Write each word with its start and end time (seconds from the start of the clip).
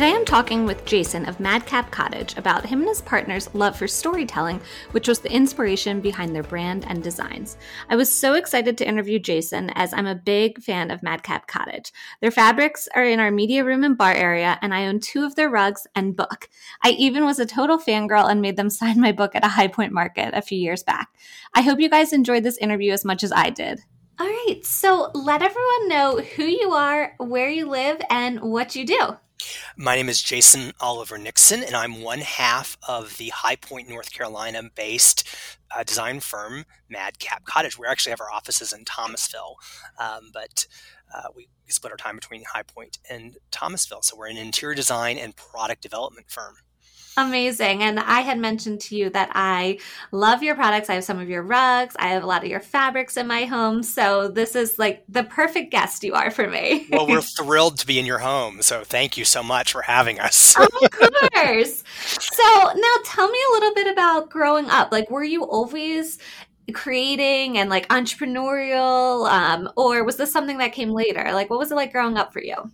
Today 0.00 0.14
I'm 0.14 0.24
talking 0.24 0.64
with 0.64 0.86
Jason 0.86 1.28
of 1.28 1.40
Madcap 1.40 1.90
Cottage 1.90 2.34
about 2.38 2.64
him 2.64 2.78
and 2.78 2.88
his 2.88 3.02
partner's 3.02 3.54
love 3.54 3.76
for 3.76 3.86
storytelling, 3.86 4.58
which 4.92 5.06
was 5.06 5.18
the 5.18 5.30
inspiration 5.30 6.00
behind 6.00 6.34
their 6.34 6.42
brand 6.42 6.86
and 6.88 7.02
designs. 7.02 7.58
I 7.90 7.96
was 7.96 8.10
so 8.10 8.32
excited 8.32 8.78
to 8.78 8.88
interview 8.88 9.18
Jason 9.18 9.68
as 9.74 9.92
I'm 9.92 10.06
a 10.06 10.14
big 10.14 10.62
fan 10.62 10.90
of 10.90 11.02
Madcap 11.02 11.48
Cottage. 11.48 11.92
Their 12.22 12.30
fabrics 12.30 12.88
are 12.94 13.04
in 13.04 13.20
our 13.20 13.30
media 13.30 13.62
room 13.62 13.84
and 13.84 13.98
bar 13.98 14.14
area, 14.14 14.58
and 14.62 14.72
I 14.72 14.86
own 14.86 15.00
two 15.00 15.22
of 15.22 15.34
their 15.34 15.50
rugs 15.50 15.86
and 15.94 16.16
book. 16.16 16.48
I 16.82 16.92
even 16.92 17.26
was 17.26 17.38
a 17.38 17.44
total 17.44 17.76
fangirl 17.76 18.30
and 18.30 18.40
made 18.40 18.56
them 18.56 18.70
sign 18.70 18.98
my 19.02 19.12
book 19.12 19.34
at 19.34 19.44
a 19.44 19.48
High 19.48 19.68
Point 19.68 19.92
Market 19.92 20.30
a 20.32 20.40
few 20.40 20.56
years 20.56 20.82
back. 20.82 21.08
I 21.52 21.60
hope 21.60 21.78
you 21.78 21.90
guys 21.90 22.14
enjoyed 22.14 22.44
this 22.44 22.56
interview 22.56 22.94
as 22.94 23.04
much 23.04 23.22
as 23.22 23.32
I 23.32 23.50
did. 23.50 23.80
All 24.18 24.26
right, 24.26 24.60
so 24.64 25.10
let 25.12 25.42
everyone 25.42 25.88
know 25.88 26.22
who 26.36 26.44
you 26.44 26.70
are, 26.70 27.12
where 27.18 27.50
you 27.50 27.68
live, 27.68 28.00
and 28.08 28.40
what 28.40 28.74
you 28.74 28.86
do. 28.86 29.18
My 29.76 29.96
name 29.96 30.08
is 30.08 30.22
Jason 30.22 30.72
Oliver 30.80 31.18
Nixon, 31.18 31.62
and 31.62 31.74
I'm 31.74 32.02
one 32.02 32.20
half 32.20 32.76
of 32.86 33.16
the 33.16 33.28
High 33.28 33.56
Point, 33.56 33.88
North 33.88 34.12
Carolina 34.12 34.62
based 34.74 35.28
uh, 35.74 35.82
design 35.84 36.20
firm 36.20 36.64
Madcap 36.88 37.44
Cottage. 37.44 37.78
We 37.78 37.86
actually 37.86 38.10
have 38.10 38.20
our 38.20 38.30
offices 38.30 38.72
in 38.72 38.84
Thomasville, 38.84 39.56
um, 39.98 40.30
but 40.32 40.66
uh, 41.14 41.28
we 41.34 41.48
split 41.68 41.92
our 41.92 41.96
time 41.96 42.16
between 42.16 42.44
High 42.44 42.62
Point 42.62 42.98
and 43.08 43.36
Thomasville. 43.50 44.02
So 44.02 44.16
we're 44.16 44.28
an 44.28 44.36
interior 44.36 44.74
design 44.74 45.18
and 45.18 45.36
product 45.36 45.82
development 45.82 46.30
firm. 46.30 46.56
Amazing. 47.16 47.82
And 47.82 47.98
I 47.98 48.20
had 48.20 48.38
mentioned 48.38 48.80
to 48.82 48.96
you 48.96 49.10
that 49.10 49.30
I 49.34 49.78
love 50.12 50.42
your 50.42 50.54
products. 50.54 50.88
I 50.88 50.94
have 50.94 51.04
some 51.04 51.18
of 51.18 51.28
your 51.28 51.42
rugs. 51.42 51.96
I 51.98 52.08
have 52.08 52.22
a 52.22 52.26
lot 52.26 52.42
of 52.42 52.48
your 52.48 52.60
fabrics 52.60 53.16
in 53.16 53.26
my 53.26 53.44
home. 53.44 53.82
So 53.82 54.28
this 54.28 54.54
is 54.54 54.78
like 54.78 55.04
the 55.08 55.24
perfect 55.24 55.70
guest 55.72 56.04
you 56.04 56.14
are 56.14 56.30
for 56.30 56.48
me. 56.48 56.86
well, 56.90 57.06
we're 57.06 57.20
thrilled 57.38 57.78
to 57.78 57.86
be 57.86 57.98
in 57.98 58.06
your 58.06 58.18
home. 58.18 58.62
So 58.62 58.84
thank 58.84 59.16
you 59.16 59.24
so 59.24 59.42
much 59.42 59.72
for 59.72 59.82
having 59.82 60.20
us. 60.20 60.56
of 60.56 60.70
course. 61.34 61.84
So 62.16 62.72
now 62.74 62.94
tell 63.04 63.28
me 63.28 63.38
a 63.48 63.52
little 63.54 63.74
bit 63.74 63.92
about 63.92 64.30
growing 64.30 64.70
up. 64.70 64.92
Like, 64.92 65.10
were 65.10 65.24
you 65.24 65.44
always 65.44 66.18
creating 66.72 67.58
and 67.58 67.68
like 67.68 67.88
entrepreneurial? 67.88 69.28
Um, 69.28 69.70
or 69.76 70.04
was 70.04 70.16
this 70.16 70.32
something 70.32 70.58
that 70.58 70.72
came 70.72 70.90
later? 70.90 71.32
Like, 71.32 71.50
what 71.50 71.58
was 71.58 71.72
it 71.72 71.76
like 71.76 71.92
growing 71.92 72.16
up 72.16 72.32
for 72.32 72.42
you? 72.42 72.70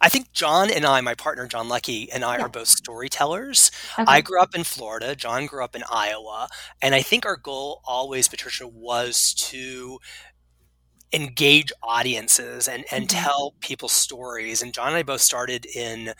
I 0.00 0.08
think 0.08 0.32
John 0.32 0.70
and 0.70 0.84
I, 0.84 1.00
my 1.00 1.14
partner 1.14 1.46
John 1.46 1.68
Loecke, 1.68 2.08
and 2.12 2.24
I 2.24 2.36
yeah. 2.36 2.44
are 2.44 2.48
both 2.48 2.68
storytellers. 2.68 3.70
Okay. 3.98 4.04
I 4.06 4.20
grew 4.20 4.40
up 4.40 4.54
in 4.54 4.64
Florida. 4.64 5.14
John 5.14 5.46
grew 5.46 5.64
up 5.64 5.76
in 5.76 5.82
Iowa. 5.90 6.48
And 6.82 6.94
I 6.94 7.02
think 7.02 7.26
our 7.26 7.36
goal 7.36 7.82
always, 7.84 8.28
Patricia, 8.28 8.66
was 8.66 9.34
to 9.34 9.98
engage 11.12 11.72
audiences 11.82 12.68
and, 12.68 12.84
and 12.90 13.08
mm-hmm. 13.08 13.22
tell 13.22 13.54
people 13.60 13.88
stories. 13.88 14.62
And 14.62 14.72
John 14.72 14.88
and 14.88 14.96
I 14.96 15.02
both 15.02 15.20
started 15.20 15.66
in, 15.66 16.12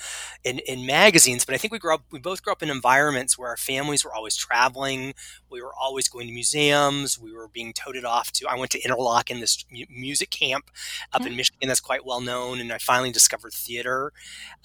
in 0.44 0.60
in 0.60 0.86
magazines, 0.86 1.44
but 1.44 1.54
I 1.54 1.58
think 1.58 1.72
we 1.72 1.78
grew 1.78 1.94
up 1.94 2.02
we 2.10 2.18
both 2.18 2.42
grew 2.42 2.52
up 2.52 2.62
in 2.62 2.70
environments 2.70 3.36
where 3.36 3.48
our 3.48 3.56
families 3.56 4.04
were 4.04 4.14
always 4.14 4.36
traveling. 4.36 5.14
We 5.50 5.62
were 5.62 5.72
always 5.80 6.08
going 6.08 6.26
to 6.26 6.32
museums. 6.32 7.18
We 7.18 7.32
were 7.32 7.48
being 7.48 7.72
toted 7.72 8.04
off 8.04 8.32
to. 8.32 8.48
I 8.48 8.56
went 8.56 8.70
to 8.72 8.80
Interlochen 8.80 9.40
this 9.40 9.64
music 9.88 10.30
camp 10.30 10.70
up 11.12 11.26
in 11.26 11.36
Michigan 11.36 11.68
that's 11.68 11.80
quite 11.80 12.04
well 12.04 12.20
known, 12.20 12.60
and 12.60 12.72
I 12.72 12.78
finally 12.78 13.12
discovered 13.12 13.52
theater. 13.52 14.12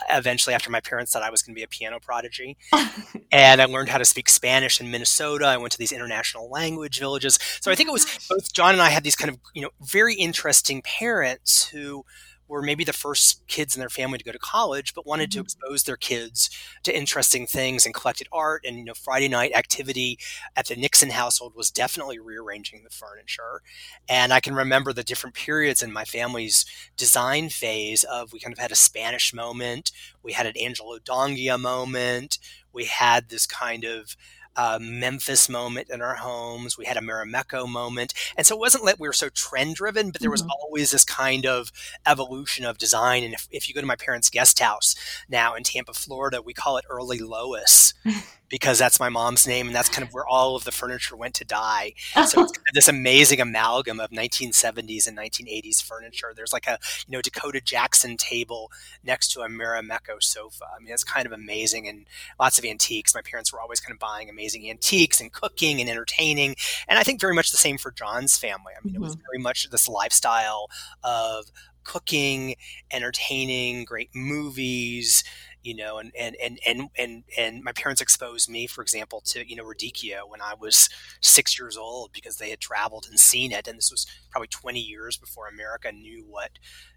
Eventually, 0.09 0.53
after 0.53 0.69
my 0.69 0.79
parents 0.81 1.11
said 1.11 1.21
I 1.21 1.29
was 1.29 1.41
going 1.41 1.53
to 1.53 1.59
be 1.59 1.63
a 1.63 1.67
piano 1.67 1.99
prodigy, 1.99 2.57
and 3.31 3.61
I 3.61 3.65
learned 3.65 3.89
how 3.89 3.97
to 3.97 4.05
speak 4.05 4.29
Spanish 4.29 4.81
in 4.81 4.91
Minnesota. 4.91 5.45
I 5.45 5.57
went 5.57 5.71
to 5.73 5.77
these 5.77 5.91
international 5.91 6.49
language 6.49 6.99
villages. 6.99 7.37
So 7.61 7.71
I 7.71 7.75
think 7.75 7.89
it 7.89 7.93
was 7.93 8.27
both 8.29 8.51
John 8.53 8.73
and 8.73 8.81
I 8.81 8.89
had 8.89 9.03
these 9.03 9.15
kind 9.15 9.29
of 9.29 9.37
you 9.53 9.61
know 9.61 9.69
very 9.81 10.10
interesting 10.15 10.81
parents 10.81 11.69
who 11.69 12.05
were 12.51 12.61
maybe 12.61 12.83
the 12.83 12.91
first 12.91 13.47
kids 13.47 13.75
in 13.75 13.79
their 13.79 13.89
family 13.89 14.17
to 14.17 14.25
go 14.25 14.31
to 14.31 14.37
college, 14.37 14.93
but 14.93 15.07
wanted 15.07 15.29
mm-hmm. 15.29 15.39
to 15.39 15.43
expose 15.43 15.83
their 15.83 15.95
kids 15.95 16.49
to 16.83 16.95
interesting 16.95 17.47
things 17.47 17.85
and 17.85 17.95
collected 17.95 18.27
art. 18.31 18.65
And 18.67 18.77
you 18.77 18.83
know, 18.83 18.93
Friday 18.93 19.29
night 19.29 19.53
activity 19.55 20.19
at 20.55 20.67
the 20.67 20.75
Nixon 20.75 21.11
household 21.11 21.53
was 21.55 21.71
definitely 21.71 22.19
rearranging 22.19 22.83
the 22.83 22.89
furniture. 22.89 23.61
And 24.09 24.33
I 24.33 24.41
can 24.41 24.53
remember 24.53 24.91
the 24.91 25.03
different 25.03 25.33
periods 25.33 25.81
in 25.81 25.93
my 25.93 26.03
family's 26.03 26.65
design 26.97 27.47
phase 27.47 28.03
of 28.03 28.33
we 28.33 28.41
kind 28.41 28.53
of 28.53 28.59
had 28.59 28.71
a 28.71 28.75
Spanish 28.75 29.33
moment, 29.33 29.93
we 30.21 30.33
had 30.33 30.45
an 30.45 30.57
Angelo 30.57 30.99
Donghia 30.99 31.57
moment, 31.57 32.37
we 32.73 32.83
had 32.83 33.29
this 33.29 33.45
kind 33.45 33.85
of 33.85 34.17
uh, 34.55 34.79
Memphis 34.81 35.49
moment 35.49 35.89
in 35.89 36.01
our 36.01 36.15
homes. 36.15 36.77
We 36.77 36.85
had 36.85 36.97
a 36.97 37.01
Marimekko 37.01 37.67
moment. 37.67 38.13
And 38.37 38.45
so 38.45 38.55
it 38.55 38.59
wasn't 38.59 38.85
that 38.85 38.99
we 38.99 39.07
were 39.07 39.13
so 39.13 39.29
trend 39.29 39.75
driven, 39.75 40.11
but 40.11 40.21
there 40.21 40.31
was 40.31 40.41
mm-hmm. 40.41 40.51
always 40.63 40.91
this 40.91 41.05
kind 41.05 41.45
of 41.45 41.71
evolution 42.05 42.65
of 42.65 42.77
design. 42.77 43.23
And 43.23 43.33
if, 43.33 43.47
if 43.51 43.67
you 43.67 43.75
go 43.75 43.81
to 43.81 43.87
my 43.87 43.95
parents' 43.95 44.29
guest 44.29 44.59
house 44.59 44.95
now 45.29 45.55
in 45.55 45.63
Tampa, 45.63 45.93
Florida, 45.93 46.41
we 46.41 46.53
call 46.53 46.77
it 46.77 46.85
Early 46.89 47.19
Lois. 47.19 47.93
because 48.51 48.77
that's 48.77 48.99
my 48.99 49.09
mom's 49.09 49.47
name 49.47 49.67
and 49.67 49.75
that's 49.75 49.89
kind 49.89 50.05
of 50.05 50.13
where 50.13 50.27
all 50.27 50.55
of 50.55 50.65
the 50.65 50.71
furniture 50.71 51.15
went 51.15 51.33
to 51.35 51.45
die. 51.45 51.93
So 52.27 52.43
it's 52.43 52.51
this 52.73 52.87
amazing 52.89 53.39
amalgam 53.39 53.99
of 53.99 54.11
1970s 54.11 55.07
and 55.07 55.17
1980s 55.17 55.81
furniture. 55.81 56.33
There's 56.35 56.53
like 56.53 56.67
a 56.67 56.77
you 57.07 57.13
know 57.13 57.21
Dakota 57.21 57.61
Jackson 57.61 58.17
table 58.17 58.69
next 59.03 59.31
to 59.31 59.41
a 59.41 59.47
Marimekko 59.47 60.21
sofa. 60.21 60.65
I 60.77 60.83
mean, 60.83 60.93
it's 60.93 61.05
kind 61.05 61.25
of 61.25 61.31
amazing 61.31 61.87
and 61.87 62.05
lots 62.39 62.59
of 62.59 62.65
antiques. 62.65 63.15
My 63.15 63.21
parents 63.21 63.51
were 63.51 63.61
always 63.61 63.79
kind 63.79 63.93
of 63.93 63.99
buying 63.99 64.29
amazing 64.29 64.69
antiques 64.69 65.21
and 65.21 65.31
cooking 65.31 65.79
and 65.79 65.89
entertaining, 65.89 66.55
and 66.87 66.99
I 66.99 67.03
think 67.03 67.21
very 67.21 67.33
much 67.33 67.51
the 67.51 67.57
same 67.57 67.77
for 67.77 67.91
John's 67.91 68.37
family. 68.37 68.73
I 68.77 68.83
mean, 68.83 68.93
mm-hmm. 68.93 69.01
it 69.01 69.05
was 69.05 69.15
mm-hmm. 69.15 69.25
very 69.31 69.41
much 69.41 69.69
this 69.69 69.87
lifestyle 69.87 70.67
of 71.03 71.45
cooking, 71.83 72.55
entertaining, 72.91 73.85
great 73.85 74.09
movies, 74.13 75.23
you 75.63 75.75
know, 75.75 75.99
and, 75.99 76.11
and, 76.17 76.35
and, 76.43 76.59
and, 76.65 76.89
and, 76.97 77.23
and 77.37 77.63
my 77.63 77.71
parents 77.71 78.01
exposed 78.01 78.49
me, 78.49 78.67
for 78.67 78.81
example, 78.81 79.21
to, 79.25 79.47
you 79.47 79.55
know, 79.55 79.63
Radicchio 79.63 80.27
when 80.27 80.41
I 80.41 80.53
was 80.59 80.89
six 81.21 81.59
years 81.59 81.77
old 81.77 82.11
because 82.13 82.37
they 82.37 82.49
had 82.49 82.59
traveled 82.59 83.07
and 83.09 83.19
seen 83.19 83.51
it. 83.51 83.67
And 83.67 83.77
this 83.77 83.91
was 83.91 84.07
probably 84.31 84.47
20 84.47 84.79
years 84.79 85.17
before 85.17 85.47
America 85.47 85.91
knew 85.91 86.25
what, 86.27 86.51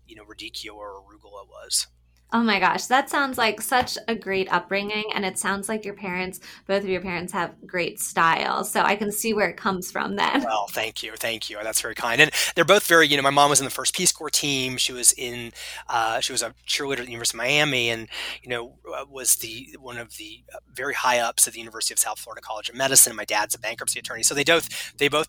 you 0.06 0.16
know, 0.16 0.24
Radicchio 0.24 0.74
or 0.74 1.02
arugula 1.02 1.46
was. 1.46 1.86
Oh 2.34 2.42
my 2.42 2.58
gosh, 2.58 2.86
that 2.86 3.08
sounds 3.08 3.38
like 3.38 3.62
such 3.62 3.96
a 4.08 4.14
great 4.16 4.52
upbringing. 4.52 5.04
And 5.14 5.24
it 5.24 5.38
sounds 5.38 5.68
like 5.68 5.84
your 5.84 5.94
parents, 5.94 6.40
both 6.66 6.82
of 6.82 6.88
your 6.88 7.00
parents, 7.00 7.32
have 7.32 7.54
great 7.64 8.00
style. 8.00 8.64
So 8.64 8.80
I 8.80 8.96
can 8.96 9.12
see 9.12 9.32
where 9.32 9.48
it 9.48 9.56
comes 9.56 9.92
from 9.92 10.16
then. 10.16 10.42
Well, 10.42 10.66
thank 10.66 11.04
you. 11.04 11.12
Thank 11.16 11.48
you. 11.48 11.58
That's 11.62 11.80
very 11.80 11.94
kind. 11.94 12.20
And 12.20 12.32
they're 12.56 12.64
both 12.64 12.88
very, 12.88 13.06
you 13.06 13.16
know, 13.16 13.22
my 13.22 13.30
mom 13.30 13.50
was 13.50 13.60
in 13.60 13.64
the 13.64 13.70
first 13.70 13.94
Peace 13.94 14.10
Corps 14.10 14.30
team. 14.30 14.78
She 14.78 14.92
was 14.92 15.12
in, 15.12 15.52
uh, 15.88 16.18
she 16.18 16.32
was 16.32 16.42
a 16.42 16.52
cheerleader 16.66 16.98
at 16.98 17.04
the 17.06 17.12
University 17.12 17.36
of 17.36 17.44
Miami 17.44 17.90
and, 17.90 18.08
you 18.42 18.48
know, 18.48 18.78
uh, 18.92 19.04
was 19.08 19.36
the 19.36 19.68
one 19.78 19.96
of 19.96 20.16
the 20.16 20.42
uh, 20.52 20.58
very 20.72 20.94
high 20.94 21.20
ups 21.20 21.46
at 21.46 21.52
the 21.52 21.60
University 21.60 21.94
of 21.94 22.00
South 22.00 22.18
Florida 22.18 22.42
College 22.42 22.68
of 22.68 22.74
Medicine. 22.74 23.12
And 23.12 23.16
My 23.16 23.24
dad's 23.24 23.54
a 23.54 23.60
bankruptcy 23.60 24.00
attorney. 24.00 24.24
So 24.24 24.34
they 24.34 24.42
both, 24.42 24.96
they 24.98 25.06
both 25.06 25.28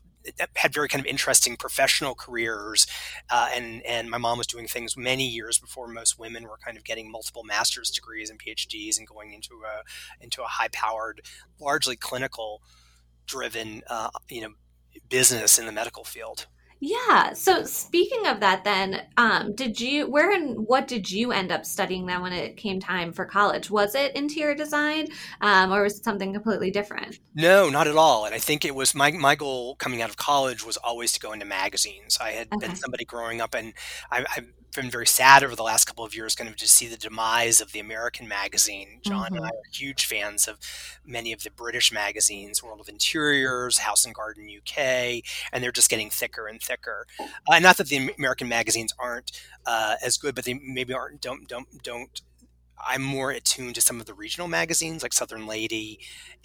had 0.56 0.74
very 0.74 0.88
kind 0.88 1.03
of 1.03 1.06
interesting 1.06 1.56
professional 1.58 2.16
careers, 2.16 2.88
uh, 3.29 3.50
and 3.53 3.82
and 3.85 4.09
my 4.09 4.17
mom 4.17 4.38
was 4.38 4.47
doing 4.47 4.67
things 4.67 4.97
many 4.97 5.28
years 5.28 5.59
before 5.59 5.88
most 5.88 6.20
women 6.20 6.44
were 6.44 6.58
kind 6.64 6.78
of 6.78 6.84
getting 6.84 7.11
multiple 7.11 7.44
master's 7.44 7.90
degrees 7.90 8.29
and 8.29 8.40
PhDs 8.40 8.97
and 8.97 9.08
going 9.08 9.34
into 9.34 9.61
a 9.66 10.23
into 10.23 10.41
a 10.41 10.47
high 10.47 10.70
powered, 10.72 11.22
largely 11.59 11.96
clinical 11.96 12.61
driven, 13.26 13.82
uh, 13.90 14.09
you 14.29 14.41
know, 14.41 14.53
business 15.09 15.58
in 15.59 15.66
the 15.66 15.72
medical 15.72 16.03
field. 16.03 16.47
Yeah. 16.80 17.34
So 17.34 17.64
speaking 17.64 18.28
of 18.28 18.40
that, 18.42 18.64
then, 18.64 19.02
um, 19.18 19.56
did 19.56 19.80
you 19.80 20.10
where 20.10 20.32
and 20.32 20.68
what 20.68 20.88
did 20.88 21.10
you 21.10 21.32
end 21.32 21.52
up 21.52 21.66
studying 21.66 22.06
then 22.06 22.22
when 22.22 22.34
it 22.34 22.58
came 22.58 22.80
time 22.80 23.14
for 23.14 23.26
college? 23.26 23.72
Was 23.72 23.96
it 23.96 24.16
interior 24.16 24.56
design, 24.56 25.08
um, 25.42 25.74
or 25.74 25.84
was 25.84 26.00
it 26.00 26.04
something 26.04 26.34
completely 26.34 26.72
different? 26.72 27.20
No, 27.34 27.70
not 27.70 27.88
at 27.88 27.96
all. 27.96 28.26
And 28.26 28.36
I 28.36 28.40
think 28.40 28.66
it 28.66 28.76
was 28.76 28.94
my 28.94 29.12
my 29.12 29.36
goal 29.36 29.76
coming 29.76 30.02
out 30.02 30.10
of 30.10 30.18
college 30.18 30.66
was 30.66 30.78
always 30.78 31.14
to 31.14 31.20
go 31.20 31.32
into 31.32 31.46
magazines. 31.46 32.18
I 32.20 32.32
had 32.32 32.48
okay. 32.54 32.68
been 32.68 32.76
somebody 32.76 33.06
growing 33.06 33.42
up, 33.42 33.54
and 33.54 33.74
I, 34.12 34.26
I 34.30 34.42
been 34.76 34.92
very 34.92 35.08
sad 35.08 35.44
over 35.44 35.56
the 35.56 35.64
last 35.64 35.86
couple 35.86 36.06
of 36.06 36.16
years, 36.16 36.36
kind 36.36 36.50
of 36.50 36.56
to 36.58 36.68
see 36.68 36.88
the 36.88 36.98
demise 36.98 37.62
of 37.62 37.72
the 37.72 37.80
American 37.80 38.28
magazine. 38.28 39.00
John 39.04 39.26
mm-hmm. 39.26 39.36
and 39.36 39.46
I 39.46 39.50
mm-hmm. 39.50 39.58
are 39.58 39.72
huge 39.74 40.06
fans 40.06 40.48
of 40.48 40.58
many 41.06 41.32
of 41.32 41.44
the 41.44 41.52
British 41.52 41.92
magazines, 41.92 42.64
World 42.64 42.80
of 42.80 42.90
Interiors, 42.90 43.80
House 43.80 44.06
and 44.06 44.14
Garden 44.14 44.50
UK, 44.50 45.24
and 45.52 45.64
they're 45.64 45.72
just 45.72 45.90
getting 45.90 46.10
thicker 46.10 46.48
and 46.48 46.62
thicker. 46.62 47.08
Uh, 47.20 47.54
and 47.54 47.64
not 47.64 47.78
that 47.78 47.88
the 47.88 48.12
American 48.18 48.48
magazines 48.48 48.94
aren't 49.00 49.32
uh, 49.66 49.96
as 50.04 50.18
good, 50.18 50.36
but 50.36 50.46
they 50.46 50.54
maybe 50.54 50.94
aren't 50.94 51.22
don't 51.22 51.48
don't 51.48 51.68
don't 51.84 52.22
I'm 52.84 53.02
more 53.02 53.32
attuned 53.32 53.76
to 53.76 53.82
some 53.82 54.00
of 54.00 54.06
the 54.06 54.14
regional 54.14 54.48
magazines 54.48 55.04
like 55.04 55.14
Southern 55.14 55.48
Lady 55.48 56.00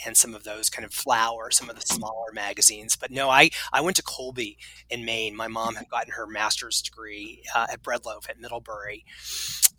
and 0.05 0.17
some 0.17 0.35
of 0.35 0.45
those 0.45 0.71
kind 0.71 0.85
of 0.85 0.93
flower, 0.93 1.51
some 1.51 1.69
of 1.69 1.77
the 1.77 1.83
smaller 1.83 2.33
magazines. 2.33 2.97
But 2.97 3.11
no, 3.11 3.29
I, 3.31 3.51
I 3.73 3.81
went 3.81 3.97
to 3.97 4.03
Colby 4.03 4.59
in 4.89 5.05
Maine. 5.05 5.37
My 5.37 5.49
mom 5.49 5.75
had 5.75 5.89
gotten 5.89 6.13
her 6.13 6.27
master's 6.27 6.81
degree 6.83 7.43
uh, 7.55 7.67
at 7.73 7.83
Breadloaf 7.83 8.29
at 8.29 8.41
Middlebury 8.41 9.05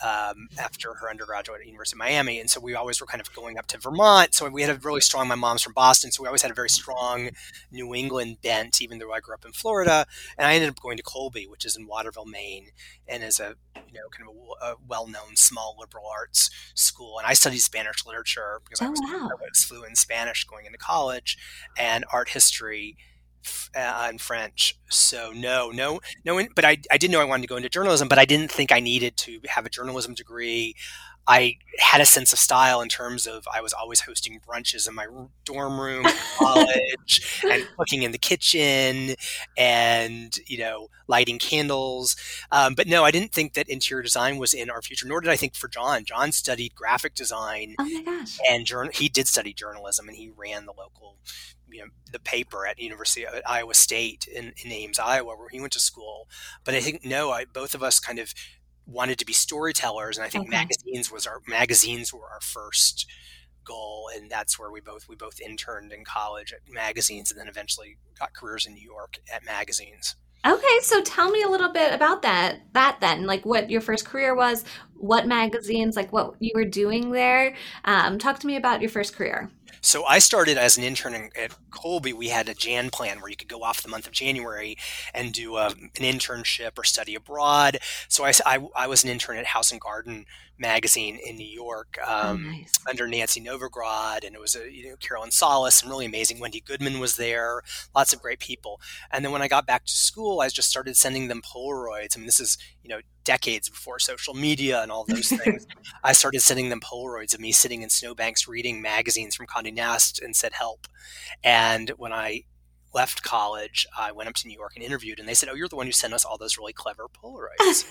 um, 0.03 0.48
after 0.57 0.94
her 0.95 1.09
undergraduate 1.09 1.62
at 1.62 1.68
University 1.68 1.95
of 1.95 2.00
Miami. 2.00 2.39
And 2.39 2.50
so 2.50 2.59
we 2.59 2.75
always 2.75 3.00
were 3.00 3.07
kind 3.07 3.21
of 3.21 3.33
going 3.33 3.57
up 3.57 3.68
to 3.68 3.77
Vermont. 3.77 4.33
So 4.33 4.50
we 4.50 4.62
had 4.62 4.75
a 4.75 4.80
really 4.80 5.01
strong, 5.01 5.27
my 5.27 5.36
mom's 5.36 5.62
from 5.62 5.74
Boston. 5.74 6.12
So 6.12 6.24
we 6.24 6.27
always 6.27 6.42
had 6.42 6.51
a 6.51 6.56
very 6.56 6.69
strong 6.69 7.30
New 7.71 7.94
England 7.94 8.38
bent, 8.42 8.81
even 8.81 9.00
though 9.00 9.12
I 9.12 9.19
grew 9.19 9.36
up 9.36 9.45
in 9.45 9.51
Florida. 9.51 10.06
And 10.38 10.48
I 10.48 10.56
ended 10.56 10.69
up 10.69 10.80
going 10.80 10.98
to 10.98 11.03
Colby, 11.03 11.48
which 11.48 11.65
is 11.65 11.75
in 11.75 11.88
Waterville, 11.88 12.25
Maine, 12.25 12.68
and 13.07 13.24
is 13.24 13.39
a, 13.39 13.56
you 13.75 13.94
know, 13.94 14.09
kind 14.15 14.30
of 14.30 14.36
a, 14.36 14.71
a 14.71 14.75
well-known 14.88 15.36
small 15.36 15.75
liberal 15.80 16.06
arts 16.12 16.50
school. 16.74 17.19
And 17.19 17.27
I 17.27 17.33
studied 17.33 17.59
Spanish 17.59 18.06
literature 18.06 18.62
because 18.63 18.81
oh, 18.81 18.88
I, 18.88 18.89
was, 18.89 19.01
wow. 19.01 19.30
I 19.31 19.36
was 19.36 19.63
fluent 19.63 19.89
in 19.89 19.95
Spanish 19.95 20.45
going 20.45 20.65
into 20.65 20.77
college 20.77 21.38
and 21.77 22.06
art 22.12 22.30
history 22.30 22.98
uh, 23.75 24.07
and 24.09 24.19
French. 24.21 24.77
So 24.89 25.31
no, 25.33 25.69
no, 25.71 25.99
no. 26.25 26.41
But 26.55 26.65
I, 26.65 26.77
I 26.91 26.97
did 26.97 27.11
know 27.11 27.21
I 27.21 27.25
wanted 27.25 27.43
to 27.43 27.47
go 27.47 27.57
into 27.57 27.69
journalism, 27.69 28.07
but 28.07 28.19
I 28.19 28.25
didn't 28.25 28.51
think 28.51 28.71
I 28.71 28.79
needed 28.79 29.17
to 29.17 29.39
have 29.49 29.65
a 29.65 29.69
journalism 29.69 30.13
degree. 30.13 30.75
I 31.31 31.57
had 31.79 32.01
a 32.01 32.05
sense 32.05 32.33
of 32.33 32.39
style 32.39 32.81
in 32.81 32.89
terms 32.89 33.25
of 33.25 33.47
I 33.53 33.61
was 33.61 33.71
always 33.71 34.01
hosting 34.01 34.41
brunches 34.45 34.85
in 34.85 34.93
my 34.93 35.07
dorm 35.45 35.79
room 35.79 36.05
in 36.05 36.13
college 36.37 37.41
and 37.49 37.65
cooking 37.77 38.03
in 38.03 38.11
the 38.11 38.17
kitchen 38.17 39.15
and 39.57 40.37
you 40.45 40.57
know 40.57 40.89
lighting 41.07 41.39
candles. 41.39 42.17
Um, 42.51 42.75
but 42.75 42.87
no, 42.87 43.05
I 43.05 43.11
didn't 43.11 43.31
think 43.31 43.53
that 43.53 43.69
interior 43.69 44.03
design 44.03 44.39
was 44.39 44.53
in 44.53 44.69
our 44.69 44.81
future. 44.81 45.07
Nor 45.07 45.21
did 45.21 45.31
I 45.31 45.37
think 45.37 45.55
for 45.55 45.69
John. 45.69 46.03
John 46.03 46.33
studied 46.33 46.75
graphic 46.75 47.15
design. 47.15 47.75
Oh 47.79 47.85
my 47.85 48.01
gosh! 48.03 48.37
And 48.49 48.65
journal. 48.65 48.91
He 48.93 49.07
did 49.07 49.27
study 49.27 49.53
journalism, 49.53 50.09
and 50.09 50.17
he 50.17 50.29
ran 50.35 50.65
the 50.65 50.73
local 50.77 51.17
you 51.69 51.79
know 51.79 51.91
the 52.11 52.19
paper 52.19 52.67
at 52.67 52.77
University 52.77 53.25
of 53.25 53.33
Iowa 53.47 53.73
State 53.73 54.27
in, 54.27 54.51
in 54.65 54.71
Ames, 54.71 54.99
Iowa, 54.99 55.37
where 55.37 55.47
he 55.49 55.61
went 55.61 55.71
to 55.73 55.79
school. 55.79 56.27
But 56.65 56.73
I 56.73 56.81
think 56.81 57.05
no, 57.05 57.31
I, 57.31 57.45
both 57.45 57.73
of 57.73 57.81
us 57.81 58.01
kind 58.01 58.19
of 58.19 58.33
wanted 58.85 59.19
to 59.19 59.25
be 59.25 59.33
storytellers, 59.33 60.17
and 60.17 60.25
I 60.25 60.29
think 60.29 60.47
okay. 60.47 60.57
magazines 60.57 61.11
was 61.11 61.27
our 61.27 61.41
magazines 61.47 62.13
were 62.13 62.29
our 62.29 62.41
first 62.41 63.05
goal, 63.63 64.09
and 64.15 64.29
that's 64.29 64.59
where 64.59 64.71
we 64.71 64.81
both 64.81 65.07
we 65.07 65.15
both 65.15 65.39
interned 65.39 65.91
in 65.93 66.03
college 66.03 66.53
at 66.53 66.59
magazines, 66.71 67.31
and 67.31 67.39
then 67.39 67.47
eventually 67.47 67.97
got 68.19 68.33
careers 68.33 68.65
in 68.65 68.73
New 68.73 68.85
York 68.85 69.19
at 69.33 69.45
magazines. 69.45 70.15
Okay, 70.43 70.79
so 70.81 71.03
tell 71.03 71.29
me 71.29 71.43
a 71.43 71.47
little 71.47 71.71
bit 71.71 71.93
about 71.93 72.23
that. 72.23 72.61
That 72.73 72.97
then, 72.99 73.27
like 73.27 73.45
what 73.45 73.69
your 73.69 73.81
first 73.81 74.05
career 74.05 74.35
was, 74.35 74.65
what 74.95 75.27
magazines, 75.27 75.95
like 75.95 76.11
what 76.11 76.33
you 76.39 76.51
were 76.55 76.65
doing 76.65 77.11
there. 77.11 77.55
Um, 77.85 78.17
talk 78.17 78.39
to 78.39 78.47
me 78.47 78.55
about 78.55 78.81
your 78.81 78.89
first 78.89 79.15
career. 79.15 79.51
So 79.79 80.06
I 80.06 80.19
started 80.19 80.57
as 80.57 80.77
an 80.77 80.83
intern 80.83 81.29
at 81.35 81.56
Colby. 81.71 82.13
We 82.13 82.27
had 82.27 82.50
a 82.50 82.53
Jan 82.53 82.89
plan 82.89 83.21
where 83.21 83.29
you 83.29 83.38
could 83.38 83.47
go 83.47 83.63
off 83.63 83.81
the 83.81 83.89
month 83.89 84.07
of 84.07 84.12
January 84.12 84.77
and 85.13 85.33
do 85.33 85.56
a, 85.57 85.68
um, 85.68 85.91
an 85.97 86.03
internship 86.03 86.77
or 86.77 86.83
study 86.83 87.15
abroad. 87.15 87.79
So 88.07 88.25
I, 88.25 88.33
I, 88.45 88.68
I, 88.75 88.88
was 88.88 89.03
an 89.03 89.09
intern 89.09 89.38
at 89.38 89.45
House 89.45 89.71
and 89.71 89.79
Garden 89.79 90.25
magazine 90.62 91.19
in 91.25 91.35
New 91.35 91.47
York 91.47 91.97
oh, 92.06 92.29
um, 92.29 92.45
oh, 92.47 92.51
nice. 92.51 92.73
under 92.88 93.07
Nancy 93.07 93.41
Novograd, 93.41 94.25
and 94.25 94.35
it 94.35 94.39
was 94.39 94.56
a 94.56 94.71
you 94.71 94.89
know 94.89 94.95
Carolyn 94.97 95.31
Sollis 95.31 95.81
and 95.81 95.91
really 95.91 96.06
amazing. 96.06 96.39
Wendy 96.39 96.62
Goodman 96.62 97.00
was 97.00 97.15
there, 97.15 97.62
lots 97.95 98.13
of 98.13 98.21
great 98.21 98.39
people. 98.39 98.79
And 99.12 99.25
then 99.25 99.31
when 99.31 99.41
I 99.41 99.47
got 99.47 99.65
back 99.65 99.85
to 99.85 99.91
school, 99.91 100.39
I 100.39 100.47
just 100.50 100.69
started 100.69 100.95
sending 100.95 101.27
them 101.27 101.41
Polaroids. 101.41 102.15
I 102.15 102.19
mean, 102.19 102.27
this 102.27 102.39
is 102.39 102.57
you 102.83 102.89
know 102.89 102.99
decades 103.23 103.69
before 103.69 103.99
social 103.99 104.33
media 104.33 104.81
and 104.81 104.91
all 104.91 105.05
those 105.05 105.29
things. 105.43 105.67
I 106.03 106.13
started 106.13 106.41
sending 106.41 106.69
them 106.69 106.79
Polaroids 106.81 107.33
of 107.33 107.39
me 107.39 107.51
sitting 107.51 107.81
in 107.81 107.89
snowbanks 107.89 108.47
reading 108.47 108.81
magazines 108.81 109.35
from 109.35 109.47
Condé 109.47 109.73
Nast 109.73 110.21
and 110.21 110.35
said 110.35 110.53
help. 110.53 110.87
And 111.43 111.89
when 111.97 112.13
I 112.13 112.43
left 112.93 113.23
college, 113.23 113.88
I 113.97 114.11
went 114.11 114.29
up 114.29 114.35
to 114.35 114.47
New 114.47 114.53
York 114.53 114.73
and 114.75 114.83
interviewed, 114.83 115.19
and 115.19 115.27
they 115.27 115.33
said, 115.33 115.49
"Oh, 115.49 115.55
you're 115.55 115.67
the 115.67 115.75
one 115.75 115.85
who 115.85 115.91
sent 115.91 116.13
us 116.13 116.25
all 116.25 116.38
those 116.38 116.57
really 116.57 116.73
clever 116.73 117.07
Polaroids." 117.07 117.85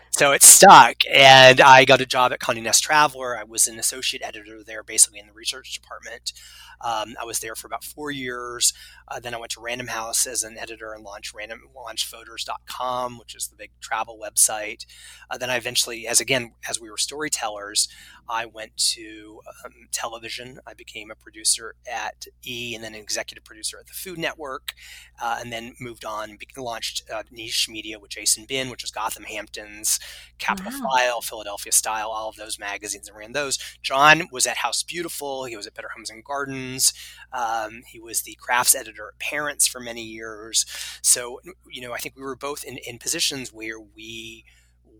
so 0.10 0.32
it 0.32 0.42
stuck, 0.42 0.96
and 1.10 1.60
I 1.60 1.84
got 1.84 2.00
a 2.00 2.06
job 2.06 2.32
at 2.32 2.40
Condé 2.40 2.62
Nast 2.62 2.82
Traveler. 2.82 3.36
I 3.36 3.44
was 3.44 3.66
an 3.66 3.78
associate 3.78 4.22
editor 4.22 4.62
there, 4.64 4.82
basically 4.82 5.18
in 5.18 5.26
the 5.26 5.32
research 5.32 5.72
department. 5.74 6.32
Um, 6.80 7.16
I 7.20 7.24
was 7.24 7.40
there 7.40 7.54
for 7.54 7.66
about 7.66 7.84
four 7.84 8.10
years. 8.10 8.72
Uh, 9.08 9.18
then 9.18 9.34
I 9.34 9.38
went 9.38 9.50
to 9.52 9.60
Random 9.60 9.88
House 9.88 10.26
as 10.26 10.42
an 10.42 10.56
editor 10.58 10.92
and 10.92 11.02
launched 11.02 11.34
random 11.34 11.62
launched 11.74 12.06
Fodors.com, 12.06 13.18
which 13.18 13.34
is 13.34 13.48
the 13.48 13.56
big 13.56 13.70
travel 13.80 14.18
website. 14.22 14.86
Uh, 15.30 15.38
then 15.38 15.50
I 15.50 15.56
eventually, 15.56 16.06
as 16.06 16.20
again 16.20 16.52
as 16.68 16.80
we 16.80 16.90
were 16.90 16.98
storytellers, 16.98 17.88
I 18.28 18.46
went 18.46 18.76
to 18.94 19.40
um, 19.64 19.72
television. 19.92 20.60
I 20.66 20.74
became 20.74 21.10
a 21.10 21.14
producer 21.14 21.74
at 21.90 22.26
E, 22.46 22.74
and 22.74 22.84
then 22.84 22.94
an 22.94 23.00
executive 23.00 23.44
producer 23.44 23.78
at 23.78 23.86
the 23.86 23.92
Food 23.92 24.18
Network, 24.18 24.74
uh, 25.22 25.38
and 25.40 25.52
then 25.52 25.74
moved 25.80 26.04
on, 26.04 26.36
be- 26.38 26.48
launched 26.56 27.02
uh, 27.12 27.22
Niche 27.30 27.68
Media 27.68 27.98
with 27.98 28.10
Jason 28.10 28.44
Binn, 28.48 28.70
which 28.70 28.82
was 28.82 28.90
Gotham 28.90 29.24
Hamptons, 29.24 29.98
Capitol 30.38 30.72
wow. 30.72 30.90
File, 30.90 31.20
Philadelphia 31.20 31.72
Style, 31.72 32.08
all 32.08 32.28
of 32.28 32.36
those 32.36 32.58
magazines, 32.58 33.08
and 33.08 33.16
ran 33.16 33.32
those. 33.32 33.58
John 33.82 34.28
was 34.30 34.46
at 34.46 34.58
House 34.58 34.82
Beautiful. 34.82 35.44
He 35.44 35.56
was 35.56 35.66
at 35.66 35.74
Better 35.74 35.90
Homes 35.94 36.10
and 36.10 36.24
Gardens. 36.24 36.92
Um, 37.32 37.82
he 37.86 38.00
was 38.00 38.22
the 38.22 38.36
crafts 38.40 38.74
editor 38.74 39.08
at 39.08 39.18
Parents 39.18 39.66
for 39.66 39.80
many 39.80 40.02
years. 40.02 40.66
So, 41.02 41.40
you 41.70 41.82
know, 41.82 41.92
I 41.92 41.98
think 41.98 42.16
we 42.16 42.22
were 42.22 42.36
both 42.36 42.64
in, 42.64 42.78
in 42.78 42.98
positions 42.98 43.52
where 43.52 43.80
we 43.80 44.44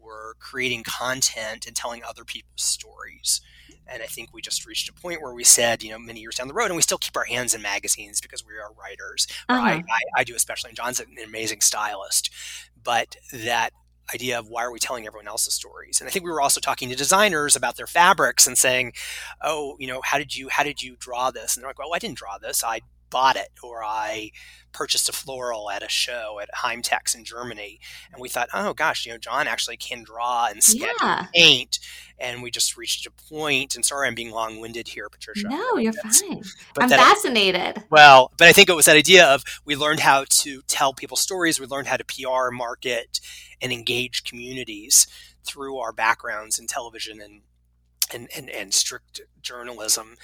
were 0.09 0.35
creating 0.41 0.83
content 0.83 1.67
and 1.67 1.77
telling 1.77 2.03
other 2.03 2.25
people's 2.25 2.63
stories. 2.63 3.41
And 3.87 4.03
I 4.03 4.07
think 4.07 4.31
we 4.33 4.43
just 4.43 4.67
reached 4.67 4.89
a 4.89 4.93
point 4.93 5.23
where 5.23 5.33
we 5.33 5.45
said, 5.45 5.83
you 5.83 5.91
know, 5.91 5.99
many 5.99 6.21
years 6.21 6.37
down 6.37 6.49
the 6.49 6.55
road, 6.55 6.67
and 6.67 6.77
we 6.77 6.83
still 6.83 6.99
keep 6.99 7.17
our 7.17 7.25
hands 7.25 7.55
in 7.55 7.63
magazines 7.63 8.21
because 8.21 8.45
we 8.45 8.55
are 8.55 8.73
writers. 8.79 9.27
Uh-huh. 9.49 9.61
I, 9.61 9.73
I, 9.73 10.01
I, 10.17 10.25
do 10.25 10.35
especially. 10.35 10.71
And 10.71 10.77
John's 10.77 11.01
an 11.01 11.07
amazing 11.25 11.61
stylist, 11.61 12.31
but 12.83 13.17
that 13.33 13.73
idea 14.13 14.39
of 14.39 14.49
why 14.49 14.65
are 14.65 14.73
we 14.73 14.79
telling 14.79 15.07
everyone 15.07 15.29
else's 15.29 15.55
stories? 15.55 16.01
And 16.01 16.09
I 16.09 16.11
think 16.11 16.25
we 16.25 16.31
were 16.31 16.41
also 16.41 16.61
talking 16.61 16.89
to 16.89 16.97
designers 16.97 17.57
about 17.57 17.77
their 17.77 17.87
fabrics 17.87 18.47
and 18.47 18.57
saying, 18.57 18.93
oh, 19.43 19.77
you 19.79 19.87
know, 19.87 20.01
how 20.03 20.19
did 20.19 20.37
you 20.37 20.49
how 20.49 20.63
did 20.63 20.83
you 20.83 20.97
draw 20.99 21.31
this? 21.31 21.57
And 21.57 21.63
they're 21.63 21.71
like, 21.71 21.79
well, 21.79 21.95
I 21.95 21.99
didn't 21.99 22.19
draw 22.19 22.39
this. 22.39 22.65
I 22.65 22.81
bought 23.11 23.37
it 23.37 23.51
or 23.63 23.83
I 23.85 24.31
purchased 24.73 25.09
a 25.09 25.13
floral 25.13 25.71
at 25.71 25.83
a 25.83 25.89
show 25.89 26.39
at 26.41 26.49
Heimtex 26.59 27.15
in 27.15 27.25
Germany. 27.25 27.81
And 28.13 28.21
we 28.21 28.29
thought, 28.29 28.49
oh 28.53 28.75
gosh, 28.75 29.07
you 29.07 29.13
know, 29.13 29.19
John 29.19 29.47
actually 29.47 29.77
can 29.77 30.03
draw 30.03 30.47
and 30.47 30.63
sketch 30.63 30.95
yeah. 31.01 31.21
and 31.21 31.29
paint. 31.35 31.79
And 32.19 32.43
we 32.43 32.51
just 32.51 32.77
reached 32.77 33.07
a 33.07 33.11
point, 33.11 33.77
and 33.77 33.85
sorry 33.85 34.09
I'm 34.09 34.15
being 34.15 34.33
long 34.33 34.61
winded 34.61 34.89
here, 34.89 35.09
Patricia. 35.09 35.49
No, 35.49 35.77
you're 35.77 35.93
fine. 35.93 36.43
But 36.75 36.85
I'm 36.85 36.91
fascinated. 36.91 37.85
well, 37.91 38.33
but 38.37 38.49
I 38.49 38.53
think 38.53 38.69
it 38.69 38.75
was 38.75 38.87
that 38.87 38.97
idea 38.97 39.25
of 39.27 39.45
we 39.65 39.77
learned 39.77 40.01
how 40.01 40.25
to 40.29 40.63
tell 40.63 40.93
people 40.93 41.17
stories, 41.17 41.61
we 41.61 41.67
learned 41.67 41.87
how 41.87 41.97
to 41.97 42.05
PR, 42.05 42.51
market, 42.51 43.21
and 43.61 43.73
engage 43.73 44.25
communities 44.25 45.07
through 45.45 45.79
our 45.79 45.93
backgrounds 45.93 46.59
in 46.59 46.67
television 46.67 47.21
and 47.21 47.43
and, 48.13 48.29
and, 48.35 48.49
and 48.49 48.73
strict 48.73 49.21
journalism. 49.43 50.17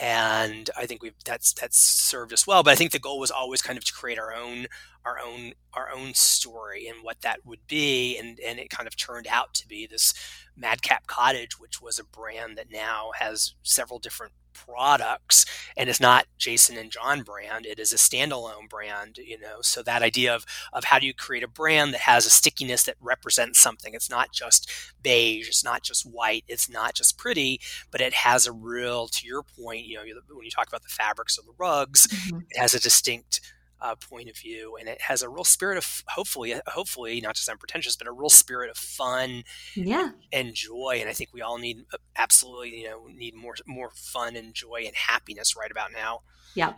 And 0.00 0.70
I 0.76 0.86
think 0.86 1.02
we've 1.02 1.14
that's 1.24 1.52
that's 1.52 1.78
served 1.78 2.32
us 2.32 2.46
well. 2.46 2.62
But 2.62 2.72
I 2.72 2.76
think 2.76 2.92
the 2.92 2.98
goal 2.98 3.18
was 3.18 3.30
always 3.30 3.62
kind 3.62 3.76
of 3.76 3.84
to 3.84 3.92
create 3.92 4.18
our 4.18 4.32
own 4.34 4.66
our 5.04 5.18
own 5.18 5.52
our 5.74 5.90
own 5.90 6.14
story 6.14 6.86
and 6.86 6.98
what 7.02 7.20
that 7.22 7.44
would 7.44 7.66
be. 7.66 8.16
And 8.18 8.38
and 8.46 8.58
it 8.58 8.70
kind 8.70 8.86
of 8.86 8.96
turned 8.96 9.26
out 9.26 9.54
to 9.54 9.68
be 9.68 9.86
this 9.86 10.14
Madcap 10.56 11.06
Cottage, 11.06 11.58
which 11.58 11.80
was 11.80 11.98
a 11.98 12.04
brand 12.04 12.56
that 12.58 12.70
now 12.70 13.10
has 13.18 13.54
several 13.62 13.98
different 13.98 14.32
products 14.54 15.46
and 15.76 15.88
it's 15.88 16.00
not 16.00 16.26
Jason 16.36 16.76
and 16.76 16.90
John 16.90 17.22
brand. 17.22 17.64
It 17.64 17.78
is 17.78 17.92
a 17.92 17.96
standalone 17.96 18.68
brand, 18.68 19.18
you 19.18 19.38
know. 19.38 19.58
So 19.62 19.82
that 19.82 20.02
idea 20.02 20.34
of 20.34 20.44
of 20.72 20.84
how 20.84 20.98
do 20.98 21.06
you 21.06 21.14
create 21.14 21.42
a 21.44 21.48
brand 21.48 21.94
that 21.94 22.00
has 22.02 22.26
a 22.26 22.30
stickiness 22.30 22.82
that 22.84 22.96
represents 23.00 23.60
something. 23.60 23.94
It's 23.94 24.10
not 24.10 24.32
just 24.32 24.70
beige, 25.02 25.48
it's 25.48 25.64
not 25.64 25.82
just 25.82 26.04
white, 26.04 26.44
it's 26.48 26.68
not 26.68 26.94
just 26.94 27.16
pretty, 27.18 27.60
but 27.90 28.00
it 28.00 28.12
has 28.14 28.46
a 28.46 28.52
real 28.52 29.08
to 29.08 29.26
your 29.26 29.42
point, 29.42 29.86
you 29.88 29.96
know, 29.96 30.02
when 30.30 30.44
you 30.44 30.50
talk 30.50 30.68
about 30.68 30.82
the 30.82 30.88
fabrics 30.88 31.38
of 31.38 31.46
the 31.46 31.52
rugs, 31.58 32.06
mm-hmm. 32.06 32.40
it 32.50 32.58
has 32.58 32.74
a 32.74 32.80
distinct 32.80 33.40
uh, 33.80 33.94
point 33.94 34.28
of 34.28 34.36
view, 34.36 34.76
and 34.78 34.88
it 34.88 35.00
has 35.00 35.22
a 35.22 35.28
real 35.28 35.44
spirit 35.44 35.78
of 35.78 36.02
hopefully, 36.08 36.54
hopefully 36.66 37.20
not 37.20 37.36
just 37.36 37.48
unpretentious, 37.48 37.96
but 37.96 38.08
a 38.08 38.12
real 38.12 38.28
spirit 38.28 38.70
of 38.70 38.76
fun, 38.76 39.44
yeah, 39.74 40.10
and 40.32 40.54
joy. 40.54 40.98
And 41.00 41.08
I 41.08 41.12
think 41.12 41.30
we 41.32 41.42
all 41.42 41.58
need 41.58 41.84
uh, 41.92 41.98
absolutely, 42.16 42.80
you 42.80 42.88
know, 42.88 43.06
need 43.06 43.34
more 43.34 43.54
more 43.66 43.90
fun 43.94 44.36
and 44.36 44.54
joy 44.54 44.82
and 44.86 44.94
happiness 44.94 45.56
right 45.56 45.70
about 45.70 45.92
now. 45.92 46.20
Yep. 46.54 46.76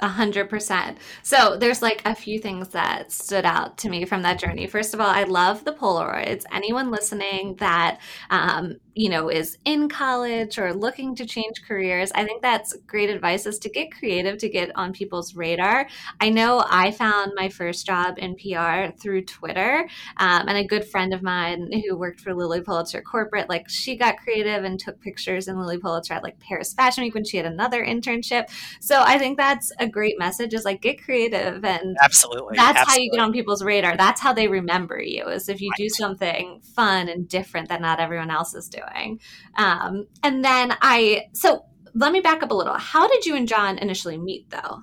A 0.00 0.08
hundred 0.08 0.50
percent. 0.50 0.98
So 1.22 1.56
there's 1.56 1.80
like 1.80 2.02
a 2.04 2.16
few 2.16 2.40
things 2.40 2.70
that 2.70 3.12
stood 3.12 3.44
out 3.44 3.78
to 3.78 3.88
me 3.88 4.04
from 4.04 4.22
that 4.22 4.40
journey. 4.40 4.66
First 4.66 4.92
of 4.92 5.00
all, 5.00 5.06
I 5.06 5.22
love 5.22 5.64
the 5.64 5.72
Polaroids. 5.72 6.42
Anyone 6.52 6.90
listening 6.90 7.54
that 7.56 8.00
um, 8.28 8.80
you 8.94 9.08
know 9.08 9.28
is 9.28 9.58
in 9.64 9.88
college 9.88 10.58
or 10.58 10.72
looking 10.72 11.14
to 11.14 11.26
change 11.26 11.62
careers 11.66 12.10
i 12.14 12.24
think 12.24 12.42
that's 12.42 12.76
great 12.86 13.10
advice 13.10 13.46
is 13.46 13.58
to 13.58 13.68
get 13.68 13.92
creative 13.92 14.38
to 14.38 14.48
get 14.48 14.70
on 14.76 14.92
people's 14.92 15.34
radar 15.34 15.86
i 16.20 16.28
know 16.28 16.64
i 16.68 16.90
found 16.90 17.32
my 17.34 17.48
first 17.48 17.86
job 17.86 18.16
in 18.18 18.34
pr 18.34 18.96
through 19.00 19.22
twitter 19.22 19.88
um, 20.18 20.48
and 20.48 20.58
a 20.58 20.64
good 20.64 20.84
friend 20.84 21.12
of 21.12 21.22
mine 21.22 21.70
who 21.86 21.96
worked 21.96 22.20
for 22.20 22.34
lilly 22.34 22.60
pulitzer 22.60 23.02
corporate 23.02 23.48
like 23.48 23.68
she 23.68 23.96
got 23.96 24.16
creative 24.16 24.64
and 24.64 24.78
took 24.78 25.00
pictures 25.00 25.48
in 25.48 25.58
lilly 25.58 25.78
pulitzer 25.78 26.14
at 26.14 26.22
like 26.22 26.38
paris 26.40 26.72
fashion 26.72 27.04
week 27.04 27.14
when 27.14 27.24
she 27.24 27.36
had 27.36 27.46
another 27.46 27.84
internship 27.84 28.48
so 28.80 29.02
i 29.04 29.18
think 29.18 29.36
that's 29.36 29.72
a 29.78 29.88
great 29.88 30.18
message 30.18 30.54
is 30.54 30.64
like 30.64 30.80
get 30.80 31.02
creative 31.02 31.64
and 31.64 31.96
absolutely 32.00 32.56
that's 32.56 32.78
absolutely. 32.78 32.92
how 32.92 33.04
you 33.04 33.10
get 33.10 33.20
on 33.20 33.32
people's 33.32 33.62
radar 33.62 33.96
that's 33.96 34.20
how 34.20 34.32
they 34.32 34.48
remember 34.48 35.00
you 35.00 35.26
is 35.26 35.48
if 35.48 35.60
you 35.60 35.70
right. 35.70 35.78
do 35.78 35.88
something 35.88 36.60
fun 36.74 37.08
and 37.08 37.28
different 37.28 37.68
that 37.68 37.80
not 37.80 38.00
everyone 38.00 38.30
else 38.30 38.54
is 38.54 38.68
doing. 38.68 38.83
Um, 39.56 40.06
and 40.22 40.44
then 40.44 40.76
I, 40.80 41.26
so 41.32 41.64
let 41.94 42.12
me 42.12 42.20
back 42.20 42.42
up 42.42 42.50
a 42.50 42.54
little. 42.54 42.74
How 42.74 43.06
did 43.08 43.26
you 43.26 43.34
and 43.34 43.48
John 43.48 43.78
initially 43.78 44.18
meet 44.18 44.50
though? 44.50 44.82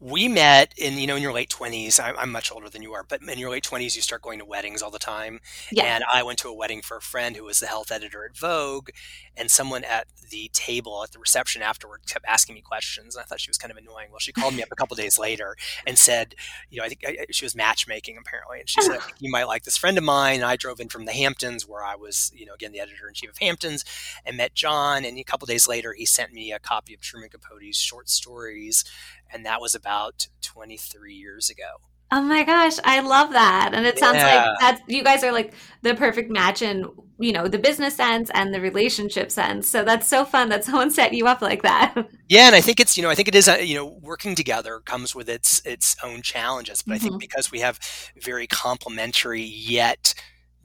We 0.00 0.28
met 0.28 0.72
in 0.76 0.96
you 0.96 1.06
know 1.06 1.16
in 1.16 1.22
your 1.22 1.32
late 1.32 1.50
20s 1.50 2.02
I'm, 2.02 2.16
I'm, 2.16 2.30
much 2.30 2.52
older 2.52 2.68
than 2.68 2.82
you 2.82 2.92
are 2.92 3.02
but 3.02 3.20
in 3.22 3.38
your 3.38 3.50
late 3.50 3.64
20s 3.64 3.96
you 3.96 4.02
start 4.02 4.22
going 4.22 4.38
to 4.38 4.44
weddings 4.44 4.80
all 4.80 4.90
the 4.90 4.98
time. 4.98 5.40
Yeah. 5.72 5.84
and 5.84 6.04
i 6.12 6.22
went 6.22 6.38
to 6.40 6.48
a 6.48 6.54
wedding 6.54 6.82
for 6.82 6.96
a 6.96 7.00
friend 7.00 7.36
who 7.36 7.44
was 7.44 7.58
the 7.58 7.66
health 7.66 7.90
editor 7.90 8.24
at 8.24 8.36
vogue 8.36 8.90
and 9.36 9.50
someone 9.50 9.84
at 9.84 10.06
the 10.30 10.50
table 10.52 11.02
at 11.02 11.12
the 11.12 11.18
reception 11.18 11.62
afterward 11.62 12.02
kept 12.06 12.24
asking 12.28 12.54
me 12.54 12.60
questions 12.60 13.16
and 13.16 13.22
i 13.22 13.24
thought 13.24 13.40
she 13.40 13.50
was 13.50 13.58
kind 13.58 13.72
of 13.72 13.76
annoying. 13.76 14.08
Well 14.10 14.20
she 14.20 14.32
called 14.32 14.54
me 14.54 14.62
up 14.62 14.68
a 14.70 14.76
couple 14.76 14.94
days 14.94 15.18
later 15.18 15.56
and 15.86 15.98
said 15.98 16.34
you 16.70 16.78
know 16.78 16.84
i 16.84 16.88
think 16.88 17.00
I, 17.06 17.26
she 17.30 17.44
was 17.44 17.56
matchmaking 17.56 18.18
apparently 18.20 18.60
and 18.60 18.68
she 18.68 18.82
said 18.82 18.98
ah. 19.00 19.08
you 19.18 19.30
might 19.32 19.48
like 19.48 19.64
this 19.64 19.76
friend 19.76 19.98
of 19.98 20.04
mine. 20.04 20.36
And 20.36 20.44
i 20.44 20.56
drove 20.56 20.78
in 20.78 20.88
from 20.88 21.06
the 21.06 21.12
hamptons 21.12 21.66
where 21.66 21.82
i 21.82 21.96
was 21.96 22.30
you 22.34 22.46
know 22.46 22.54
again 22.54 22.72
the 22.72 22.80
editor-in-chief 22.80 23.30
of 23.30 23.38
hamptons 23.38 23.84
and 24.24 24.36
met 24.36 24.54
john 24.54 25.04
and 25.04 25.18
a 25.18 25.24
couple 25.24 25.46
days 25.46 25.66
later 25.66 25.92
he 25.92 26.06
sent 26.06 26.32
me 26.32 26.52
a 26.52 26.58
copy 26.58 26.94
of 26.94 27.00
truman 27.00 27.30
capote's 27.30 27.76
short 27.78 28.08
stories 28.08 28.84
and 29.32 29.44
that 29.44 29.60
was 29.60 29.74
about 29.74 29.87
23 30.42 31.14
years 31.14 31.50
ago. 31.50 31.80
Oh 32.10 32.22
my 32.22 32.42
gosh, 32.42 32.78
I 32.84 33.00
love 33.00 33.32
that. 33.32 33.72
And 33.74 33.84
it 33.84 33.98
sounds 33.98 34.16
yeah. 34.16 34.46
like 34.50 34.60
that 34.60 34.80
you 34.88 35.04
guys 35.04 35.22
are 35.22 35.32
like 35.32 35.52
the 35.82 35.94
perfect 35.94 36.30
match 36.30 36.62
in, 36.62 36.86
you 37.18 37.32
know, 37.32 37.48
the 37.48 37.58
business 37.58 37.96
sense 37.96 38.30
and 38.32 38.54
the 38.54 38.62
relationship 38.62 39.30
sense. 39.30 39.68
So 39.68 39.84
that's 39.84 40.08
so 40.08 40.24
fun 40.24 40.48
that 40.48 40.64
someone 40.64 40.90
set 40.90 41.12
you 41.12 41.26
up 41.26 41.42
like 41.42 41.62
that. 41.62 41.94
Yeah, 42.28 42.46
and 42.46 42.56
I 42.56 42.62
think 42.62 42.80
it's, 42.80 42.96
you 42.96 43.02
know, 43.02 43.10
I 43.10 43.14
think 43.14 43.28
it 43.28 43.34
is, 43.34 43.46
you 43.62 43.74
know, 43.74 43.98
working 44.00 44.34
together 44.34 44.80
comes 44.80 45.14
with 45.14 45.28
its 45.28 45.60
its 45.66 45.96
own 46.02 46.22
challenges, 46.22 46.82
but 46.82 46.92
mm-hmm. 46.92 46.94
I 46.94 46.98
think 46.98 47.12
mm-hmm. 47.12 47.18
because 47.18 47.52
we 47.52 47.60
have 47.60 47.78
very 48.16 48.46
complementary 48.46 49.42
yet 49.42 50.14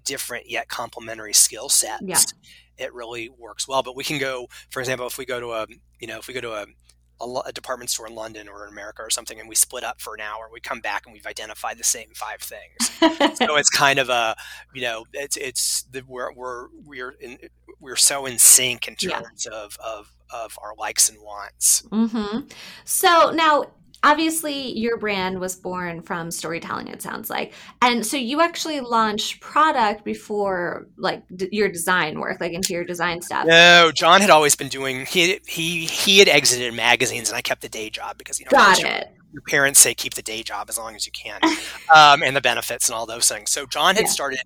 different 0.06 0.50
yet 0.50 0.70
complementary 0.70 1.34
skill 1.34 1.70
sets, 1.70 2.04
yeah. 2.06 2.86
it 2.86 2.94
really 2.94 3.30
works 3.30 3.68
well. 3.68 3.84
But 3.84 3.96
we 3.96 4.04
can 4.04 4.20
go, 4.20 4.48
for 4.70 4.80
example, 4.80 5.08
if 5.08 5.18
we 5.18 5.26
go 5.26 5.40
to 5.40 5.52
a, 5.52 5.68
you 6.00 6.08
know, 6.08 6.20
if 6.20 6.28
we 6.28 6.34
go 6.34 6.42
to 6.42 6.54
a 6.54 6.66
a, 7.22 7.26
a, 7.46 7.52
department 7.52 7.90
store 7.90 8.08
in 8.08 8.16
London 8.16 8.48
or 8.48 8.66
in 8.66 8.72
America 8.72 9.02
or 9.02 9.10
something, 9.10 9.40
and 9.40 9.48
we 9.48 9.56
split 9.56 9.84
up 9.84 10.02
for 10.02 10.14
an 10.14 10.22
hour. 10.22 10.50
We 10.52 10.60
come 10.60 10.80
back 10.80 11.06
and 11.06 11.14
we've 11.14 11.26
identified 11.26 11.78
the 11.78 11.84
same 11.84 12.10
five 12.14 12.42
things. 12.42 13.38
so 13.38 13.56
it's 13.58 13.70
kind 13.70 14.00
of 14.00 14.10
a, 14.10 14.36
you 14.74 14.82
know, 14.82 15.06
it's 15.14 15.38
it's 15.38 15.84
the, 15.92 16.04
we're 16.08 16.32
we're 16.34 16.68
we're 16.86 17.12
in, 17.12 17.38
we're 17.80 17.96
so 17.96 18.26
in 18.26 18.38
sync 18.38 18.88
in 18.88 18.96
terms 18.96 19.48
yeah. 19.50 19.58
of 19.58 19.78
of 19.84 20.12
of 20.30 20.58
our 20.62 20.74
likes 20.78 21.10
and 21.10 21.20
wants. 21.22 21.84
Mm-hmm. 21.92 22.48
So 22.86 23.32
now 23.32 23.66
obviously 24.04 24.78
your 24.78 24.98
brand 24.98 25.40
was 25.40 25.56
born 25.56 26.02
from 26.02 26.30
storytelling 26.30 26.88
it 26.88 27.02
sounds 27.02 27.30
like 27.30 27.54
and 27.82 28.06
so 28.06 28.18
you 28.18 28.42
actually 28.42 28.80
launched 28.80 29.40
product 29.40 30.04
before 30.04 30.88
like 30.98 31.24
d- 31.36 31.50
your 31.52 31.70
design 31.70 32.20
work 32.20 32.40
like 32.40 32.52
interior 32.52 32.84
design 32.84 33.22
stuff 33.22 33.46
no 33.46 33.92
john 33.96 34.22
had 34.22 34.30
always 34.30 34.56
been 34.56 34.68
doing 34.68 35.06
he 35.06 35.40
he 35.48 35.86
he 35.86 36.20
had 36.20 36.28
exited 36.28 36.74
magazines 36.74 37.30
and 37.30 37.38
i 37.38 37.42
kept 37.42 37.62
the 37.62 37.70
day 37.70 37.90
job 37.90 38.18
because 38.18 38.40
you 38.40 38.46
know 38.46 38.52
got 38.52 38.80
it 38.84 39.16
your 39.34 39.42
parents 39.42 39.80
say 39.80 39.96
keep 39.96 40.14
the 40.14 40.22
day 40.22 40.44
job 40.44 40.70
as 40.70 40.78
long 40.78 40.96
as 40.96 41.06
you 41.08 41.12
can, 41.12 41.40
um, 41.94 42.22
and 42.22 42.36
the 42.36 42.42
benefits 42.42 42.88
and 42.88 42.96
all 42.96 43.08
those 43.08 43.28
things. 43.28 43.50
So 43.50 43.66
John 43.66 43.96
had 43.96 44.06
yeah. 44.06 44.12
started 44.12 44.40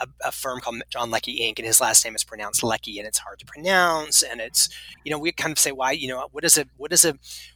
a, 0.00 0.06
a, 0.22 0.30
firm 0.30 0.60
called 0.60 0.82
John 0.90 1.10
Loecke 1.10 1.40
Inc., 1.40 1.58
and 1.58 1.66
his 1.66 1.80
last 1.80 2.04
name 2.04 2.14
is 2.14 2.22
pronounced 2.22 2.62
lecky 2.62 2.98
and 2.98 3.08
it's 3.08 3.18
hard 3.18 3.38
to 3.38 3.46
pronounce. 3.46 4.22
And 4.22 4.40
it's 4.40 4.68
you 5.02 5.10
know 5.10 5.18
we 5.18 5.32
kind 5.32 5.50
of 5.50 5.58
say 5.58 5.72
why 5.72 5.92
you 5.92 6.08
know 6.08 6.28
what 6.30 6.44
is 6.44 6.58
a 6.58 6.66
what 6.76 6.92
is 6.92 7.06
a 7.06 7.14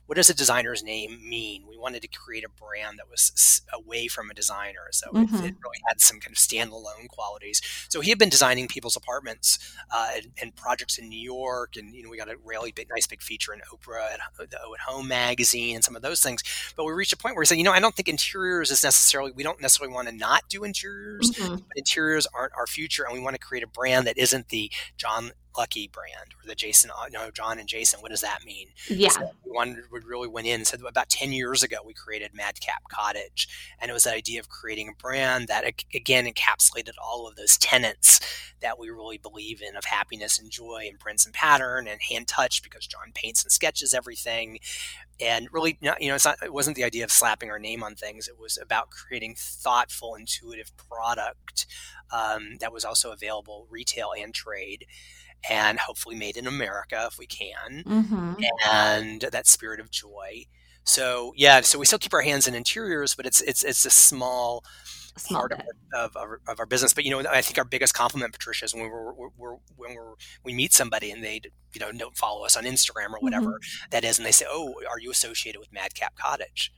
what 0.08 0.16
does 0.16 0.30
a 0.30 0.34
designer's 0.34 0.82
name 0.82 1.20
mean? 1.22 1.64
We 1.68 1.76
wanted 1.76 2.00
to 2.00 2.08
create 2.08 2.42
a 2.42 2.48
brand 2.48 2.98
that 2.98 3.10
was 3.10 3.60
away 3.74 4.08
from 4.08 4.30
a 4.30 4.34
designer, 4.34 4.88
so 4.90 5.10
mm-hmm. 5.10 5.34
it, 5.36 5.44
it, 5.44 5.54
really 5.62 5.80
had 5.86 6.00
some 6.00 6.18
kind 6.18 6.34
of 6.34 6.38
standalone 6.38 7.08
qualities. 7.10 7.60
So 7.90 8.00
he 8.00 8.08
had 8.08 8.18
been 8.18 8.30
designing 8.30 8.68
people's 8.68 8.96
apartments 8.96 9.58
uh, 9.94 10.12
and, 10.16 10.32
and, 10.40 10.56
projects 10.56 10.96
in 10.96 11.10
New 11.10 11.20
York, 11.20 11.76
and 11.76 11.94
you 11.94 12.02
know 12.02 12.08
we 12.08 12.16
got 12.16 12.30
a 12.30 12.36
really 12.42 12.72
big, 12.72 12.88
nice 12.88 13.06
big 13.06 13.20
feature 13.20 13.52
in 13.52 13.60
Oprah 13.70 14.14
at 14.14 14.50
the 14.50 14.58
O 14.64 14.72
at 14.72 14.80
Home 14.80 15.08
magazine 15.08 15.74
and 15.74 15.84
some 15.84 15.94
of 15.94 16.00
those 16.00 16.22
things. 16.22 16.42
But 16.74 16.84
we 16.86 16.92
reached 16.92 17.12
a 17.12 17.18
point 17.18 17.34
where 17.34 17.42
we 17.42 17.46
said, 17.46 17.58
you 17.58 17.64
know, 17.64 17.72
I 17.72 17.80
don't 17.80 17.94
think 17.94 18.08
interiors 18.08 18.70
is 18.70 18.82
necessarily. 18.82 19.32
We 19.32 19.42
don't 19.42 19.60
necessarily 19.60 19.92
want 19.92 20.08
to 20.08 20.14
not 20.14 20.48
do 20.48 20.64
interiors, 20.64 21.32
mm-hmm. 21.32 21.56
but 21.56 21.76
interiors 21.76 22.26
aren't 22.32 22.54
our 22.56 22.66
future, 22.66 23.04
and 23.04 23.12
we 23.12 23.20
want 23.20 23.34
to 23.34 23.40
create 23.40 23.62
a 23.62 23.68
brand 23.68 24.06
that 24.06 24.16
isn't 24.16 24.48
the 24.48 24.72
John 24.96 25.32
Loecke 25.58 25.90
brand 25.90 26.34
or 26.34 26.46
the 26.46 26.54
Jason, 26.54 26.90
no, 27.10 27.30
John 27.30 27.58
and 27.58 27.68
Jason. 27.68 28.00
What 28.00 28.10
does 28.10 28.20
that 28.20 28.44
mean? 28.44 28.68
Yeah. 28.88 29.10
So 29.10 29.30
we 29.44 29.52
wanted, 29.52 29.84
we 29.90 30.00
really 30.00 30.28
went 30.28 30.46
in 30.46 30.64
said 30.64 30.80
about 30.80 31.08
10 31.08 31.32
years 31.32 31.62
ago, 31.62 31.78
we 31.84 31.94
created 31.94 32.30
Madcap 32.34 32.88
Cottage. 32.88 33.48
And 33.80 33.90
it 33.90 33.94
was 33.94 34.04
that 34.04 34.14
idea 34.14 34.40
of 34.40 34.48
creating 34.48 34.88
a 34.88 35.02
brand 35.02 35.48
that, 35.48 35.64
again, 35.94 36.26
encapsulated 36.26 36.94
all 37.02 37.26
of 37.26 37.36
those 37.36 37.56
tenets 37.58 38.20
that 38.60 38.78
we 38.78 38.90
really 38.90 39.18
believe 39.18 39.62
in 39.62 39.76
of 39.76 39.84
happiness 39.84 40.38
and 40.38 40.50
joy 40.50 40.86
and 40.88 40.98
prints 40.98 41.24
and 41.24 41.34
pattern 41.34 41.86
and 41.88 42.00
hand 42.02 42.28
touch 42.28 42.62
because 42.62 42.86
John 42.86 43.12
paints 43.14 43.42
and 43.42 43.52
sketches 43.52 43.94
everything. 43.94 44.58
And 45.20 45.48
really, 45.50 45.78
you 45.80 46.08
know, 46.08 46.14
it's 46.14 46.24
not, 46.24 46.42
it 46.42 46.52
wasn't 46.52 46.76
the 46.76 46.84
idea 46.84 47.04
of 47.04 47.10
slapping 47.10 47.50
our 47.50 47.58
name 47.58 47.82
on 47.82 47.94
things. 47.94 48.28
It 48.28 48.38
was 48.38 48.58
about 48.60 48.90
creating 48.90 49.34
thoughtful, 49.36 50.14
intuitive 50.14 50.72
product 50.76 51.66
um, 52.12 52.56
that 52.60 52.72
was 52.72 52.84
also 52.84 53.12
available 53.12 53.66
retail 53.70 54.12
and 54.18 54.32
trade 54.32 54.86
and 55.48 55.78
hopefully 55.78 56.16
made 56.16 56.36
in 56.36 56.46
America 56.46 57.06
if 57.10 57.18
we 57.18 57.26
can, 57.26 57.82
mm-hmm. 57.84 58.34
and 58.70 59.20
that 59.20 59.46
spirit 59.46 59.80
of 59.80 59.90
joy. 59.90 60.44
So 60.84 61.32
yeah, 61.36 61.60
so 61.60 61.78
we 61.78 61.84
still 61.86 61.98
keep 61.98 62.14
our 62.14 62.22
hands 62.22 62.48
in 62.48 62.54
interiors, 62.54 63.14
but 63.14 63.26
it's 63.26 63.40
it's 63.42 63.62
it's 63.62 63.84
a 63.84 63.90
small, 63.90 64.64
small 65.16 65.40
part 65.40 65.52
of, 65.52 65.60
of, 65.92 66.16
our, 66.16 66.40
of, 66.48 66.58
our 66.58 66.66
business. 66.66 66.94
But 66.94 67.04
you 67.04 67.10
know, 67.10 67.28
I 67.30 67.42
think 67.42 67.58
our 67.58 67.64
biggest 67.64 67.92
compliment, 67.92 68.32
Patricia, 68.32 68.64
is 68.64 68.74
when 68.74 68.84
we're, 68.84 69.12
we're, 69.12 69.28
we're 69.36 69.56
when 69.76 69.94
we're 69.94 70.14
we 70.44 70.54
meet 70.54 70.72
somebody 70.72 71.10
and 71.10 71.22
they 71.22 71.42
you 71.74 71.80
know 71.80 71.92
don't 71.92 72.16
follow 72.16 72.44
us 72.44 72.56
on 72.56 72.64
Instagram 72.64 73.12
or 73.12 73.20
whatever 73.20 73.52
mm-hmm. 73.52 73.88
that 73.90 74.02
is, 74.02 74.18
and 74.18 74.26
they 74.26 74.32
say, 74.32 74.46
"Oh, 74.48 74.74
are 74.90 74.98
you 74.98 75.10
associated 75.10 75.58
with 75.58 75.72
Madcap 75.72 76.16
Cottage?" 76.16 76.72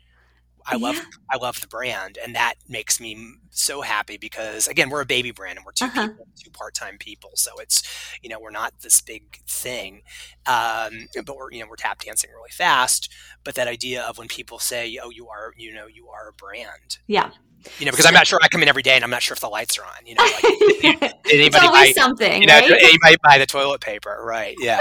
I 0.66 0.76
love 0.76 0.96
yeah. 0.96 1.02
I 1.30 1.36
love 1.36 1.60
the 1.60 1.66
brand, 1.66 2.18
and 2.22 2.34
that 2.34 2.54
makes 2.68 3.00
me 3.00 3.34
so 3.50 3.80
happy 3.80 4.16
because 4.16 4.68
again, 4.68 4.90
we're 4.90 5.00
a 5.00 5.06
baby 5.06 5.30
brand, 5.30 5.58
and 5.58 5.64
we're 5.64 5.72
2 5.72 5.84
uh-huh. 5.86 6.08
people, 6.08 6.28
two 6.42 6.50
part 6.50 6.74
time 6.74 6.98
people, 6.98 7.30
so 7.34 7.52
it's 7.58 7.82
you 8.22 8.28
know 8.28 8.38
we're 8.40 8.50
not 8.50 8.72
this 8.82 9.00
big 9.00 9.42
thing, 9.46 10.02
um, 10.50 11.06
but 11.24 11.36
we're 11.36 11.52
you 11.52 11.60
know 11.60 11.66
we're 11.68 11.76
tap 11.76 12.02
dancing 12.02 12.30
really 12.34 12.50
fast. 12.50 13.12
But 13.44 13.54
that 13.54 13.68
idea 13.68 14.02
of 14.02 14.18
when 14.18 14.28
people 14.28 14.58
say, 14.58 14.98
"Oh, 15.02 15.10
you 15.10 15.28
are 15.28 15.52
you 15.56 15.72
know 15.72 15.86
you 15.86 16.08
are 16.08 16.30
a 16.30 16.32
brand," 16.32 16.98
yeah, 17.06 17.30
you 17.78 17.86
know, 17.86 17.92
because 17.92 18.06
I'm 18.06 18.14
not 18.14 18.26
sure 18.26 18.38
I 18.42 18.48
come 18.48 18.62
in 18.62 18.68
every 18.68 18.82
day 18.82 18.94
and 18.94 19.04
I'm 19.04 19.10
not 19.10 19.22
sure 19.22 19.34
if 19.34 19.40
the 19.40 19.48
lights 19.48 19.78
are 19.78 19.82
on. 19.82 20.06
You 20.06 20.14
know, 20.14 20.24
like, 20.24 21.14
anybody 21.30 21.68
buy 21.68 21.92
something? 21.94 22.40
You 22.40 22.46
know, 22.46 22.54
right? 22.58 22.70
anybody 22.70 23.16
buy 23.22 23.38
the 23.38 23.46
toilet 23.46 23.80
paper? 23.80 24.22
Right? 24.24 24.56
Yeah. 24.58 24.78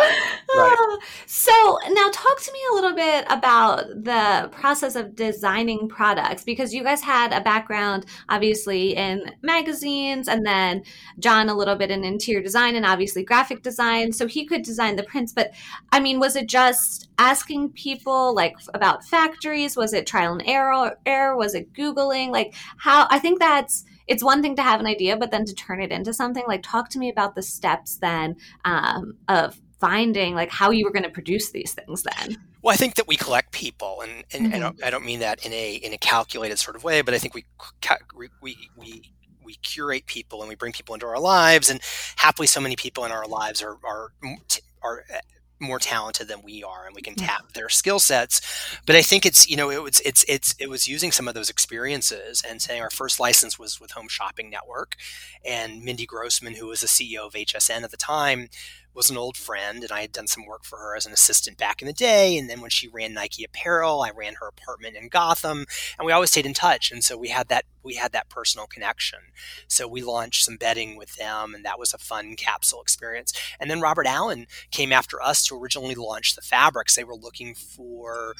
Right. 0.56 0.98
so 1.26 1.78
now, 1.90 2.10
talk 2.12 2.42
to 2.42 2.54
me 2.54 2.60
a 2.72 2.76
little 2.76 2.96
bit 2.96 3.26
about 3.30 3.88
the 4.04 4.50
process 4.52 4.96
of 4.96 5.16
designing 5.16 5.90
products 5.90 6.44
because 6.44 6.74
you 6.74 6.84
guys 6.84 7.02
had 7.02 7.34
a 7.34 7.42
background, 7.42 8.06
obviously, 8.30 8.96
in 8.96 9.32
magazines, 9.42 10.28
and 10.28 10.46
then 10.46 10.84
John 11.20 11.50
a 11.50 11.54
little 11.54 11.76
bit 11.76 11.92
in 11.92 12.04
interior 12.06 12.42
design 12.42 12.76
and 12.76 12.86
obviously 12.86 13.24
graphic 13.24 13.62
design. 13.62 14.14
So 14.14 14.26
he 14.26 14.46
could 14.46 14.64
design 14.64 14.96
the 14.96 15.04
prints, 15.04 15.34
but 15.34 15.52
I 15.92 16.00
mean, 16.00 16.20
was 16.20 16.36
it 16.36 16.48
just 16.48 17.10
asking 17.18 17.72
people 17.74 18.34
like 18.36 18.56
about 18.74 19.04
factories? 19.06 19.76
Was 19.76 19.94
it 19.94 20.08
trial 20.08 20.34
and 20.34 20.44
error? 20.46 20.98
Error? 21.06 21.36
Was 21.38 21.56
it 21.56 21.74
googling? 21.74 22.30
Like 22.30 22.54
how 22.78 23.08
I 23.10 23.20
think 23.20 23.40
that's 23.40 23.86
it's 24.10 24.24
one 24.24 24.42
thing 24.42 24.56
to 24.56 24.64
have 24.64 24.80
an 24.80 24.88
idea, 24.88 25.16
but 25.16 25.30
then 25.30 25.46
to 25.46 25.54
turn 25.54 25.82
it 25.82 25.92
into 25.92 26.14
something. 26.14 26.44
Like, 26.48 26.64
talk 26.64 26.90
to 26.90 27.00
me 27.00 27.10
about 27.10 27.36
the 27.36 27.44
steps 27.44 27.98
then 27.98 28.36
um, 28.66 29.14
of 29.28 29.56
finding 29.80 30.36
like 30.36 30.50
how 30.50 30.72
you 30.72 30.84
were 30.84 30.92
going 30.92 31.04
to 31.04 31.10
produce 31.10 31.52
these 31.52 31.74
things 31.74 32.04
then. 32.04 32.38
Well, 32.62 32.74
I 32.74 32.76
think 32.76 32.96
that 32.96 33.08
we 33.08 33.16
collect 33.16 33.54
people, 33.54 34.02
and, 34.02 34.26
and 34.34 34.46
mm-hmm. 34.48 34.56
I, 34.56 34.60
don't, 34.60 34.84
I, 34.84 34.90
don't, 34.90 35.06
mean 35.06 35.20
that 35.20 35.46
in 35.46 35.54
a 35.54 35.76
in 35.76 35.94
a 35.94 35.98
calculated 35.98 36.60
sort 36.60 36.76
of 36.76 36.84
way, 36.84 37.02
but 37.02 37.14
I 37.14 37.20
think 37.20 37.34
we 37.34 37.46
we 38.42 38.58
we 38.76 39.14
we 39.44 39.54
curate 39.56 40.08
people 40.08 40.42
and 40.42 40.50
we 40.50 40.56
bring 40.56 40.74
people 40.74 40.94
into 40.94 41.06
our 41.06 41.20
lives, 41.20 41.70
and 41.70 41.80
happily, 42.18 42.48
so 42.48 42.60
many 42.60 42.76
people 42.76 43.06
in 43.06 43.12
our 43.12 43.28
lives 43.28 43.62
are 43.62 43.78
are 43.86 44.12
are 44.82 45.06
more 45.60 45.80
talented 45.80 46.28
than 46.28 46.42
we 46.42 46.64
are 46.64 46.86
and 46.86 46.96
we 46.96 47.02
can 47.02 47.16
tap 47.16 47.54
their 47.54 47.70
skill 47.70 48.00
sets. 48.00 48.42
But 48.86 48.96
i 48.96 49.02
think 49.02 49.26
it's 49.26 49.50
you 49.50 49.58
know 49.58 49.70
it 49.70 49.82
was 49.82 50.00
it's 50.02 50.24
it's 50.28 50.56
it 50.60 50.70
was 50.70 50.88
using 50.88 51.12
some 51.12 51.28
of 51.28 51.34
those 51.34 51.50
experiences 51.50 52.44
and 52.48 52.62
saying 52.62 52.82
our 52.82 52.90
first 52.90 53.20
license 53.20 53.58
was 53.60 53.80
with 53.80 53.92
home 53.92 54.08
shopping 54.08 54.50
network. 54.50 54.96
And 55.46 55.84
mindy 55.84 56.06
grossman 56.06 56.56
who 56.56 56.68
was 56.68 56.82
the 56.82 56.88
ceo 56.88 57.28
of 57.28 57.34
hsn 57.34 57.84
at 57.84 57.92
the 57.92 57.98
time 57.98 58.50
was 58.94 59.10
an 59.10 59.18
old 59.18 59.38
friend 59.38 59.84
and 59.84 59.92
I 59.92 60.02
had 60.02 60.12
done 60.12 60.28
some 60.28 60.46
work 60.46 60.64
for 60.64 60.78
her 60.78 60.96
as 60.96 61.06
an 61.06 61.14
assistant 61.14 61.58
back 61.58 61.82
in 61.82 61.88
the 61.88 61.94
day. 61.94 62.38
And 62.38 62.50
then 62.50 62.62
when 62.62 62.70
she 62.70 62.88
ran 62.88 63.14
Nike 63.14 63.44
Apparel, 63.44 64.02
I 64.02 64.12
ran 64.12 64.36
her 64.36 64.48
apartment 64.48 64.96
in 64.96 65.10
Gotham 65.10 65.66
and 65.98 66.06
we 66.06 66.12
always 66.12 66.32
stayed 66.32 66.46
in 66.46 66.54
touch. 66.54 66.92
And 66.92 67.04
so 67.04 67.18
we 67.18 67.30
had 67.30 67.48
that, 67.50 67.66
we 67.84 67.96
had 67.96 68.12
that 68.12 68.30
personal 68.30 68.68
connection. 68.68 69.20
So 69.68 69.88
we 69.88 70.02
launched 70.02 70.44
some 70.44 70.58
bedding 70.58 70.98
with 70.98 71.16
them 71.16 71.54
and 71.54 71.64
that 71.66 71.80
was 71.80 71.94
a 71.94 71.98
fun 71.98 72.36
capsule 72.36 72.82
experience. 72.82 73.34
And 73.60 73.70
then 73.70 73.82
Robert 73.82 74.08
Allen 74.08 74.48
came 74.72 74.92
after 74.92 75.22
us 75.22 75.44
to 75.46 75.56
originally 75.56 75.96
launch 75.96 76.36
the 76.36 76.42
fabrics. 76.42 76.96
They 76.96 77.04
were 77.04 77.16
looking 77.16 77.56
for 77.56 78.36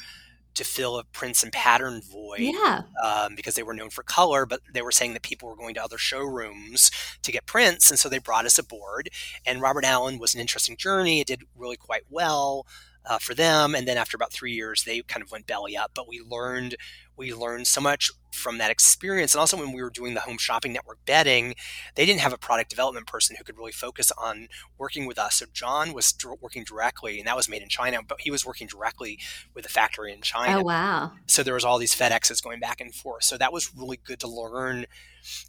to 0.54 0.64
fill 0.64 0.98
a 0.98 1.04
prints 1.04 1.42
and 1.42 1.52
pattern 1.52 2.00
void 2.02 2.40
yeah. 2.40 2.82
um, 3.02 3.34
because 3.34 3.54
they 3.54 3.62
were 3.62 3.74
known 3.74 3.90
for 3.90 4.02
color, 4.02 4.46
but 4.46 4.60
they 4.72 4.82
were 4.82 4.92
saying 4.92 5.12
that 5.12 5.22
people 5.22 5.48
were 5.48 5.56
going 5.56 5.74
to 5.74 5.82
other 5.82 5.98
showrooms 5.98 6.90
to 7.22 7.32
get 7.32 7.46
prints. 7.46 7.90
And 7.90 7.98
so 7.98 8.08
they 8.08 8.18
brought 8.18 8.46
us 8.46 8.58
aboard. 8.58 9.10
And 9.46 9.62
Robert 9.62 9.84
Allen 9.84 10.18
was 10.18 10.34
an 10.34 10.40
interesting 10.40 10.76
journey. 10.76 11.20
It 11.20 11.26
did 11.26 11.44
really 11.56 11.76
quite 11.76 12.04
well 12.10 12.66
uh, 13.04 13.18
for 13.18 13.34
them. 13.34 13.74
And 13.74 13.86
then 13.86 13.96
after 13.96 14.16
about 14.16 14.32
three 14.32 14.52
years, 14.52 14.84
they 14.84 15.02
kind 15.02 15.22
of 15.22 15.30
went 15.30 15.46
belly 15.46 15.76
up. 15.76 15.92
But 15.94 16.08
we 16.08 16.20
learned 16.20 16.76
we 17.16 17.34
learned 17.34 17.66
so 17.66 17.80
much 17.80 18.10
from 18.30 18.58
that 18.58 18.70
experience. 18.70 19.34
And 19.34 19.40
also 19.40 19.56
when 19.56 19.72
we 19.72 19.82
were 19.82 19.90
doing 19.90 20.14
the 20.14 20.20
home 20.20 20.38
shopping 20.38 20.72
network 20.72 20.98
bedding, 21.04 21.54
they 21.94 22.06
didn't 22.06 22.20
have 22.20 22.32
a 22.32 22.38
product 22.38 22.70
development 22.70 23.06
person 23.06 23.36
who 23.36 23.44
could 23.44 23.58
really 23.58 23.72
focus 23.72 24.12
on 24.16 24.48
working 24.78 25.06
with 25.06 25.18
us. 25.18 25.36
So 25.36 25.46
John 25.52 25.92
was 25.92 26.14
working 26.40 26.64
directly, 26.64 27.18
and 27.18 27.26
that 27.26 27.36
was 27.36 27.48
made 27.48 27.62
in 27.62 27.68
China, 27.68 28.00
but 28.06 28.20
he 28.20 28.30
was 28.30 28.46
working 28.46 28.66
directly 28.66 29.18
with 29.54 29.64
the 29.64 29.70
factory 29.70 30.12
in 30.12 30.20
China. 30.22 30.60
Oh 30.60 30.62
wow! 30.62 31.12
So 31.26 31.42
there 31.42 31.54
was 31.54 31.64
all 31.64 31.78
these 31.78 31.94
FedExes 31.94 32.42
going 32.42 32.60
back 32.60 32.80
and 32.80 32.94
forth. 32.94 33.24
So 33.24 33.36
that 33.38 33.52
was 33.52 33.74
really 33.74 33.98
good 34.02 34.20
to 34.20 34.28
learn 34.28 34.86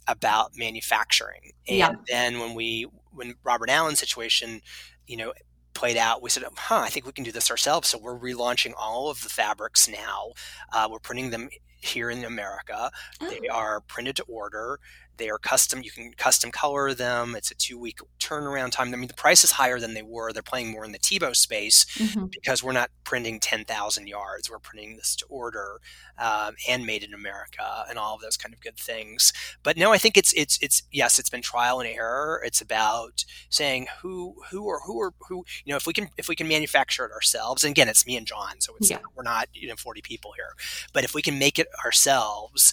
about 0.06 0.52
manufacturing. 0.56 1.52
And 1.68 1.78
yep. 1.78 1.94
then 2.08 2.40
when 2.40 2.54
we 2.54 2.86
when 3.12 3.34
Robert 3.44 3.70
Allen's 3.70 3.98
situation, 3.98 4.60
you 5.06 5.16
know, 5.16 5.32
played 5.74 5.96
out, 5.96 6.22
we 6.22 6.30
said, 6.30 6.44
huh, 6.56 6.80
I 6.80 6.88
think 6.88 7.06
we 7.06 7.12
can 7.12 7.24
do 7.24 7.32
this 7.32 7.50
ourselves. 7.50 7.88
So 7.88 7.98
we're 7.98 8.18
relaunching 8.18 8.72
all 8.76 9.10
of 9.10 9.22
the 9.22 9.28
fabrics 9.28 9.88
now. 9.88 10.32
Uh, 10.72 10.88
we're 10.90 10.98
printing 10.98 11.30
them 11.30 11.48
here 11.82 12.10
in 12.10 12.24
America. 12.24 12.90
Oh. 13.20 13.30
They 13.30 13.48
are 13.48 13.80
printed 13.80 14.16
to 14.16 14.22
order. 14.24 14.78
They 15.16 15.28
are 15.28 15.38
custom. 15.38 15.82
You 15.82 15.90
can 15.90 16.12
custom 16.14 16.50
color 16.50 16.94
them. 16.94 17.34
It's 17.36 17.50
a 17.50 17.54
two 17.54 17.78
week 17.78 18.00
turnaround 18.18 18.72
time. 18.72 18.92
I 18.92 18.96
mean, 18.96 19.08
the 19.08 19.14
price 19.14 19.44
is 19.44 19.52
higher 19.52 19.78
than 19.78 19.94
they 19.94 20.02
were. 20.02 20.32
They're 20.32 20.42
playing 20.42 20.70
more 20.70 20.84
in 20.84 20.92
the 20.92 20.98
Tebow 20.98 21.34
space 21.34 21.84
mm-hmm. 21.96 22.26
because 22.26 22.62
we're 22.62 22.72
not 22.72 22.90
printing 23.04 23.40
10,000 23.40 24.08
yards. 24.08 24.50
We're 24.50 24.58
printing 24.58 24.96
this 24.96 25.14
to 25.16 25.26
order 25.28 25.80
um, 26.18 26.54
and 26.68 26.86
made 26.86 27.02
in 27.02 27.14
America 27.14 27.84
and 27.88 27.98
all 27.98 28.14
of 28.14 28.20
those 28.20 28.36
kind 28.36 28.54
of 28.54 28.60
good 28.60 28.76
things. 28.76 29.32
But 29.62 29.76
no, 29.76 29.92
I 29.92 29.98
think 29.98 30.16
it's, 30.16 30.32
it's, 30.32 30.58
it's, 30.62 30.82
yes, 30.90 31.18
it's 31.18 31.30
been 31.30 31.42
trial 31.42 31.80
and 31.80 31.88
error. 31.88 32.42
It's 32.44 32.60
about 32.60 33.24
saying 33.50 33.88
who, 34.00 34.36
who 34.50 34.64
or 34.64 34.80
who 34.86 34.98
or 34.98 35.14
who, 35.28 35.44
you 35.64 35.72
know, 35.72 35.76
if 35.76 35.86
we 35.86 35.92
can, 35.92 36.08
if 36.16 36.28
we 36.28 36.36
can 36.36 36.48
manufacture 36.48 37.04
it 37.04 37.12
ourselves, 37.12 37.64
and 37.64 37.70
again, 37.70 37.88
it's 37.88 38.06
me 38.06 38.16
and 38.16 38.26
John. 38.26 38.60
So 38.60 38.74
it's, 38.78 38.90
yeah. 38.90 38.98
we're 39.14 39.22
not, 39.22 39.48
you 39.52 39.68
know, 39.68 39.76
40 39.76 40.00
people 40.02 40.32
here, 40.36 40.54
but 40.92 41.04
if 41.04 41.14
we 41.14 41.22
can 41.22 41.38
make 41.38 41.58
it 41.58 41.68
ourselves, 41.84 42.72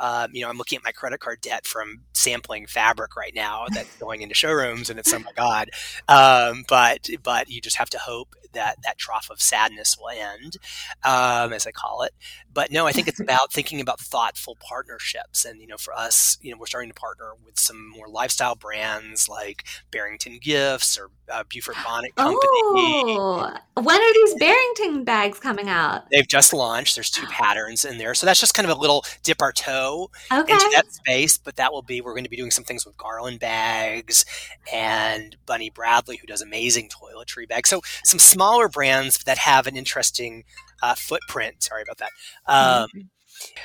um, 0.00 0.30
you 0.32 0.42
know, 0.42 0.48
I'm 0.48 0.56
looking 0.56 0.76
at 0.76 0.84
my 0.84 0.92
credit 0.92 1.20
card 1.20 1.40
debt 1.42 1.66
from 1.66 2.00
sampling 2.14 2.66
fabric 2.66 3.16
right 3.16 3.34
now 3.34 3.66
that's 3.72 3.94
going 4.00 4.22
into 4.22 4.34
showrooms, 4.34 4.90
and 4.90 4.98
it's 4.98 5.12
oh 5.12 5.18
my 5.18 5.32
god. 5.36 5.70
Um, 6.08 6.64
but 6.68 7.08
but 7.22 7.50
you 7.50 7.60
just 7.60 7.76
have 7.76 7.90
to 7.90 7.98
hope 7.98 8.34
that 8.52 8.76
that 8.84 8.98
trough 8.98 9.28
of 9.30 9.40
sadness 9.40 9.96
will 9.98 10.10
end, 10.10 10.56
um, 11.04 11.52
as 11.52 11.66
I 11.66 11.70
call 11.70 12.02
it. 12.02 12.12
But 12.52 12.70
no, 12.70 12.86
I 12.86 12.92
think 12.92 13.08
it's 13.08 13.20
about 13.20 13.52
thinking 13.52 13.80
about 13.80 14.00
thoughtful 14.00 14.56
partnerships, 14.60 15.44
and 15.44 15.60
you 15.60 15.66
know, 15.66 15.76
for 15.76 15.94
us, 15.94 16.38
you 16.42 16.50
know, 16.50 16.58
we're 16.58 16.66
starting 16.66 16.90
to 16.90 16.94
partner 16.94 17.32
with 17.44 17.58
some 17.58 17.88
more 17.88 18.08
lifestyle 18.08 18.54
brands 18.54 19.28
like 19.28 19.64
Barrington 19.90 20.38
Gifts 20.40 20.98
or 20.98 21.10
uh, 21.30 21.44
Beaufort 21.48 21.76
Bonnet 21.84 22.14
Company. 22.16 22.40
Oh, 22.42 23.54
when 23.74 24.00
are 24.00 24.14
these 24.14 24.34
Barrington 24.34 25.04
bags 25.04 25.38
coming 25.38 25.68
out? 25.68 26.04
They've 26.10 26.26
just 26.26 26.52
launched. 26.52 26.96
There's 26.96 27.10
two 27.10 27.26
patterns 27.26 27.84
in 27.84 27.98
there, 27.98 28.14
so 28.14 28.26
that's 28.26 28.40
just 28.40 28.54
kind 28.54 28.68
of 28.68 28.76
a 28.76 28.80
little 28.80 29.04
dip 29.22 29.40
our 29.40 29.52
toe 29.52 30.10
okay. 30.32 30.52
into 30.52 30.70
that 30.74 30.92
space. 30.92 31.38
But 31.38 31.56
that 31.56 31.72
will 31.72 31.82
be 31.82 32.00
we're 32.00 32.14
going 32.14 32.24
to 32.24 32.30
be 32.30 32.36
doing 32.36 32.50
some 32.50 32.64
things 32.64 32.84
with 32.84 32.96
Garland 32.96 33.40
bags 33.40 34.24
and 34.72 35.36
Bunny 35.46 35.70
Bradley, 35.70 36.16
who 36.16 36.26
does 36.26 36.42
amazing 36.42 36.88
toiletry 36.88 37.48
bags. 37.48 37.70
So 37.70 37.80
some 38.04 38.18
smaller 38.40 38.68
brands 38.68 39.18
that 39.24 39.36
have 39.36 39.66
an 39.66 39.76
interesting 39.76 40.44
uh, 40.82 40.94
footprint. 40.94 41.62
Sorry 41.62 41.82
about 41.82 41.98
that. 41.98 42.10
Um, 42.46 42.88
mm-hmm. 42.88 43.00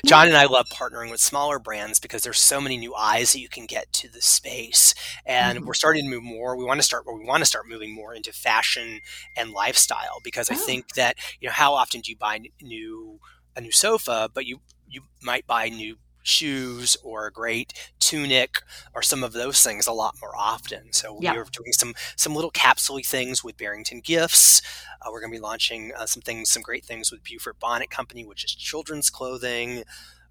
John 0.05 0.27
and 0.27 0.35
I 0.35 0.45
love 0.45 0.67
partnering 0.67 1.11
with 1.11 1.21
smaller 1.21 1.59
brands 1.59 1.99
because 1.99 2.23
there's 2.23 2.39
so 2.39 2.59
many 2.59 2.77
new 2.77 2.93
eyes 2.93 3.31
that 3.31 3.39
you 3.39 3.47
can 3.47 3.65
get 3.65 3.91
to 3.93 4.09
the 4.09 4.21
space, 4.21 4.93
and 5.25 5.57
mm-hmm. 5.57 5.67
we're 5.67 5.73
starting 5.73 6.03
to 6.03 6.09
move 6.09 6.23
more. 6.23 6.57
We 6.57 6.65
want 6.65 6.79
to 6.79 6.83
start, 6.83 7.05
we 7.07 7.25
want 7.25 7.41
to 7.41 7.45
start 7.45 7.69
moving 7.69 7.93
more 7.93 8.13
into 8.13 8.33
fashion 8.33 8.99
and 9.38 9.51
lifestyle 9.51 10.19
because 10.23 10.49
oh. 10.51 10.53
I 10.53 10.57
think 10.57 10.93
that 10.95 11.15
you 11.39 11.47
know 11.47 11.53
how 11.53 11.73
often 11.73 12.01
do 12.01 12.11
you 12.11 12.17
buy 12.17 12.39
new 12.61 13.19
a 13.55 13.61
new 13.61 13.71
sofa, 13.71 14.29
but 14.33 14.45
you 14.45 14.59
you 14.88 15.01
might 15.21 15.47
buy 15.47 15.69
new 15.69 15.97
shoes 16.25 16.97
or 17.03 17.27
a 17.27 17.31
great 17.31 17.73
tunic 17.99 18.61
or 18.93 19.01
some 19.01 19.23
of 19.23 19.33
those 19.33 19.61
things 19.63 19.88
a 19.88 19.93
lot 19.93 20.15
more 20.21 20.35
often. 20.35 20.91
So 20.91 21.19
yep. 21.21 21.35
we're 21.35 21.43
doing 21.43 21.71
some 21.71 21.93
some 22.15 22.35
little 22.35 22.51
capsule 22.51 22.99
things 23.03 23.43
with 23.43 23.57
Barrington 23.57 24.01
Gifts. 24.01 24.61
Uh, 25.01 25.09
we're 25.11 25.19
going 25.19 25.31
to 25.31 25.38
be 25.38 25.41
launching 25.41 25.91
uh, 25.97 26.05
some 26.05 26.21
things, 26.21 26.49
some 26.49 26.61
great 26.61 26.85
things 26.85 27.11
with 27.11 27.23
Beaufort 27.23 27.59
Bonnet 27.59 27.89
Company, 27.89 28.25
which 28.25 28.43
is 28.43 28.53
children's 28.55 29.09
clothing. 29.09 29.83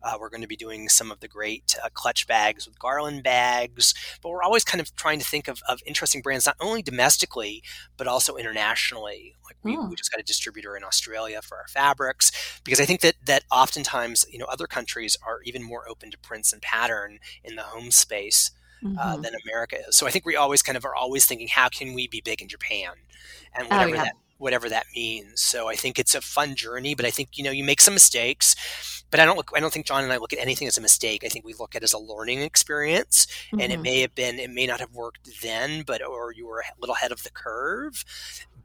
Uh, 0.05 0.17
we're 0.21 0.29
going 0.29 0.43
to 0.43 0.47
be 0.47 0.57
doing 0.57 0.89
some 0.89 1.11
of 1.11 1.21
the 1.21 1.29
great 1.29 1.75
uh, 1.83 1.89
clutch 1.95 2.27
bags 2.27 2.67
with 2.67 2.79
Garland 2.79 3.23
bags, 3.23 3.95
but 4.23 4.29
we're 4.29 4.43
always 4.43 4.65
kind 4.65 4.81
of 4.81 4.95
trying 4.95 5.19
to 5.19 5.25
think 5.25 5.49
of, 5.49 5.63
of 5.69 5.81
interesting 5.87 6.21
brands, 6.21 6.47
not 6.47 6.57
only 6.61 6.83
domestically, 6.83 7.63
but 7.97 8.07
also 8.07 8.37
internationally. 8.37 9.35
Like 9.45 9.57
we, 9.63 9.77
oh. 9.77 9.89
we 9.89 9.97
just 9.97 10.13
got 10.13 10.21
a 10.21 10.25
distributor 10.25 10.77
in 10.77 10.85
Australia 10.85 11.41
for 11.43 11.57
our 11.57 11.69
fabrics, 11.69 12.31
because 12.65 12.81
I 12.81 12.85
think 12.85 13.01
that, 13.01 13.15
that 13.25 13.45
oftentimes, 13.51 14.27
you 14.31 14.39
know, 14.39 14.47
other 14.47 14.67
countries 14.67 15.17
are 15.27 15.41
even 15.45 15.63
more 15.63 15.89
open 15.89 16.11
to 16.11 16.19
prints 16.19 16.53
and 16.53 16.61
pattern 16.63 17.19
in 17.43 17.57
the 17.57 17.63
home 17.63 17.91
space. 17.91 18.51
Uh, 18.83 19.15
mm-hmm. 19.15 19.23
Than 19.23 19.33
America 19.47 19.79
is. 19.89 19.97
So 19.97 20.07
I 20.07 20.11
think 20.11 20.27
we 20.27 20.37
always 20.37 20.61
kind 20.61 20.77
of 20.77 20.85
are 20.85 20.95
always 20.95 21.25
thinking, 21.25 21.49
how 21.49 21.71
can 21.71 21.95
we 21.95 22.07
be 22.07 22.21
big 22.21 22.43
in 22.43 22.49
Japan, 22.49 22.93
and 23.55 23.67
oh, 23.71 23.71
whatever 23.71 23.93
oh, 23.93 23.95
yeah. 23.95 24.05
that 24.05 24.17
whatever 24.39 24.69
that 24.69 24.87
means. 24.95 25.41
So 25.41 25.69
I 25.69 25.75
think 25.75 25.99
it's 25.99 26.15
a 26.15 26.21
fun 26.21 26.55
journey, 26.55 26.95
but 26.95 27.07
I 27.07 27.11
think 27.11 27.31
you 27.39 27.45
know 27.45 27.51
you 27.51 27.65
make 27.65 27.81
some 27.81 27.95
mistakes, 27.95 28.55
but 29.11 29.21
I 29.21 29.25
don't 29.25 29.37
look. 29.37 29.51
I 29.55 29.61
don't 29.61 29.73
think 29.73 29.87
John 29.87 30.05
and 30.05 30.13
I 30.13 30.17
look 30.17 30.33
at 30.33 30.39
anything 30.39 30.69
as 30.69 30.79
a 30.79 30.83
mistake. 30.83 31.23
I 31.25 31.29
think 31.29 31.45
we 31.45 31.55
look 31.55 31.75
at 31.75 31.83
it 31.83 31.85
as 31.85 31.93
a 31.93 31.99
learning 31.99 32.41
experience, 32.41 33.27
mm-hmm. 33.27 33.61
and 33.61 33.73
it 33.73 33.77
mm-hmm. 33.77 33.83
may 33.83 34.01
have 34.01 34.15
been, 34.15 34.39
it 34.39 34.51
may 34.51 34.67
not 34.67 34.81
have 34.81 34.93
worked 34.93 35.43
then, 35.43 35.83
but 35.83 36.03
or 36.05 36.33
you 36.33 36.47
were 36.47 36.61
a 36.61 36.81
little 36.81 36.95
ahead 36.95 37.13
of 37.13 37.23
the 37.23 37.31
curve, 37.31 38.05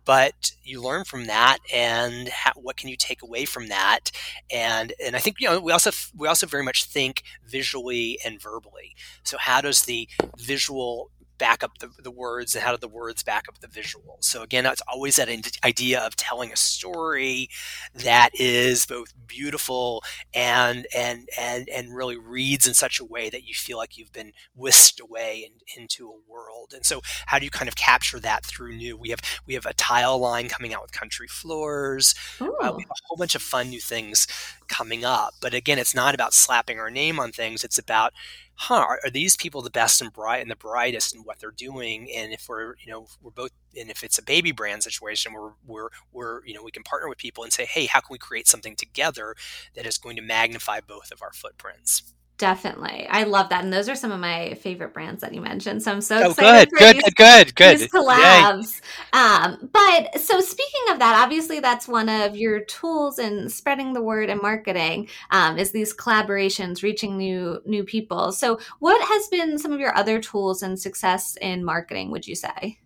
but 0.06 0.54
you 0.64 0.82
learn 0.82 1.04
from 1.04 1.26
that 1.26 1.60
and 1.72 2.30
how, 2.30 2.52
what 2.56 2.78
can 2.78 2.90
you 2.90 2.96
take 2.96 3.22
away 3.22 3.46
from 3.46 3.68
that 3.68 4.12
and 4.52 4.92
and 5.04 5.16
i 5.16 5.20
think 5.20 5.36
you 5.40 5.48
know 5.48 5.60
we 5.60 5.72
also 5.72 5.92
we 6.18 6.28
also 6.28 6.48
very 6.48 6.64
much 6.64 6.86
think 6.86 7.22
visually 7.48 8.18
and 8.26 8.42
verbally 8.42 8.96
so 9.24 9.38
how 9.38 9.62
does 9.62 9.84
the 9.84 10.08
visual 10.38 11.12
back 11.40 11.64
up 11.64 11.78
the, 11.80 11.90
the 12.04 12.12
words 12.12 12.54
and 12.54 12.64
how 12.64 12.72
do 12.72 12.78
the 12.78 12.88
words 12.88 13.24
back 13.24 13.46
up 13.48 13.60
the 13.60 13.68
visuals 13.68 14.24
so 14.26 14.44
again 14.44 14.66
it's 14.66 14.82
always 14.92 15.16
that 15.16 15.30
idea 15.64 16.00
of 16.00 16.16
telling 16.16 16.52
a 16.52 16.58
story 16.58 17.50
that 17.96 18.30
is 18.34 18.86
both 18.86 19.14
beautiful 19.28 20.04
and 20.34 20.86
and 20.96 21.30
and 21.40 21.70
and 21.70 21.96
really 21.96 22.18
reads 22.18 22.68
in 22.68 22.74
such 22.74 23.00
a 23.00 23.06
way 23.06 23.30
that 23.30 23.48
you 23.48 23.54
feel 23.54 23.78
like 23.78 23.98
you've 23.98 24.12
been 24.12 24.34
whisked 24.56 25.00
away 25.00 25.48
in, 25.48 25.82
into 25.82 26.10
a 26.10 26.32
world. 26.32 26.74
And 26.76 26.86
so 26.86 27.02
how 27.28 27.40
do 27.40 27.46
you 27.46 27.52
kind 27.52 27.70
of 27.70 27.76
capture 27.76 28.20
that 28.20 28.46
through 28.46 28.76
new? 28.76 28.98
We 28.98 29.10
have 29.10 29.22
we 29.46 29.54
have 29.54 29.66
a 29.66 29.74
tile 29.74 30.20
line 30.20 30.50
coming 30.50 30.74
out 30.74 30.82
with 30.82 30.92
country 30.92 31.28
floors. 31.28 32.16
Uh, 32.42 32.48
we 32.50 32.64
have 32.64 32.76
a 32.76 33.06
whole 33.06 33.18
bunch 33.18 33.36
of 33.36 33.42
fun 33.42 33.70
new 33.70 33.80
things 33.80 34.28
coming 34.68 35.06
up. 35.06 35.34
But 35.42 35.54
again 35.54 35.80
it's 35.80 35.96
not 35.96 36.16
about 36.16 36.34
slapping 36.34 36.80
our 36.80 36.90
name 36.92 37.20
on 37.20 37.32
things. 37.32 37.64
It's 37.64 37.80
about 37.80 38.14
huh, 38.60 38.86
are, 39.06 39.10
these 39.10 39.38
people 39.38 39.62
the 39.62 39.70
best 39.70 40.02
and 40.02 40.12
bright 40.12 40.42
and 40.42 40.52
the 40.52 40.56
brightest 40.56 41.16
in 41.16 41.22
what 41.22 41.40
they're 41.40 41.52
doing? 41.52 42.10
And 42.16 42.34
if 42.34 42.48
we're, 42.50 42.76
you 42.80 42.92
know, 42.92 43.08
we're 43.22 43.32
both, 43.32 43.52
and 43.80 43.90
if 43.90 44.04
it's 44.04 44.18
a 44.18 44.24
baby 44.24 44.52
brand 44.52 44.84
situation, 44.84 45.34
we're, 45.34 45.52
we're, 45.66 45.90
we're, 46.12 46.46
you 46.46 46.54
know, 46.54 46.64
we 46.64 46.72
can 46.72 46.84
partner 46.84 47.08
with 47.08 47.18
people 47.18 47.44
and 47.44 47.54
say, 47.54 47.66
hey, 47.66 47.86
how 47.86 48.02
can 48.02 48.12
we 48.14 48.18
create 48.18 48.48
something 48.48 48.76
together 48.76 49.36
that 49.76 49.86
is 49.86 49.98
going 49.98 50.18
to 50.18 50.22
magnify 50.22 50.82
both 50.82 51.12
of 51.12 51.22
our 51.22 51.32
footprints? 51.34 52.14
Definitely. 52.40 53.06
I 53.10 53.24
love 53.24 53.50
that. 53.50 53.66
And 53.66 53.74
those 53.74 53.90
are 53.90 53.96
some 53.96 54.14
of 54.14 54.20
my 54.22 54.54
favorite 54.62 54.94
brands 54.94 55.20
that 55.22 55.34
you 55.34 55.42
mentioned. 55.42 55.84
So 55.84 55.92
I'm 55.92 56.00
so 56.00 56.24
oh, 56.24 56.30
excited. 56.30 56.72
Good, 56.72 56.80
good, 56.80 56.96
these, 56.96 57.14
good, 57.14 57.56
good, 57.56 57.80
These 57.80 57.88
collabs. 57.90 58.80
Um, 59.12 59.70
but 59.74 60.18
so 60.18 60.40
speaking 60.40 60.94
of 60.94 61.00
that, 61.00 61.22
obviously 61.22 61.60
that's 61.60 61.86
one 61.86 62.08
of 62.08 62.38
your 62.38 62.62
tools 62.62 63.20
in 63.20 63.50
spreading 63.50 63.92
the 63.92 64.02
word 64.02 64.30
and 64.30 64.42
marketing 64.42 65.10
um, 65.32 65.58
is 65.58 65.72
these 65.72 65.94
collaborations, 65.94 66.82
reaching 66.82 67.18
new 67.18 67.62
new 67.66 67.84
people. 67.84 68.32
So 68.32 68.58
what 68.80 69.06
has 69.10 69.28
been 69.28 69.58
some 69.58 69.74
of 69.74 69.82
your 69.82 69.94
other 69.98 70.22
tools 70.22 70.64
and 70.64 70.80
success 70.80 71.38
in 71.42 71.66
marketing, 71.66 72.10
would 72.12 72.26
you 72.26 72.36
say? 72.36 72.80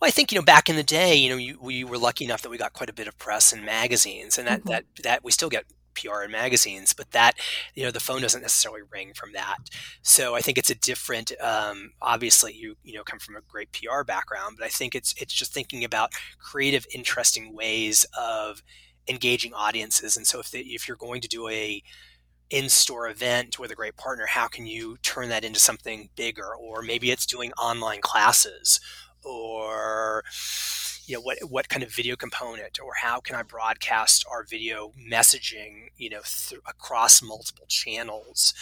Well, 0.00 0.06
I 0.06 0.12
think 0.12 0.30
you 0.30 0.38
know 0.38 0.44
back 0.44 0.70
in 0.70 0.76
the 0.76 0.84
day, 0.84 1.16
you 1.16 1.30
know, 1.30 1.36
you, 1.36 1.58
we 1.60 1.82
were 1.82 1.98
lucky 1.98 2.24
enough 2.24 2.42
that 2.42 2.50
we 2.50 2.58
got 2.58 2.74
quite 2.74 2.90
a 2.90 2.94
bit 2.94 3.08
of 3.08 3.18
press 3.18 3.52
in 3.52 3.64
magazines, 3.64 4.38
and 4.38 4.46
that 4.46 4.60
mm-hmm. 4.60 4.68
that 4.68 4.84
that 5.02 5.24
we 5.24 5.32
still 5.32 5.48
get 5.48 5.64
PR 5.94 6.22
and 6.22 6.32
magazines, 6.32 6.92
but 6.92 7.10
that 7.12 7.34
you 7.74 7.84
know 7.84 7.90
the 7.90 8.00
phone 8.00 8.22
doesn't 8.22 8.42
necessarily 8.42 8.82
ring 8.90 9.12
from 9.14 9.32
that. 9.32 9.58
So 10.02 10.34
I 10.34 10.40
think 10.40 10.58
it's 10.58 10.70
a 10.70 10.74
different. 10.74 11.32
Um, 11.40 11.92
obviously, 12.02 12.54
you 12.54 12.76
you 12.82 12.94
know 12.94 13.04
come 13.04 13.18
from 13.18 13.36
a 13.36 13.40
great 13.48 13.70
PR 13.72 14.02
background, 14.04 14.56
but 14.58 14.66
I 14.66 14.70
think 14.70 14.94
it's 14.94 15.14
it's 15.20 15.34
just 15.34 15.52
thinking 15.52 15.84
about 15.84 16.12
creative, 16.38 16.86
interesting 16.94 17.54
ways 17.54 18.06
of 18.18 18.62
engaging 19.08 19.52
audiences. 19.52 20.16
And 20.16 20.26
so 20.26 20.40
if 20.40 20.50
the, 20.50 20.60
if 20.60 20.88
you're 20.88 20.96
going 20.96 21.20
to 21.20 21.28
do 21.28 21.48
a 21.48 21.82
in-store 22.50 23.08
event 23.08 23.58
with 23.58 23.70
a 23.70 23.74
great 23.74 23.96
partner, 23.96 24.26
how 24.26 24.46
can 24.46 24.66
you 24.66 24.96
turn 25.02 25.28
that 25.30 25.44
into 25.44 25.58
something 25.60 26.08
bigger? 26.16 26.54
Or 26.54 26.82
maybe 26.82 27.10
it's 27.10 27.26
doing 27.26 27.52
online 27.52 28.00
classes 28.00 28.80
or 29.22 30.22
you 31.06 31.14
know 31.14 31.20
what 31.20 31.38
what 31.48 31.68
kind 31.68 31.82
of 31.82 31.92
video 31.92 32.16
component 32.16 32.78
or 32.80 32.92
how 33.00 33.20
can 33.20 33.36
I 33.36 33.42
broadcast 33.42 34.24
our 34.30 34.42
video 34.44 34.92
messaging 35.10 35.90
you 35.96 36.10
know 36.10 36.20
th- 36.24 36.60
across 36.66 37.22
multiple 37.22 37.66
channels 37.68 38.54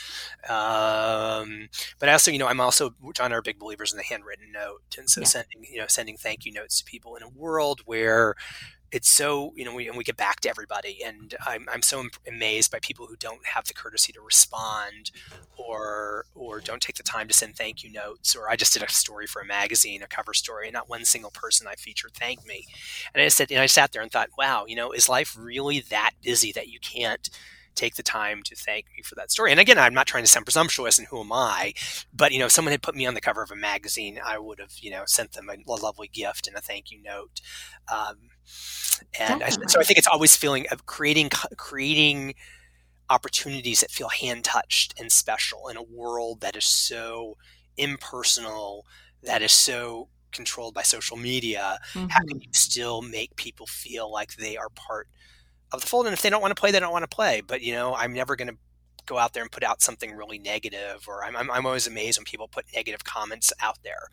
um, 0.48 1.68
but 1.98 2.08
also 2.08 2.30
you 2.30 2.38
know 2.38 2.48
I'm 2.48 2.60
also 2.60 2.94
John 3.14 3.32
are 3.32 3.42
big 3.42 3.58
believers 3.58 3.92
in 3.92 3.96
the 3.96 4.04
handwritten 4.04 4.52
note 4.52 4.82
and 4.98 5.08
so 5.08 5.20
yeah. 5.20 5.26
sending 5.26 5.64
you 5.70 5.78
know 5.78 5.86
sending 5.88 6.16
thank 6.16 6.44
you 6.44 6.52
notes 6.52 6.78
to 6.80 6.84
people 6.84 7.16
in 7.16 7.22
a 7.22 7.28
world 7.28 7.80
where 7.84 8.34
it's 8.92 9.08
so 9.08 9.52
you 9.56 9.64
know 9.64 9.74
we, 9.74 9.88
and 9.88 9.96
we 9.96 10.04
get 10.04 10.16
back 10.16 10.40
to 10.40 10.48
everybody 10.50 10.98
and 11.04 11.34
I'm, 11.46 11.66
I'm 11.72 11.82
so 11.82 12.04
amazed 12.28 12.70
by 12.70 12.78
people 12.80 13.06
who 13.06 13.16
don't 13.16 13.44
have 13.46 13.66
the 13.66 13.74
courtesy 13.74 14.12
to 14.12 14.20
respond 14.20 15.10
or 15.56 16.26
or 16.34 16.60
don't 16.60 16.82
take 16.82 16.96
the 16.96 17.02
time 17.02 17.26
to 17.28 17.34
send 17.34 17.56
thank 17.56 17.82
you 17.82 17.90
notes 17.90 18.36
or 18.36 18.50
i 18.50 18.56
just 18.56 18.74
did 18.74 18.82
a 18.82 18.90
story 18.90 19.26
for 19.26 19.40
a 19.40 19.46
magazine 19.46 20.02
a 20.02 20.06
cover 20.06 20.34
story 20.34 20.68
and 20.68 20.74
not 20.74 20.88
one 20.88 21.04
single 21.04 21.30
person 21.30 21.66
i 21.66 21.74
featured 21.74 22.12
thanked 22.12 22.46
me. 22.46 22.66
And 23.14 23.22
i 23.22 23.28
said 23.28 23.50
and 23.50 23.60
i 23.60 23.66
sat 23.66 23.92
there 23.92 24.02
and 24.02 24.12
thought 24.12 24.30
wow 24.36 24.66
you 24.66 24.76
know 24.76 24.92
is 24.92 25.08
life 25.08 25.36
really 25.38 25.80
that 25.90 26.12
busy 26.22 26.52
that 26.52 26.68
you 26.68 26.78
can't 26.78 27.30
take 27.74 27.96
the 27.96 28.02
time 28.02 28.42
to 28.44 28.54
thank 28.54 28.86
me 28.96 29.02
for 29.02 29.14
that 29.14 29.30
story. 29.30 29.50
And 29.50 29.60
again, 29.60 29.78
I'm 29.78 29.94
not 29.94 30.06
trying 30.06 30.24
to 30.24 30.30
sound 30.30 30.46
presumptuous 30.46 30.98
and 30.98 31.08
who 31.08 31.20
am 31.20 31.32
I, 31.32 31.74
but 32.12 32.32
you 32.32 32.38
know, 32.38 32.46
if 32.46 32.52
someone 32.52 32.72
had 32.72 32.82
put 32.82 32.94
me 32.94 33.06
on 33.06 33.14
the 33.14 33.20
cover 33.20 33.42
of 33.42 33.50
a 33.50 33.56
magazine, 33.56 34.18
I 34.24 34.38
would 34.38 34.60
have, 34.60 34.72
you 34.80 34.90
know, 34.90 35.04
sent 35.06 35.32
them 35.32 35.48
a, 35.48 35.56
lovely 35.72 36.08
gift 36.08 36.46
and 36.46 36.56
a 36.56 36.60
thank 36.60 36.90
you 36.90 37.02
note. 37.02 37.40
Um, 37.92 38.16
and 39.18 39.42
I, 39.42 39.48
so 39.48 39.80
I 39.80 39.84
think 39.84 39.98
it's 39.98 40.06
always 40.06 40.36
feeling 40.36 40.66
of 40.70 40.86
creating, 40.86 41.30
creating 41.56 42.34
opportunities 43.10 43.80
that 43.80 43.90
feel 43.90 44.08
hand 44.08 44.44
touched 44.44 44.98
and 44.98 45.10
special 45.10 45.68
in 45.68 45.76
a 45.76 45.82
world 45.82 46.40
that 46.40 46.56
is 46.56 46.64
so 46.64 47.36
impersonal, 47.76 48.86
that 49.22 49.42
is 49.42 49.52
so 49.52 50.08
controlled 50.32 50.74
by 50.74 50.82
social 50.82 51.16
media. 51.16 51.78
Mm-hmm. 51.92 52.08
How 52.08 52.20
can 52.20 52.38
mm-hmm. 52.38 52.42
you 52.42 52.52
still 52.52 53.02
make 53.02 53.36
people 53.36 53.66
feel 53.66 54.10
like 54.10 54.34
they 54.34 54.56
are 54.56 54.68
part 54.70 55.08
of 55.72 55.80
the 55.80 55.86
fold. 55.86 56.06
And 56.06 56.12
if 56.12 56.22
they 56.22 56.30
don't 56.30 56.42
want 56.42 56.54
to 56.54 56.60
play, 56.60 56.70
they 56.70 56.80
don't 56.80 56.92
want 56.92 57.08
to 57.08 57.14
play. 57.14 57.40
But 57.40 57.62
you 57.62 57.72
know, 57.72 57.94
I'm 57.94 58.12
never 58.12 58.36
going 58.36 58.48
to 58.48 58.56
go 59.06 59.18
out 59.18 59.32
there 59.32 59.42
and 59.42 59.50
put 59.50 59.64
out 59.64 59.82
something 59.82 60.12
really 60.12 60.38
negative, 60.38 61.04
or 61.08 61.24
I'm, 61.24 61.36
I'm, 61.36 61.50
I'm 61.50 61.66
always 61.66 61.86
amazed 61.86 62.18
when 62.18 62.24
people 62.24 62.48
put 62.48 62.66
negative 62.74 63.04
comments 63.04 63.52
out 63.60 63.78
there. 63.82 64.08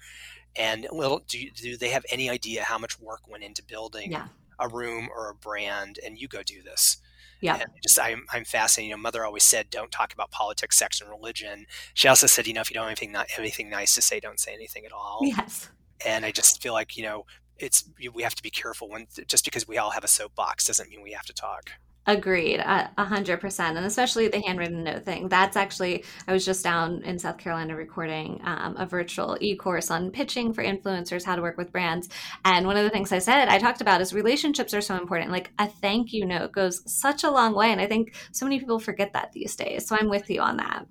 And 0.55 0.87
well, 0.91 1.21
do, 1.27 1.49
do 1.51 1.77
they 1.77 1.89
have 1.89 2.05
any 2.11 2.29
idea 2.29 2.63
how 2.63 2.77
much 2.77 2.99
work 2.99 3.21
went 3.27 3.43
into 3.43 3.63
building 3.63 4.11
yeah. 4.11 4.27
a 4.59 4.67
room 4.67 5.09
or 5.15 5.29
a 5.29 5.35
brand? 5.35 5.99
And 6.03 6.17
you 6.17 6.27
go 6.27 6.41
do 6.43 6.63
this. 6.63 6.97
Yeah. 7.41 7.55
And 7.55 7.65
just 7.81 7.99
I'm 7.99 8.25
I'm 8.33 8.43
fascinated. 8.43 8.89
You 8.89 8.95
know, 8.95 9.01
mother 9.01 9.23
always 9.23 9.43
said, 9.43 9.69
"Don't 9.69 9.91
talk 9.91 10.13
about 10.13 10.31
politics, 10.31 10.77
sex, 10.77 10.99
and 10.99 11.09
religion." 11.09 11.67
She 11.93 12.07
also 12.07 12.27
said, 12.27 12.47
"You 12.47 12.53
know, 12.53 12.61
if 12.61 12.69
you 12.69 12.73
don't 12.73 12.83
have 12.83 12.89
anything 12.89 13.11
not 13.11 13.27
anything 13.37 13.69
nice 13.69 13.95
to 13.95 14.01
say, 14.01 14.19
don't 14.19 14.39
say 14.39 14.53
anything 14.53 14.85
at 14.85 14.91
all." 14.91 15.19
Yes. 15.23 15.69
And 16.05 16.25
I 16.25 16.31
just 16.31 16.61
feel 16.61 16.73
like 16.73 16.97
you 16.97 17.03
know 17.03 17.25
it's 17.59 17.89
we 18.13 18.23
have 18.23 18.35
to 18.35 18.43
be 18.43 18.49
careful 18.49 18.89
when 18.89 19.07
just 19.27 19.45
because 19.45 19.67
we 19.67 19.77
all 19.77 19.91
have 19.91 20.03
a 20.03 20.07
soapbox 20.07 20.65
doesn't 20.65 20.89
mean 20.89 21.01
we 21.01 21.11
have 21.11 21.25
to 21.25 21.33
talk. 21.33 21.71
Agreed, 22.07 22.59
a 22.59 22.89
hundred 22.97 23.39
percent, 23.39 23.77
and 23.77 23.85
especially 23.85 24.29
the 24.29 24.41
handwritten 24.41 24.83
note 24.83 25.05
thing. 25.05 25.29
That's 25.29 25.55
actually 25.55 26.05
I 26.27 26.33
was 26.33 26.43
just 26.43 26.63
down 26.63 27.03
in 27.03 27.19
South 27.19 27.37
Carolina 27.37 27.75
recording 27.75 28.41
um, 28.43 28.77
a 28.77 28.85
virtual 28.85 29.37
e-course 29.41 29.91
on 29.91 30.09
pitching 30.09 30.51
for 30.51 30.63
influencers, 30.63 31.23
how 31.23 31.35
to 31.35 31.41
work 31.43 31.57
with 31.57 31.71
brands, 31.71 32.09
and 32.45 32.65
one 32.65 32.77
of 32.77 32.83
the 32.83 32.89
things 32.89 33.11
I 33.11 33.19
said 33.19 33.47
I 33.49 33.59
talked 33.59 33.81
about 33.81 34.01
is 34.01 34.11
relationships 34.11 34.73
are 34.73 34.81
so 34.81 34.95
important. 34.95 35.29
Like 35.29 35.51
a 35.59 35.67
thank 35.67 36.11
you 36.11 36.25
note 36.25 36.51
goes 36.51 36.81
such 36.91 37.23
a 37.23 37.29
long 37.29 37.53
way, 37.53 37.71
and 37.71 37.81
I 37.81 37.85
think 37.85 38.15
so 38.31 38.45
many 38.45 38.59
people 38.59 38.79
forget 38.79 39.13
that 39.13 39.33
these 39.33 39.55
days. 39.55 39.87
So 39.87 39.95
I'm 39.95 40.09
with 40.09 40.31
you 40.31 40.41
on 40.41 40.57
that. 40.57 40.87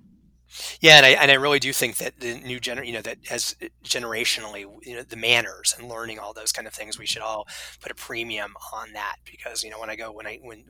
Yeah, 0.80 0.96
and 0.96 1.06
I 1.06 1.11
and 1.11 1.30
I 1.30 1.34
really 1.34 1.58
do 1.58 1.72
think 1.72 1.96
that 1.98 2.20
the 2.20 2.34
new 2.40 2.61
gener, 2.61 2.87
you 2.87 2.92
know, 2.92 3.02
that 3.02 3.18
as 3.30 3.54
generationally, 3.84 4.66
you 4.82 4.94
know, 4.96 5.02
the 5.02 5.16
manners 5.16 5.74
and 5.78 5.88
learning 5.88 6.18
all 6.18 6.32
those 6.32 6.52
kind 6.52 6.66
of 6.66 6.72
things, 6.74 6.98
we 6.98 7.06
should 7.06 7.22
all 7.22 7.46
put 7.80 7.92
a 7.92 7.94
premium 7.94 8.54
on 8.72 8.92
that 8.94 9.16
because 9.30 9.62
you 9.62 9.70
know 9.70 9.78
when 9.78 9.90
I 9.90 9.96
go 9.96 10.11
when 10.11 10.26
I 10.26 10.38
when 10.42 10.64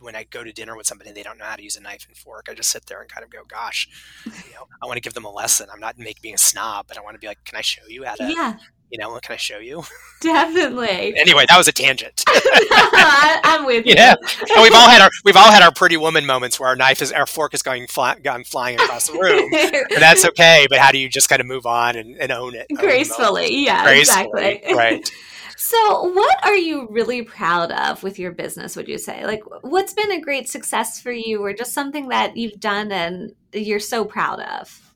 when 0.00 0.16
I 0.16 0.24
go 0.24 0.42
to 0.42 0.52
dinner 0.52 0.76
with 0.76 0.86
somebody 0.86 1.12
they 1.12 1.22
don't 1.22 1.38
know 1.38 1.44
how 1.44 1.56
to 1.56 1.62
use 1.62 1.76
a 1.76 1.80
knife 1.80 2.06
and 2.08 2.16
fork, 2.16 2.48
I 2.50 2.54
just 2.54 2.70
sit 2.70 2.86
there 2.86 3.00
and 3.00 3.10
kind 3.10 3.24
of 3.24 3.30
go, 3.30 3.42
"Gosh, 3.46 3.88
you 4.26 4.54
know, 4.54 4.66
I 4.82 4.86
want 4.86 4.96
to 4.96 5.02
give 5.02 5.14
them 5.14 5.24
a 5.24 5.30
lesson. 5.32 5.68
I'm 5.72 5.80
not 5.80 5.98
make 5.98 6.20
being 6.22 6.34
a 6.34 6.38
snob, 6.38 6.86
but 6.88 6.98
I 6.98 7.02
want 7.02 7.14
to 7.14 7.20
be 7.20 7.26
like, 7.26 7.44
can 7.44 7.56
I 7.56 7.62
show 7.62 7.82
you 7.88 8.04
how 8.04 8.16
to 8.16 8.32
yeah 8.32 8.54
you 8.90 8.98
know, 8.98 9.10
what? 9.10 9.22
can 9.22 9.34
I 9.34 9.36
show 9.36 9.58
you? 9.58 9.84
Definitely. 10.20 11.16
anyway, 11.16 11.46
that 11.48 11.56
was 11.56 11.66
a 11.66 11.72
tangent. 11.72 12.24
I, 12.28 13.40
am 13.42 13.64
with 13.64 13.86
you. 13.86 13.94
Yeah, 13.96 14.14
and 14.20 14.62
we've 14.62 14.74
all 14.74 14.88
had 14.88 15.00
our 15.00 15.08
we've 15.24 15.36
all 15.36 15.50
had 15.50 15.62
our 15.62 15.72
pretty 15.72 15.96
woman 15.96 16.26
moments 16.26 16.60
where 16.60 16.68
our 16.68 16.76
knife 16.76 17.00
is 17.00 17.10
our 17.10 17.26
fork 17.26 17.54
is 17.54 17.62
going 17.62 17.86
fly, 17.86 18.18
gone 18.18 18.44
flying 18.44 18.78
across 18.78 19.08
the 19.08 19.18
room, 19.18 19.48
and 19.54 20.02
that's 20.02 20.26
okay. 20.26 20.66
But 20.68 20.78
how 20.78 20.92
do 20.92 20.98
you 20.98 21.08
just 21.08 21.30
kind 21.30 21.40
of 21.40 21.46
move 21.46 21.64
on 21.64 21.96
and, 21.96 22.18
and 22.18 22.30
own 22.32 22.54
it 22.54 22.66
gracefully? 22.74 23.46
Own 23.46 23.64
yeah, 23.64 23.84
gracefully. 23.84 24.46
exactly. 24.46 24.74
Right. 24.74 25.10
So, 25.56 26.04
what 26.14 26.44
are 26.44 26.56
you 26.56 26.88
really 26.90 27.22
proud 27.22 27.70
of 27.70 28.02
with 28.02 28.18
your 28.18 28.32
business, 28.32 28.76
would 28.76 28.88
you 28.88 28.98
say? 28.98 29.26
Like, 29.26 29.42
what's 29.62 29.92
been 29.92 30.10
a 30.10 30.20
great 30.20 30.48
success 30.48 31.00
for 31.00 31.12
you, 31.12 31.44
or 31.44 31.52
just 31.52 31.72
something 31.72 32.08
that 32.08 32.36
you've 32.36 32.58
done 32.58 32.90
and 32.90 33.34
you're 33.52 33.78
so 33.78 34.04
proud 34.04 34.40
of? 34.40 34.94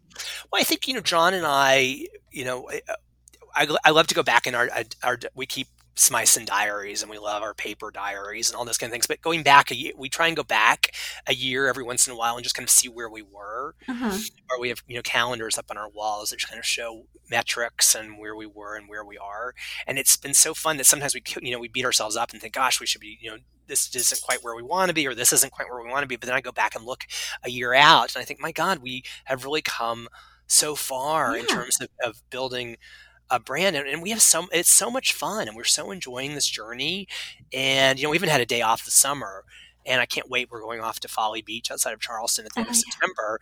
Well, 0.51 0.61
I 0.61 0.65
think, 0.65 0.89
you 0.89 0.95
know, 0.95 1.01
John 1.01 1.35
and 1.35 1.45
I, 1.47 2.07
you 2.31 2.45
know, 2.45 2.69
I, 3.55 3.77
I 3.85 3.91
love 3.91 4.07
to 4.09 4.15
go 4.15 4.23
back 4.23 4.47
in 4.47 4.55
our, 4.55 4.69
our 5.03 5.19
we 5.35 5.47
keep 5.47 5.69
Smythson 5.97 6.45
diaries 6.45 7.03
and 7.03 7.11
we 7.11 7.19
love 7.19 7.43
our 7.43 7.55
paper 7.55 7.91
diaries 7.91 8.51
and 8.51 8.57
all 8.57 8.65
those 8.65 8.79
kind 8.79 8.91
of 8.91 8.93
things. 8.93 9.07
But 9.07 9.21
going 9.21 9.43
back 9.43 9.71
a 9.71 9.77
year, 9.77 9.93
we 9.97 10.09
try 10.09 10.27
and 10.27 10.37
go 10.37 10.43
back 10.43 10.91
a 11.27 11.35
year 11.35 11.69
every 11.69 11.85
once 11.85 12.07
in 12.07 12.13
a 12.13 12.17
while 12.17 12.35
and 12.35 12.43
just 12.43 12.57
kind 12.57 12.67
of 12.67 12.71
see 12.71 12.89
where 12.89 13.09
we 13.09 13.23
were. 13.23 13.77
Uh-huh. 13.89 14.19
Or 14.51 14.61
we 14.61 14.71
have 14.71 14.83
you 14.89 14.97
know 14.97 15.03
calendars 15.03 15.57
up 15.57 15.67
on 15.71 15.79
our 15.79 15.89
walls 15.89 16.31
that 16.31 16.39
just 16.39 16.51
kind 16.51 16.59
of 16.59 16.67
show 16.67 17.07
metrics 17.31 17.95
and 17.95 18.19
where 18.19 18.35
we 18.35 18.47
were 18.47 18.77
and 18.77 18.89
where 18.89 19.05
we 19.05 19.17
are. 19.19 19.55
And 19.87 19.99
it's 19.99 20.17
been 20.17 20.35
so 20.35 20.53
fun 20.53 20.77
that 20.79 20.87
sometimes 20.87 21.15
we 21.15 21.23
you 21.41 21.53
know 21.53 21.61
we 21.61 21.69
beat 21.69 21.85
ourselves 21.85 22.17
up 22.17 22.33
and 22.33 22.41
think, 22.41 22.55
gosh, 22.55 22.81
we 22.81 22.87
should 22.87 23.01
be 23.01 23.19
you 23.21 23.31
know 23.31 23.39
this 23.67 23.95
isn't 23.95 24.23
quite 24.23 24.43
where 24.43 24.57
we 24.57 24.63
want 24.63 24.89
to 24.89 24.95
be 24.95 25.07
or 25.07 25.15
this 25.15 25.33
isn't 25.33 25.53
quite 25.53 25.69
where 25.71 25.83
we 25.83 25.91
want 25.91 26.03
to 26.03 26.09
be. 26.09 26.17
But 26.17 26.27
then 26.27 26.37
I 26.37 26.41
go 26.41 26.53
back 26.53 26.75
and 26.75 26.85
look 26.85 27.05
a 27.45 27.51
year 27.51 27.73
out 27.73 28.15
and 28.15 28.21
I 28.21 28.25
think, 28.25 28.41
my 28.41 28.53
God, 28.53 28.79
we 28.79 29.05
have 29.25 29.45
really 29.45 29.63
come 29.63 30.09
so 30.47 30.75
far 30.75 31.35
yeah. 31.35 31.41
in 31.41 31.47
terms 31.47 31.81
of, 31.81 31.89
of 32.05 32.23
building 32.31 32.77
a 33.31 33.41
brand 33.41 33.75
and, 33.77 33.89
and, 33.89 34.03
we 34.03 34.11
have 34.11 34.21
some 34.23 34.49
it's 34.53 34.71
so 34.71 34.91
much 34.91 35.13
fun 35.13 35.49
and 35.49 35.57
we're 35.57 35.65
so 35.65 35.91
enjoying 35.91 36.35
this 36.35 36.47
journey 36.47 37.09
and 37.53 37.99
you 37.99 38.05
know 38.05 38.11
we 38.11 38.17
even 38.17 38.29
had 38.29 38.41
a 38.41 38.47
day 38.47 38.61
off 38.61 38.85
the 38.85 38.91
summer 38.91 39.45
and 39.87 40.01
I 40.01 40.07
can't 40.07 40.31
wait. 40.31 40.51
We're 40.51 40.61
going 40.61 40.81
off 40.81 41.01
to 41.01 41.09
Folly 41.09 41.43
Beach 41.43 41.71
outside 41.71 41.93
of 41.93 42.01
Charleston 42.01 42.47
at 42.47 42.55
the 42.55 42.61
end 42.61 42.69
of 42.69 42.75
oh, 42.75 42.79
September. 42.91 43.41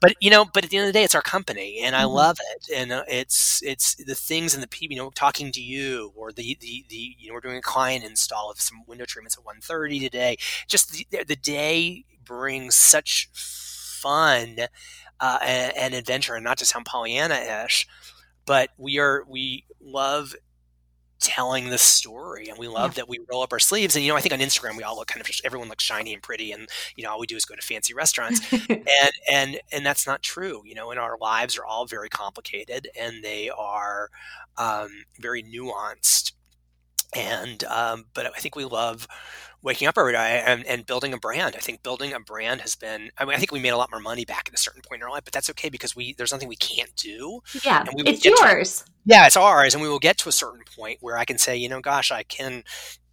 But 0.00 0.14
you 0.20 0.30
know, 0.30 0.44
but 0.44 0.64
at 0.64 0.70
the 0.70 0.76
end 0.76 0.86
of 0.86 0.92
the 0.92 0.98
day, 0.98 1.04
it's 1.04 1.14
our 1.14 1.22
company, 1.22 1.80
and 1.82 1.94
I 1.94 2.02
mm-hmm. 2.02 2.14
love 2.14 2.38
it. 2.54 2.68
And 2.74 2.92
uh, 2.92 3.04
it's 3.08 3.62
it's 3.62 3.94
the 3.94 4.14
things 4.14 4.54
and 4.54 4.62
the 4.62 4.68
people, 4.68 4.94
you 4.94 5.02
know, 5.02 5.10
talking 5.10 5.52
to 5.52 5.60
you, 5.60 6.12
or 6.16 6.32
the 6.32 6.56
the 6.60 6.84
the 6.88 7.16
you 7.18 7.28
know, 7.28 7.34
we're 7.34 7.40
doing 7.40 7.58
a 7.58 7.62
client 7.62 8.04
install 8.04 8.50
of 8.50 8.60
some 8.60 8.82
window 8.86 9.04
treatments 9.04 9.38
at 9.38 9.44
1.30 9.44 10.00
today. 10.00 10.36
Just 10.66 10.90
the, 11.10 11.24
the 11.24 11.36
day 11.36 12.04
brings 12.24 12.74
such 12.74 13.28
fun 13.32 14.56
uh, 15.20 15.38
and, 15.42 15.76
and 15.76 15.94
adventure, 15.94 16.34
and 16.34 16.44
not 16.44 16.58
to 16.58 16.64
sound 16.64 16.86
Pollyanna-ish 16.86 17.86
but 18.48 18.70
we 18.78 18.98
are 18.98 19.24
we 19.28 19.64
love 19.78 20.34
telling 21.20 21.68
the 21.68 21.78
story 21.78 22.48
and 22.48 22.58
we 22.58 22.66
love 22.66 22.92
yeah. 22.92 23.02
that 23.02 23.08
we 23.08 23.20
roll 23.30 23.42
up 23.42 23.52
our 23.52 23.58
sleeves 23.58 23.94
and 23.94 24.04
you 24.04 24.10
know 24.10 24.16
i 24.16 24.20
think 24.20 24.32
on 24.32 24.38
instagram 24.38 24.76
we 24.76 24.82
all 24.82 24.96
look 24.96 25.08
kind 25.08 25.20
of 25.20 25.30
everyone 25.44 25.68
looks 25.68 25.84
shiny 25.84 26.14
and 26.14 26.22
pretty 26.22 26.50
and 26.50 26.68
you 26.96 27.04
know 27.04 27.10
all 27.10 27.20
we 27.20 27.26
do 27.26 27.36
is 27.36 27.44
go 27.44 27.54
to 27.54 27.60
fancy 27.60 27.92
restaurants 27.92 28.40
and 28.68 29.12
and 29.30 29.60
and 29.70 29.84
that's 29.84 30.06
not 30.06 30.22
true 30.22 30.62
you 30.64 30.74
know 30.74 30.90
and 30.90 30.98
our 30.98 31.18
lives 31.20 31.58
are 31.58 31.66
all 31.66 31.86
very 31.86 32.08
complicated 32.08 32.88
and 32.98 33.22
they 33.22 33.50
are 33.50 34.08
um, 34.56 34.88
very 35.20 35.42
nuanced 35.42 36.32
and 37.14 37.64
um, 37.64 38.06
but 38.14 38.26
i 38.26 38.38
think 38.38 38.56
we 38.56 38.64
love 38.64 39.06
waking 39.62 39.88
up 39.88 39.98
every 39.98 40.12
day 40.12 40.42
and, 40.46 40.64
and 40.66 40.86
building 40.86 41.12
a 41.12 41.18
brand. 41.18 41.56
I 41.56 41.60
think 41.60 41.82
building 41.82 42.12
a 42.12 42.20
brand 42.20 42.60
has 42.60 42.76
been. 42.76 43.10
I 43.18 43.24
mean, 43.24 43.34
I 43.34 43.38
think 43.38 43.52
we 43.52 43.58
made 43.58 43.70
a 43.70 43.76
lot 43.76 43.90
more 43.90 44.00
money 44.00 44.24
back 44.24 44.48
at 44.48 44.54
a 44.54 44.58
certain 44.58 44.82
point 44.82 45.00
in 45.00 45.04
our 45.04 45.10
life, 45.10 45.24
but 45.24 45.32
that's 45.32 45.50
okay 45.50 45.68
because 45.68 45.96
we 45.96 46.14
there's 46.14 46.32
nothing 46.32 46.48
we 46.48 46.56
can't 46.56 46.94
do. 46.96 47.40
Yeah, 47.64 47.84
it's 47.96 48.24
yours. 48.24 48.82
To, 48.82 48.90
yeah, 49.06 49.26
it's 49.26 49.36
ours, 49.36 49.74
and 49.74 49.82
we 49.82 49.88
will 49.88 49.98
get 49.98 50.18
to 50.18 50.28
a 50.28 50.32
certain 50.32 50.62
point 50.76 50.98
where 51.00 51.16
I 51.16 51.24
can 51.24 51.38
say, 51.38 51.56
you 51.56 51.68
know, 51.68 51.80
gosh, 51.80 52.12
I 52.12 52.22
can 52.22 52.62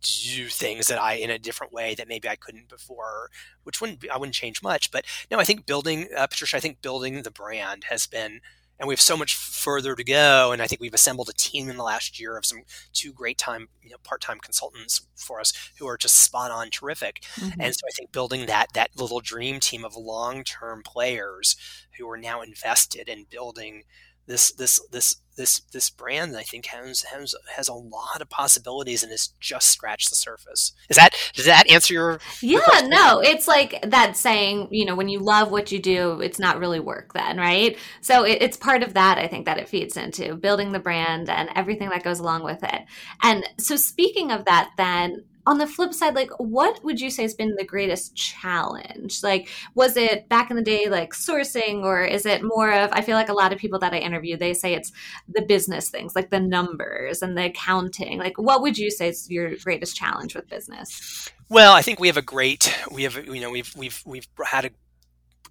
do 0.01 0.47
things 0.47 0.88
that 0.88 1.01
I 1.01 1.13
in 1.13 1.31
a 1.31 1.39
different 1.39 1.73
way 1.73 1.95
that 1.95 2.08
maybe 2.08 2.29
I 2.29 2.36
couldn't 2.36 2.69
before, 2.69 3.31
which 3.63 3.81
wouldn't 3.81 3.99
be, 3.99 4.10
I 4.10 4.17
wouldn't 4.17 4.36
change 4.36 4.62
much. 4.62 4.91
But 4.91 5.05
no, 5.31 5.39
I 5.39 5.43
think 5.43 5.65
building 5.65 6.08
uh, 6.15 6.27
Patricia, 6.27 6.58
I 6.58 6.60
think 6.60 6.81
building 6.81 7.23
the 7.23 7.31
brand 7.31 7.86
has 7.89 8.05
been 8.05 8.41
and 8.80 8.88
we 8.88 8.94
have 8.94 9.02
so 9.02 9.16
much 9.16 9.36
further 9.36 9.96
to 9.96 10.04
go. 10.04 10.52
And 10.52 10.62
I 10.62 10.68
think 10.68 10.82
we've 10.82 10.94
assembled 10.94 11.30
a 11.30 11.34
team 11.34 11.70
in 11.70 11.78
the 11.78 11.84
last 11.84 12.20
year 12.20 12.38
of 12.38 12.46
some 12.46 12.64
two 12.94 13.14
great 13.14 13.38
time, 13.38 13.70
you 13.82 13.92
know, 13.92 13.98
part-time 14.04 14.40
consultants 14.40 15.08
for 15.16 15.40
us 15.40 15.54
who 15.80 15.88
are 15.88 15.98
just 15.98 16.16
spot 16.16 16.52
on 16.52 16.70
terrific. 16.70 17.22
Mm-hmm. 17.36 17.62
And 17.62 17.74
so 17.74 17.82
I 17.88 17.92
think 17.96 18.12
building 18.12 18.46
that 18.48 18.74
that 18.74 18.92
little 18.96 19.22
dream 19.22 19.60
team 19.60 19.86
of 19.86 19.96
long-term 19.96 20.84
players 20.84 21.56
who 21.98 22.10
are 22.10 22.18
now 22.18 22.42
invested 22.42 23.08
in 23.08 23.26
building 23.30 23.84
this 24.28 24.52
this 24.52 24.80
this 24.92 25.16
this 25.38 25.60
this 25.72 25.90
brand 25.90 26.36
I 26.36 26.44
think 26.44 26.68
has 26.68 27.04
has 27.04 27.36
has 27.56 27.68
a 27.68 27.74
lot 27.74 28.22
of 28.22 28.30
possibilities 28.30 29.04
and 29.04 29.12
has 29.12 29.30
just 29.40 29.68
scratched 29.68 30.10
the 30.10 30.16
surface. 30.16 30.74
Is 30.90 30.98
that 30.98 31.14
does 31.34 31.46
that 31.46 31.70
answer 31.70 31.94
your? 31.94 32.20
Yeah, 32.42 32.60
your 32.82 32.90
no, 32.90 33.20
it's 33.20 33.48
like 33.48 33.84
that 33.84 34.18
saying. 34.18 34.70
You 34.72 34.86
know, 34.86 34.96
when 34.96 35.10
you 35.10 35.20
love 35.20 35.52
what 35.52 35.72
you 35.72 35.80
do, 35.80 36.22
it's 36.22 36.40
not 36.40 36.60
really 36.60 36.80
work 36.80 37.14
then, 37.14 37.38
right? 37.38 37.78
So 38.02 38.24
it, 38.24 38.42
it's 38.42 38.58
part 38.58 38.84
of 38.84 38.94
that. 38.94 39.18
I 39.18 39.28
think 39.28 39.46
that 39.46 39.58
it 39.58 39.70
feeds 39.70 39.98
into 39.98 40.36
building 40.36 40.72
the 40.72 40.80
brand 40.80 41.30
and 41.30 41.50
everything 41.56 41.90
that 41.90 42.04
goes 42.04 42.20
along 42.20 42.44
with 42.44 42.64
it. 42.64 42.84
And 43.22 43.48
so 43.60 43.76
speaking 43.76 44.32
of 44.32 44.46
that, 44.46 44.72
then 44.78 45.26
on 45.45 45.58
the 45.58 45.67
flip 45.67 45.93
side, 45.93 46.15
like 46.15 46.31
what 46.38 46.84
would 46.84 46.99
you 46.99 47.10
say 47.10 47.21
has 47.21 47.34
been 47.34 47.55
the 47.55 47.65
greatest 47.65 48.15
challenge? 48.15 49.21
Like, 49.21 49.49
was 49.75 49.95
it 49.95 50.27
back 50.27 50.49
in 50.49 50.55
the 50.55 50.63
day, 50.63 50.89
like 50.89 51.13
sourcing, 51.13 51.84
or 51.84 52.03
is 52.03 52.25
it 52.25 52.43
more 52.43 52.73
of, 52.73 52.89
I 52.91 53.01
feel 53.01 53.15
like 53.15 53.29
a 53.29 53.34
lot 53.34 53.53
of 53.53 53.60
people 53.60 53.79
that 53.79 53.93
I 53.93 53.97
interview, 53.97 54.38
they 54.38 54.53
say 54.53 54.73
it's 54.73 54.91
the 55.27 55.41
business 55.41 55.89
things, 55.89 56.15
like 56.15 56.31
the 56.31 56.39
numbers 56.39 57.21
and 57.21 57.38
the 57.38 57.45
accounting. 57.45 58.17
Like, 58.17 58.38
what 58.38 58.62
would 58.62 58.77
you 58.77 58.89
say 58.89 59.10
is 59.10 59.29
your 59.29 59.55
greatest 59.58 59.95
challenge 59.95 60.36
with 60.36 60.49
business? 60.49 61.29
Well, 61.49 61.73
I 61.73 61.81
think 61.81 61.99
we 61.99 62.08
have 62.08 62.17
a 62.17 62.23
great, 62.23 62.75
we 62.91 63.03
have, 63.03 63.15
you 63.27 63.39
know, 63.39 63.51
we've, 63.51 63.75
we've, 63.75 64.01
we've 64.05 64.27
had 64.43 64.65
a 64.65 64.71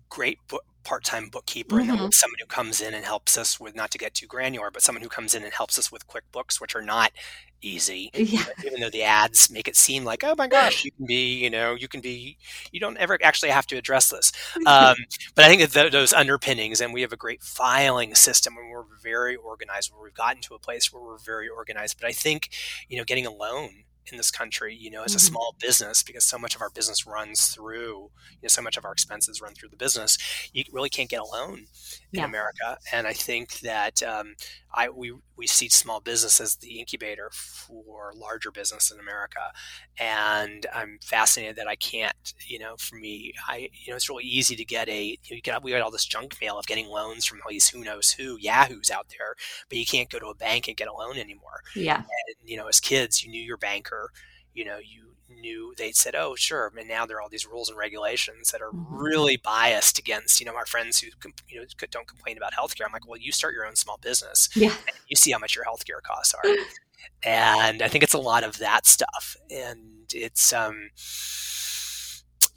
great 0.08 0.38
part-time 0.84 1.28
bookkeeper 1.28 1.76
mm-hmm. 1.76 1.90
and 1.90 2.14
someone 2.14 2.38
who 2.40 2.46
comes 2.46 2.80
in 2.80 2.94
and 2.94 3.04
helps 3.04 3.38
us 3.38 3.58
with 3.58 3.74
not 3.74 3.90
to 3.90 3.98
get 3.98 4.14
too 4.14 4.26
granular 4.26 4.70
but 4.70 4.82
someone 4.82 5.02
who 5.02 5.08
comes 5.08 5.34
in 5.34 5.42
and 5.42 5.52
helps 5.52 5.78
us 5.78 5.90
with 5.90 6.06
quickbooks 6.06 6.60
which 6.60 6.76
are 6.76 6.82
not 6.82 7.12
easy 7.62 8.10
yeah. 8.14 8.44
even 8.64 8.80
though 8.80 8.90
the 8.90 9.02
ads 9.02 9.50
make 9.50 9.66
it 9.66 9.76
seem 9.76 10.04
like 10.04 10.22
oh 10.22 10.34
my 10.36 10.46
gosh 10.56 10.84
you 10.84 10.92
can 10.92 11.06
be 11.06 11.34
you 11.34 11.48
know 11.48 11.74
you 11.74 11.88
can 11.88 12.00
be 12.00 12.36
you 12.72 12.78
don't 12.78 12.98
ever 12.98 13.18
actually 13.22 13.50
have 13.50 13.66
to 13.66 13.76
address 13.76 14.10
this 14.10 14.32
um, 14.66 14.96
but 15.34 15.44
i 15.44 15.48
think 15.48 15.68
that 15.70 15.92
those 15.92 16.12
underpinnings 16.12 16.80
and 16.80 16.92
we 16.92 17.00
have 17.00 17.12
a 17.12 17.16
great 17.16 17.42
filing 17.42 18.14
system 18.14 18.56
and 18.58 18.70
we're 18.70 18.84
very 19.02 19.36
organized 19.36 19.92
where 19.92 20.02
we've 20.02 20.14
gotten 20.14 20.42
to 20.42 20.54
a 20.54 20.58
place 20.58 20.92
where 20.92 21.02
we're 21.02 21.18
very 21.18 21.48
organized 21.48 21.98
but 21.98 22.06
i 22.06 22.12
think 22.12 22.50
you 22.88 22.98
know 22.98 23.04
getting 23.04 23.26
a 23.26 23.32
loan 23.32 23.84
in 24.10 24.16
this 24.16 24.30
country, 24.30 24.76
you 24.78 24.90
know, 24.90 25.02
as 25.02 25.14
a 25.14 25.18
mm-hmm. 25.18 25.26
small 25.26 25.56
business, 25.60 26.02
because 26.02 26.24
so 26.24 26.38
much 26.38 26.54
of 26.54 26.62
our 26.62 26.70
business 26.70 27.06
runs 27.06 27.48
through, 27.48 28.10
you 28.30 28.42
know, 28.42 28.48
so 28.48 28.62
much 28.62 28.76
of 28.76 28.84
our 28.84 28.92
expenses 28.92 29.40
run 29.40 29.54
through 29.54 29.70
the 29.70 29.76
business, 29.76 30.18
you 30.52 30.64
really 30.72 30.90
can't 30.90 31.10
get 31.10 31.20
a 31.20 31.24
loan 31.24 31.66
in 32.12 32.20
yeah. 32.20 32.24
America. 32.24 32.78
And 32.92 33.06
I 33.06 33.12
think 33.12 33.60
that 33.60 34.02
um, 34.02 34.34
I 34.72 34.88
we 34.88 35.14
we 35.36 35.46
see 35.46 35.68
small 35.68 36.00
business 36.00 36.40
as 36.40 36.56
the 36.56 36.78
incubator 36.78 37.30
for 37.32 38.12
larger 38.14 38.50
business 38.50 38.90
in 38.90 39.00
America, 39.00 39.40
and 39.98 40.66
I'm 40.74 40.98
fascinated 41.02 41.56
that 41.56 41.66
I 41.66 41.76
can't, 41.76 42.34
you 42.46 42.58
know, 42.58 42.76
for 42.76 42.96
me, 42.96 43.32
I 43.48 43.68
you 43.72 43.90
know, 43.90 43.96
it's 43.96 44.08
really 44.08 44.24
easy 44.24 44.56
to 44.56 44.64
get 44.64 44.88
a 44.88 45.18
you 45.24 45.40
get 45.40 45.62
we 45.62 45.72
got 45.72 45.80
all 45.80 45.90
this 45.90 46.04
junk 46.04 46.36
mail 46.40 46.58
of 46.58 46.66
getting 46.66 46.88
loans 46.88 47.24
from 47.24 47.38
all 47.44 47.50
these 47.50 47.68
who 47.68 47.84
knows 47.84 48.10
who 48.10 48.36
yahoos 48.38 48.90
out 48.90 49.06
there, 49.16 49.34
but 49.68 49.78
you 49.78 49.86
can't 49.86 50.10
go 50.10 50.18
to 50.18 50.26
a 50.26 50.34
bank 50.34 50.68
and 50.68 50.76
get 50.76 50.88
a 50.88 50.92
loan 50.92 51.16
anymore. 51.16 51.62
Yeah, 51.74 51.96
and, 51.98 52.48
you 52.48 52.56
know, 52.56 52.68
as 52.68 52.80
kids, 52.80 53.24
you 53.24 53.30
knew 53.30 53.42
your 53.42 53.56
banker, 53.56 53.93
you 54.52 54.64
know, 54.64 54.78
you 54.78 55.14
knew 55.28 55.74
they 55.76 55.92
said, 55.92 56.14
"Oh, 56.14 56.34
sure," 56.34 56.72
and 56.78 56.88
now 56.88 57.06
there 57.06 57.16
are 57.16 57.22
all 57.22 57.28
these 57.28 57.46
rules 57.46 57.68
and 57.68 57.78
regulations 57.78 58.50
that 58.50 58.62
are 58.62 58.70
mm-hmm. 58.70 58.96
really 58.96 59.36
biased 59.36 59.98
against 59.98 60.40
you 60.40 60.46
know 60.46 60.54
our 60.54 60.66
friends 60.66 61.00
who 61.00 61.08
you 61.48 61.60
know 61.60 61.66
don't 61.90 62.06
complain 62.06 62.36
about 62.36 62.52
healthcare. 62.52 62.86
I'm 62.86 62.92
like, 62.92 63.08
well, 63.08 63.18
you 63.18 63.32
start 63.32 63.54
your 63.54 63.66
own 63.66 63.76
small 63.76 63.98
business, 63.98 64.48
yeah, 64.54 64.74
you 65.08 65.16
see 65.16 65.32
how 65.32 65.38
much 65.38 65.56
your 65.56 65.64
healthcare 65.64 66.02
costs 66.02 66.34
are, 66.34 66.50
and 67.22 67.82
I 67.82 67.88
think 67.88 68.04
it's 68.04 68.14
a 68.14 68.18
lot 68.18 68.44
of 68.44 68.58
that 68.58 68.86
stuff, 68.86 69.36
and 69.50 70.12
it's 70.12 70.52
um, 70.52 70.90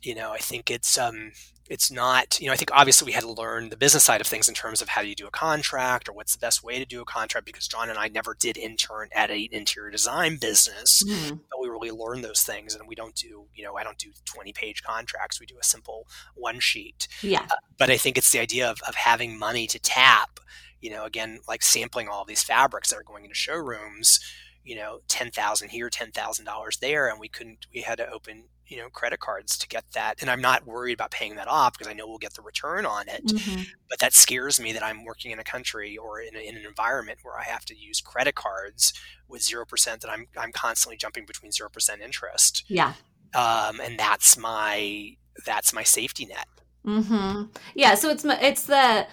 you 0.01 0.15
know, 0.15 0.31
I 0.31 0.37
think 0.37 0.69
it's 0.69 0.97
um, 0.97 1.31
it's 1.69 1.91
not 1.91 2.39
you 2.39 2.47
know 2.47 2.53
i 2.53 2.55
think 2.55 2.69
obviously 2.73 3.05
we 3.05 3.11
had 3.11 3.23
to 3.23 3.31
learn 3.31 3.69
the 3.69 3.77
business 3.77 4.03
side 4.03 4.21
of 4.21 4.27
things 4.27 4.47
in 4.47 4.55
terms 4.55 4.81
of 4.81 4.89
how 4.89 5.01
do 5.01 5.07
you 5.07 5.15
do 5.15 5.27
a 5.27 5.31
contract 5.31 6.07
or 6.07 6.13
what's 6.13 6.33
the 6.33 6.39
best 6.39 6.63
way 6.63 6.79
to 6.79 6.85
do 6.85 7.01
a 7.01 7.05
contract 7.05 7.45
because 7.45 7.67
john 7.67 7.89
and 7.89 7.97
i 7.97 8.07
never 8.07 8.35
did 8.39 8.57
intern 8.57 9.09
at 9.13 9.29
an 9.29 9.47
interior 9.51 9.91
design 9.91 10.37
business 10.37 11.03
mm-hmm. 11.03 11.35
but 11.49 11.61
we 11.61 11.67
really 11.67 11.91
learned 11.91 12.23
those 12.23 12.43
things 12.43 12.75
and 12.75 12.87
we 12.87 12.95
don't 12.95 13.15
do 13.15 13.45
you 13.53 13.63
know 13.63 13.75
i 13.75 13.83
don't 13.83 13.97
do 13.97 14.11
20 14.25 14.53
page 14.53 14.83
contracts 14.83 15.39
we 15.39 15.45
do 15.45 15.57
a 15.59 15.65
simple 15.65 16.07
one 16.35 16.59
sheet 16.59 17.07
yeah 17.21 17.45
uh, 17.51 17.55
but 17.77 17.89
i 17.89 17.97
think 17.97 18.17
it's 18.17 18.31
the 18.31 18.39
idea 18.39 18.69
of, 18.69 18.79
of 18.87 18.95
having 18.95 19.37
money 19.37 19.67
to 19.67 19.79
tap 19.79 20.39
you 20.81 20.89
know 20.89 21.05
again 21.05 21.39
like 21.47 21.61
sampling 21.61 22.07
all 22.07 22.25
these 22.25 22.43
fabrics 22.43 22.89
that 22.89 22.97
are 22.97 23.03
going 23.03 23.23
into 23.23 23.35
showrooms 23.35 24.19
you 24.67 24.75
know, 24.75 24.99
ten 25.07 25.31
thousand 25.31 25.69
here, 25.69 25.89
ten 25.89 26.11
thousand 26.11 26.43
dollars 26.43 26.77
there, 26.79 27.07
and 27.07 27.19
we 27.21 27.29
couldn't. 27.29 27.65
We 27.73 27.81
had 27.81 27.97
to 27.99 28.11
open 28.11 28.43
you 28.67 28.77
know 28.77 28.89
credit 28.89 29.19
cards 29.19 29.57
to 29.57 29.67
get 29.67 29.83
that 29.93 30.15
and 30.21 30.29
i'm 30.29 30.41
not 30.41 30.65
worried 30.65 30.93
about 30.93 31.11
paying 31.11 31.35
that 31.35 31.47
off 31.47 31.73
because 31.73 31.87
i 31.87 31.93
know 31.93 32.07
we'll 32.07 32.17
get 32.17 32.33
the 32.33 32.41
return 32.41 32.85
on 32.85 33.07
it 33.07 33.25
mm-hmm. 33.25 33.61
but 33.89 33.99
that 33.99 34.13
scares 34.13 34.59
me 34.59 34.73
that 34.73 34.83
i'm 34.83 35.03
working 35.03 35.31
in 35.31 35.39
a 35.39 35.43
country 35.43 35.97
or 35.97 36.19
in, 36.19 36.35
a, 36.35 36.39
in, 36.39 36.55
an 36.55 36.65
environment 36.65 37.19
where 37.23 37.37
i 37.37 37.43
have 37.43 37.65
to 37.65 37.75
use 37.75 38.01
credit 38.01 38.35
cards 38.35 38.93
with 39.27 39.41
0% 39.41 39.99
that 39.99 40.09
i'm, 40.09 40.27
I'm 40.37 40.51
constantly 40.51 40.97
jumping 40.97 41.25
between 41.25 41.51
0% 41.51 42.01
interest 42.01 42.63
yeah 42.67 42.93
um, 43.33 43.79
and 43.81 43.99
that's 43.99 44.37
my 44.37 45.15
that's 45.45 45.73
my 45.73 45.83
safety 45.83 46.25
net 46.25 46.47
mm-hmm. 46.85 47.43
yeah 47.75 47.95
so 47.95 48.09
it's 48.09 48.25
it's 48.25 48.63
the 48.63 49.07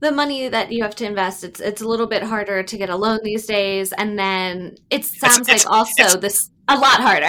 the 0.00 0.12
money 0.12 0.48
that 0.48 0.70
you 0.72 0.82
have 0.82 0.94
to 0.96 1.04
invest 1.04 1.44
it's 1.44 1.60
it's 1.60 1.82
a 1.82 1.88
little 1.88 2.06
bit 2.06 2.22
harder 2.22 2.62
to 2.62 2.76
get 2.76 2.88
a 2.88 2.96
loan 2.96 3.18
these 3.22 3.46
days. 3.46 3.92
And 3.92 4.18
then 4.18 4.76
it 4.90 5.04
sounds 5.04 5.40
it's, 5.40 5.48
like 5.48 5.56
it's, 5.56 5.66
also 5.66 6.02
it's, 6.04 6.16
this 6.16 6.50
a 6.70 6.76
lot 6.76 7.00
harder. 7.00 7.26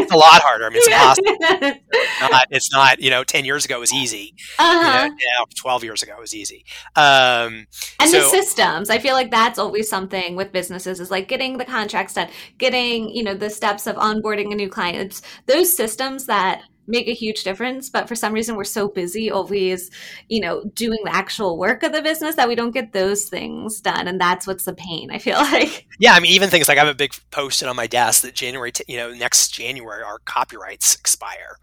It's 0.00 0.12
a 0.12 0.16
lot 0.16 0.42
harder. 0.42 0.64
I 0.64 0.70
mean 0.70 0.78
it's 0.78 0.86
impossible 0.88 1.80
it's 1.92 2.30
not, 2.30 2.46
it's 2.50 2.72
not 2.72 3.00
you 3.00 3.10
know 3.10 3.22
10 3.22 3.44
years 3.44 3.64
ago 3.64 3.78
was 3.80 3.92
easy. 3.92 4.34
Uh-huh. 4.58 5.04
you 5.04 5.28
know, 5.36 5.44
12 5.56 5.84
years 5.84 6.02
ago 6.02 6.14
it 6.16 6.20
was 6.20 6.34
easy. 6.34 6.64
Um, 6.96 7.66
and 7.98 8.10
so, 8.10 8.20
the 8.20 8.28
systems 8.28 8.90
i 8.90 8.98
feel 8.98 9.14
like 9.14 9.30
that's 9.30 9.58
always 9.58 9.88
something 9.88 10.36
with 10.36 10.52
businesses 10.52 11.00
is 11.00 11.10
like 11.10 11.28
getting 11.28 11.58
the 11.58 11.64
contracts 11.64 12.14
done 12.14 12.28
getting 12.58 13.08
you 13.10 13.22
know 13.22 13.34
the 13.34 13.50
steps 13.50 13.86
of 13.86 13.96
onboarding 13.96 14.52
a 14.52 14.54
new 14.54 14.68
client. 14.68 14.96
It's 14.98 15.22
those 15.46 15.74
systems 15.74 16.26
that 16.26 16.62
make 16.86 17.08
a 17.08 17.12
huge 17.12 17.44
difference 17.44 17.88
but 17.88 18.08
for 18.08 18.14
some 18.14 18.32
reason 18.32 18.56
we're 18.56 18.64
so 18.64 18.88
busy 18.88 19.30
always 19.30 19.90
you 20.28 20.40
know 20.40 20.64
doing 20.74 20.98
the 21.04 21.14
actual 21.14 21.56
work 21.56 21.82
of 21.82 21.92
the 21.92 22.02
business 22.02 22.36
that 22.36 22.48
we 22.48 22.54
don't 22.54 22.72
get 22.72 22.92
those 22.92 23.24
things 23.24 23.80
done 23.80 24.08
and 24.08 24.20
that's 24.20 24.46
what's 24.46 24.64
the 24.64 24.74
pain 24.74 25.10
i 25.10 25.18
feel 25.18 25.36
like. 25.52 25.86
Yeah 25.98 26.14
i 26.14 26.20
mean 26.20 26.32
even 26.32 26.48
things 26.48 26.68
like 26.68 26.78
i 26.78 26.84
have 26.84 26.88
a 26.88 26.96
big 26.96 27.12
posted 27.30 27.68
on 27.68 27.76
my 27.76 27.86
desk 27.86 28.22
that 28.22 28.34
january 28.34 28.72
t- 28.72 28.84
you 28.88 28.96
know 28.96 29.12
next 29.12 29.48
january 29.48 30.02
our 30.02 30.18
copyrights 30.20 30.94
expire 30.94 31.58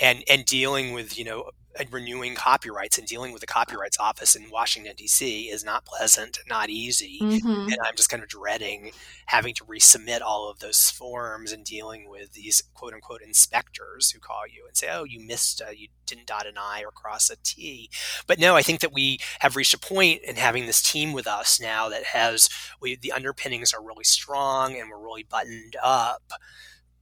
and 0.00 0.22
and 0.28 0.44
dealing 0.44 0.92
with 0.92 1.18
you 1.18 1.24
know 1.24 1.50
renewing 1.90 2.34
copyrights 2.34 2.98
and 2.98 3.06
dealing 3.06 3.32
with 3.32 3.40
the 3.40 3.46
copyrights 3.46 3.98
office 3.98 4.34
in 4.34 4.50
Washington 4.50 4.94
D.C. 4.96 5.50
is 5.50 5.64
not 5.64 5.84
pleasant, 5.84 6.38
not 6.48 6.70
easy, 6.70 7.18
mm-hmm. 7.20 7.46
and 7.48 7.76
I'm 7.84 7.96
just 7.96 8.08
kind 8.08 8.22
of 8.22 8.28
dreading 8.28 8.92
having 9.26 9.54
to 9.54 9.64
resubmit 9.64 10.20
all 10.20 10.50
of 10.50 10.58
those 10.58 10.90
forms 10.90 11.52
and 11.52 11.64
dealing 11.64 12.08
with 12.08 12.32
these 12.32 12.62
quote 12.74 12.92
unquote 12.92 13.22
inspectors 13.22 14.10
who 14.10 14.20
call 14.20 14.42
you 14.46 14.64
and 14.66 14.76
say, 14.76 14.88
"Oh, 14.90 15.04
you 15.04 15.20
missed, 15.20 15.62
uh, 15.62 15.70
you 15.70 15.88
didn't 16.06 16.26
dot 16.26 16.46
an 16.46 16.54
I 16.58 16.82
or 16.84 16.90
cross 16.90 17.30
a 17.30 17.36
T." 17.42 17.90
But 18.26 18.38
no, 18.38 18.56
I 18.56 18.62
think 18.62 18.80
that 18.80 18.92
we 18.92 19.18
have 19.40 19.56
reached 19.56 19.74
a 19.74 19.78
point 19.78 20.22
in 20.22 20.36
having 20.36 20.66
this 20.66 20.82
team 20.82 21.12
with 21.12 21.26
us 21.26 21.60
now 21.60 21.88
that 21.88 22.04
has 22.04 22.48
we, 22.80 22.96
the 22.96 23.12
underpinnings 23.12 23.72
are 23.72 23.82
really 23.82 24.04
strong 24.04 24.78
and 24.78 24.90
we're 24.90 25.02
really 25.02 25.24
buttoned 25.24 25.76
up 25.82 26.32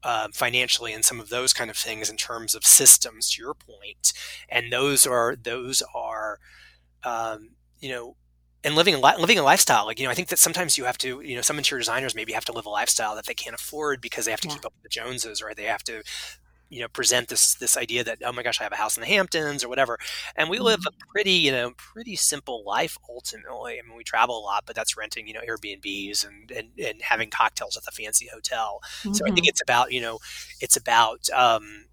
uh, 0.02 0.28
financially 0.32 0.92
and 0.92 1.04
some 1.04 1.20
of 1.20 1.28
those 1.28 1.52
kind 1.52 1.70
of 1.70 1.76
things 1.76 2.08
in 2.08 2.16
terms 2.16 2.54
of 2.54 2.64
systems 2.64 3.30
to 3.30 3.42
your 3.42 3.54
point 3.54 4.12
and 4.48 4.72
those 4.72 5.06
are 5.06 5.36
those 5.36 5.82
are 5.94 6.38
um, 7.04 7.50
you 7.80 7.90
know 7.90 8.16
and 8.64 8.74
living 8.74 8.94
a 8.94 8.98
living 9.18 9.38
a 9.38 9.42
lifestyle 9.42 9.86
like 9.86 9.98
you 9.98 10.04
know 10.04 10.10
i 10.10 10.14
think 10.14 10.28
that 10.28 10.38
sometimes 10.38 10.76
you 10.76 10.84
have 10.84 10.98
to 10.98 11.20
you 11.20 11.34
know 11.34 11.42
some 11.42 11.58
interior 11.58 11.80
designers 11.80 12.14
maybe 12.14 12.32
have 12.32 12.44
to 12.44 12.52
live 12.52 12.66
a 12.66 12.70
lifestyle 12.70 13.14
that 13.14 13.26
they 13.26 13.34
can't 13.34 13.54
afford 13.54 14.00
because 14.00 14.24
they 14.24 14.30
have 14.30 14.40
to 14.40 14.48
yeah. 14.48 14.54
keep 14.54 14.66
up 14.66 14.72
with 14.74 14.82
the 14.82 14.88
joneses 14.88 15.40
or 15.40 15.54
they 15.54 15.64
have 15.64 15.82
to 15.84 16.02
you 16.70 16.80
know 16.80 16.88
present 16.88 17.28
this 17.28 17.54
this 17.56 17.76
idea 17.76 18.02
that 18.04 18.18
oh 18.24 18.32
my 18.32 18.42
gosh 18.42 18.60
I 18.60 18.64
have 18.64 18.72
a 18.72 18.76
house 18.76 18.96
in 18.96 19.02
the 19.02 19.06
Hamptons 19.06 19.62
or 19.62 19.68
whatever 19.68 19.98
and 20.36 20.48
we 20.48 20.58
live 20.58 20.80
a 20.86 20.90
mm-hmm. 20.90 21.10
pretty 21.10 21.32
you 21.32 21.52
know 21.52 21.72
pretty 21.76 22.16
simple 22.16 22.64
life 22.64 22.96
ultimately 23.08 23.78
I 23.78 23.86
mean 23.86 23.96
we 23.96 24.04
travel 24.04 24.38
a 24.38 24.40
lot 24.40 24.64
but 24.66 24.76
that's 24.76 24.96
renting 24.96 25.26
you 25.26 25.34
know 25.34 25.40
Airbnbs 25.40 26.26
and 26.26 26.50
and, 26.50 26.68
and 26.78 27.02
having 27.02 27.28
cocktails 27.28 27.76
at 27.76 27.84
the 27.84 27.90
fancy 27.90 28.28
hotel 28.32 28.80
mm-hmm. 29.00 29.12
so 29.12 29.24
I 29.24 29.28
think 29.28 29.40
mm-hmm. 29.40 29.48
it's 29.48 29.62
about 29.62 29.92
you 29.92 30.00
know 30.00 30.18
it's 30.60 30.76
about 30.76 31.28
um, 31.30 31.86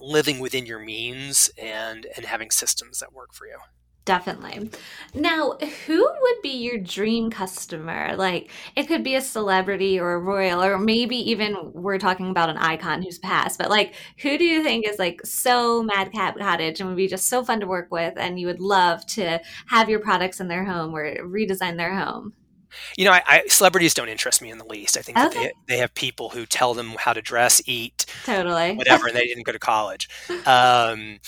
living 0.00 0.40
within 0.40 0.66
your 0.66 0.80
means 0.80 1.50
and 1.56 2.06
and 2.16 2.26
having 2.26 2.50
systems 2.50 2.98
that 2.98 3.12
work 3.12 3.32
for 3.32 3.46
you 3.46 3.58
Definitely. 4.06 4.70
Now, 5.14 5.58
who 5.86 5.98
would 5.98 6.42
be 6.42 6.50
your 6.50 6.78
dream 6.78 7.28
customer? 7.28 8.14
Like, 8.16 8.50
it 8.76 8.86
could 8.86 9.02
be 9.02 9.16
a 9.16 9.20
celebrity 9.20 9.98
or 9.98 10.14
a 10.14 10.18
royal, 10.20 10.62
or 10.62 10.78
maybe 10.78 11.16
even 11.28 11.72
we're 11.74 11.98
talking 11.98 12.30
about 12.30 12.48
an 12.48 12.56
icon 12.56 13.02
who's 13.02 13.18
passed. 13.18 13.58
But 13.58 13.68
like, 13.68 13.94
who 14.22 14.38
do 14.38 14.44
you 14.44 14.62
think 14.62 14.86
is 14.86 15.00
like 15.00 15.20
so 15.26 15.82
Madcap 15.82 16.38
Cottage 16.38 16.78
and 16.78 16.88
would 16.88 16.96
be 16.96 17.08
just 17.08 17.26
so 17.26 17.44
fun 17.44 17.58
to 17.58 17.66
work 17.66 17.88
with, 17.90 18.14
and 18.16 18.38
you 18.38 18.46
would 18.46 18.60
love 18.60 19.04
to 19.06 19.40
have 19.66 19.90
your 19.90 19.98
products 19.98 20.38
in 20.38 20.46
their 20.46 20.64
home 20.64 20.94
or 20.94 21.16
redesign 21.26 21.76
their 21.76 21.92
home? 21.92 22.32
You 22.96 23.06
know, 23.06 23.12
I, 23.12 23.22
I, 23.26 23.42
celebrities 23.48 23.92
don't 23.92 24.08
interest 24.08 24.40
me 24.40 24.50
in 24.50 24.58
the 24.58 24.66
least. 24.66 24.96
I 24.96 25.00
think 25.00 25.18
okay. 25.18 25.46
they, 25.46 25.52
they 25.66 25.78
have 25.78 25.94
people 25.94 26.28
who 26.28 26.46
tell 26.46 26.74
them 26.74 26.94
how 26.96 27.12
to 27.12 27.22
dress, 27.22 27.60
eat, 27.66 28.06
totally, 28.24 28.76
whatever, 28.76 29.08
and 29.08 29.16
they 29.16 29.26
didn't 29.26 29.46
go 29.46 29.52
to 29.52 29.58
college. 29.58 30.08
Um, 30.46 31.18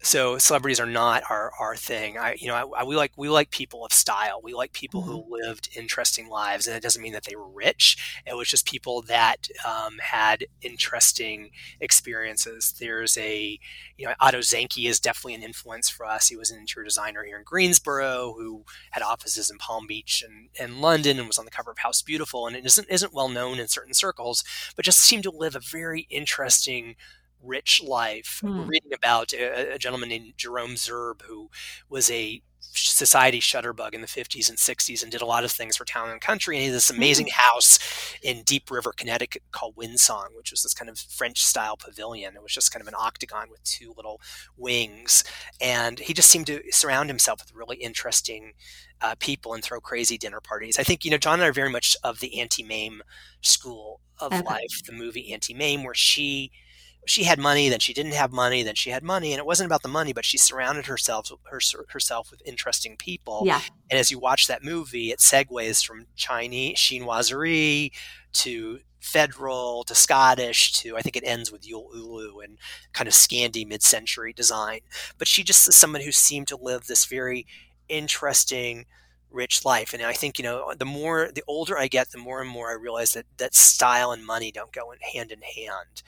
so 0.00 0.38
celebrities 0.38 0.78
are 0.78 0.86
not 0.86 1.24
our, 1.28 1.50
our 1.58 1.74
thing. 1.74 2.16
I, 2.18 2.36
you 2.38 2.46
know, 2.46 2.54
I, 2.54 2.80
I, 2.80 2.84
we 2.84 2.94
like 2.94 3.12
we 3.16 3.28
like 3.28 3.50
people 3.50 3.84
of 3.84 3.92
style. 3.92 4.40
We 4.42 4.54
like 4.54 4.72
people 4.72 5.02
mm-hmm. 5.02 5.10
who 5.10 5.24
lived 5.28 5.70
interesting 5.76 6.28
lives, 6.28 6.66
and 6.66 6.76
it 6.76 6.82
doesn't 6.82 7.02
mean 7.02 7.12
that 7.14 7.24
they 7.24 7.34
were 7.34 7.48
rich. 7.48 8.22
It 8.24 8.36
was 8.36 8.48
just 8.48 8.66
people 8.66 9.02
that 9.02 9.48
um, 9.66 9.96
had 10.00 10.46
interesting 10.62 11.50
experiences. 11.80 12.74
There's 12.78 13.18
a, 13.18 13.58
you 13.96 14.06
know, 14.06 14.14
Otto 14.20 14.38
Zenke 14.38 14.88
is 14.88 15.00
definitely 15.00 15.34
an 15.34 15.42
influence 15.42 15.88
for 15.88 16.06
us. 16.06 16.28
He 16.28 16.36
was 16.36 16.50
an 16.50 16.60
interior 16.60 16.86
designer 16.86 17.24
here 17.24 17.38
in 17.38 17.44
Greensboro 17.44 18.34
who 18.38 18.64
had 18.92 19.02
offices 19.02 19.50
in 19.50 19.58
Palm 19.58 19.86
Beach 19.88 20.22
and, 20.26 20.48
and 20.60 20.80
London, 20.80 21.18
and 21.18 21.26
was 21.26 21.38
on 21.38 21.44
the 21.44 21.50
cover 21.50 21.72
of 21.72 21.78
House 21.78 22.02
Beautiful. 22.02 22.46
And 22.46 22.54
it 22.54 22.64
isn't 22.64 22.88
isn't 22.88 23.14
well 23.14 23.28
known 23.28 23.58
in 23.58 23.66
certain 23.66 23.94
circles, 23.94 24.44
but 24.76 24.84
just 24.84 25.00
seemed 25.00 25.24
to 25.24 25.30
live 25.30 25.56
a 25.56 25.60
very 25.60 26.06
interesting 26.08 26.94
rich 27.42 27.82
life. 27.82 28.40
Mm. 28.42 28.58
We're 28.58 28.64
reading 28.64 28.92
about 28.92 29.32
a, 29.32 29.74
a, 29.74 29.78
gentleman 29.78 30.08
named 30.08 30.34
Jerome 30.36 30.74
Zerb 30.74 31.22
who 31.22 31.50
was 31.88 32.10
a 32.10 32.42
society 32.60 33.40
shutterbug 33.40 33.94
in 33.94 34.00
the 34.00 34.06
50s 34.06 34.48
and 34.48 34.58
60s 34.58 35.02
and 35.02 35.10
did 35.10 35.22
a 35.22 35.26
lot 35.26 35.44
of 35.44 35.50
things 35.50 35.76
for 35.76 35.84
town 35.84 36.10
and 36.10 36.20
country. 36.20 36.56
And 36.56 36.60
he 36.62 36.66
had 36.68 36.76
this 36.76 36.90
amazing 36.90 37.26
mm. 37.26 37.32
house 37.32 37.78
in 38.22 38.42
Deep 38.42 38.70
River, 38.70 38.92
Connecticut 38.92 39.42
called 39.52 39.76
Windsong, 39.76 40.36
which 40.36 40.50
was 40.50 40.62
this 40.62 40.74
kind 40.74 40.90
of 40.90 40.98
French 40.98 41.42
style 41.42 41.76
pavilion. 41.76 42.36
It 42.36 42.42
was 42.42 42.52
just 42.52 42.72
kind 42.72 42.80
of 42.80 42.88
an 42.88 42.94
octagon 42.96 43.48
with 43.50 43.62
two 43.64 43.94
little 43.96 44.20
wings. 44.56 45.24
And 45.60 45.98
he 45.98 46.12
just 46.12 46.30
seemed 46.30 46.46
to 46.48 46.62
surround 46.70 47.08
himself 47.08 47.40
with 47.40 47.54
really 47.54 47.76
interesting 47.76 48.52
uh, 49.00 49.14
people 49.18 49.54
and 49.54 49.62
throw 49.62 49.80
crazy 49.80 50.18
dinner 50.18 50.40
parties. 50.40 50.78
I 50.78 50.82
think, 50.82 51.04
you 51.04 51.10
know, 51.10 51.18
John 51.18 51.34
and 51.34 51.44
I 51.44 51.48
are 51.48 51.52
very 51.52 51.70
much 51.70 51.96
of 52.02 52.20
the 52.20 52.40
Auntie 52.40 52.64
Mame 52.64 53.02
school 53.40 54.00
of 54.18 54.32
okay. 54.32 54.42
life, 54.42 54.82
the 54.84 54.92
movie 54.92 55.32
Auntie 55.32 55.54
Mame 55.54 55.84
where 55.84 55.94
she– 55.94 56.50
she 57.08 57.24
had 57.24 57.38
money, 57.38 57.68
then 57.68 57.80
she 57.80 57.94
didn't 57.94 58.12
have 58.12 58.32
money, 58.32 58.62
then 58.62 58.74
she 58.74 58.90
had 58.90 59.02
money, 59.02 59.32
and 59.32 59.38
it 59.38 59.46
wasn't 59.46 59.66
about 59.66 59.82
the 59.82 59.88
money, 59.88 60.12
but 60.12 60.24
she 60.24 60.38
surrounded 60.38 60.86
herself 60.86 61.30
her, 61.44 61.60
herself 61.88 62.30
with 62.30 62.42
interesting 62.44 62.96
people. 62.96 63.42
Yeah. 63.44 63.60
And 63.90 63.98
as 63.98 64.10
you 64.10 64.18
watch 64.18 64.46
that 64.46 64.64
movie, 64.64 65.10
it 65.10 65.18
segues 65.18 65.84
from 65.84 66.06
Chinese 66.16 66.78
chinoiserie 66.78 67.92
to 68.34 68.80
federal 69.00 69.84
to 69.84 69.94
Scottish 69.94 70.72
to 70.72 70.96
I 70.96 71.00
think 71.00 71.16
it 71.16 71.24
ends 71.24 71.50
with 71.50 71.66
Yule 71.66 71.88
Ulu 71.94 72.40
and 72.40 72.58
kind 72.92 73.08
of 73.08 73.14
Scandi 73.14 73.66
mid-century 73.66 74.32
design. 74.32 74.80
But 75.16 75.28
she 75.28 75.42
just 75.42 75.68
is 75.68 75.76
someone 75.76 76.02
who 76.02 76.12
seemed 76.12 76.48
to 76.48 76.56
live 76.56 76.86
this 76.86 77.04
very 77.06 77.46
interesting 77.88 78.86
rich 79.30 79.62
life 79.64 79.92
and 79.92 80.02
i 80.02 80.12
think 80.12 80.38
you 80.38 80.42
know 80.42 80.72
the 80.78 80.86
more 80.86 81.30
the 81.34 81.42
older 81.46 81.76
i 81.76 81.86
get 81.86 82.10
the 82.10 82.18
more 82.18 82.40
and 82.40 82.48
more 82.48 82.70
i 82.70 82.74
realize 82.74 83.12
that 83.12 83.26
that 83.36 83.54
style 83.54 84.10
and 84.10 84.24
money 84.24 84.50
don't 84.50 84.72
go 84.72 84.90
in 84.90 84.98
hand 85.00 85.30
in 85.30 85.42
hand 85.42 86.02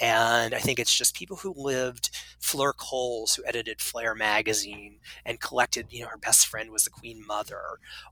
and 0.00 0.54
I 0.54 0.58
think 0.58 0.78
it's 0.78 0.94
just 0.94 1.16
people 1.16 1.36
who 1.36 1.54
lived. 1.56 2.10
Fleur 2.42 2.72
Cowles, 2.72 3.36
who 3.36 3.44
edited 3.46 3.80
Flair 3.80 4.16
magazine 4.16 4.98
and 5.24 5.40
collected, 5.40 5.86
you 5.90 6.02
know, 6.02 6.08
her 6.08 6.18
best 6.18 6.46
friend 6.48 6.70
was 6.70 6.84
the 6.84 6.90
Queen 6.90 7.24
Mother, 7.24 7.62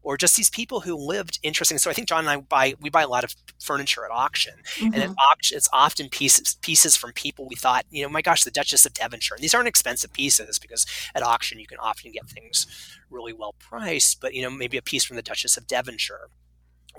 or 0.02 0.16
just 0.16 0.36
these 0.36 0.48
people 0.48 0.80
who 0.80 0.94
lived 0.94 1.40
interesting. 1.42 1.78
So 1.78 1.90
I 1.90 1.94
think 1.94 2.08
John 2.08 2.20
and 2.20 2.30
I 2.30 2.36
buy 2.36 2.74
we 2.80 2.90
buy 2.90 3.02
a 3.02 3.08
lot 3.08 3.24
of 3.24 3.34
furniture 3.60 4.04
at 4.04 4.12
auction, 4.12 4.54
mm-hmm. 4.76 4.94
and 4.94 5.02
at 5.02 5.10
auction 5.18 5.56
it's 5.56 5.68
often 5.72 6.08
pieces 6.08 6.56
pieces 6.62 6.96
from 6.96 7.12
people 7.12 7.46
we 7.48 7.56
thought, 7.56 7.84
you 7.90 8.02
know, 8.02 8.08
my 8.08 8.22
gosh, 8.22 8.44
the 8.44 8.50
Duchess 8.50 8.86
of 8.86 8.94
Devonshire. 8.94 9.34
And 9.34 9.42
these 9.42 9.54
aren't 9.54 9.68
expensive 9.68 10.12
pieces 10.12 10.58
because 10.58 10.86
at 11.14 11.22
auction 11.22 11.58
you 11.58 11.66
can 11.66 11.78
often 11.78 12.12
get 12.12 12.26
things 12.26 12.66
really 13.10 13.32
well 13.32 13.54
priced, 13.58 14.20
but 14.20 14.32
you 14.32 14.42
know, 14.42 14.50
maybe 14.50 14.76
a 14.76 14.82
piece 14.82 15.04
from 15.04 15.16
the 15.16 15.22
Duchess 15.22 15.56
of 15.56 15.66
Devonshire 15.66 16.30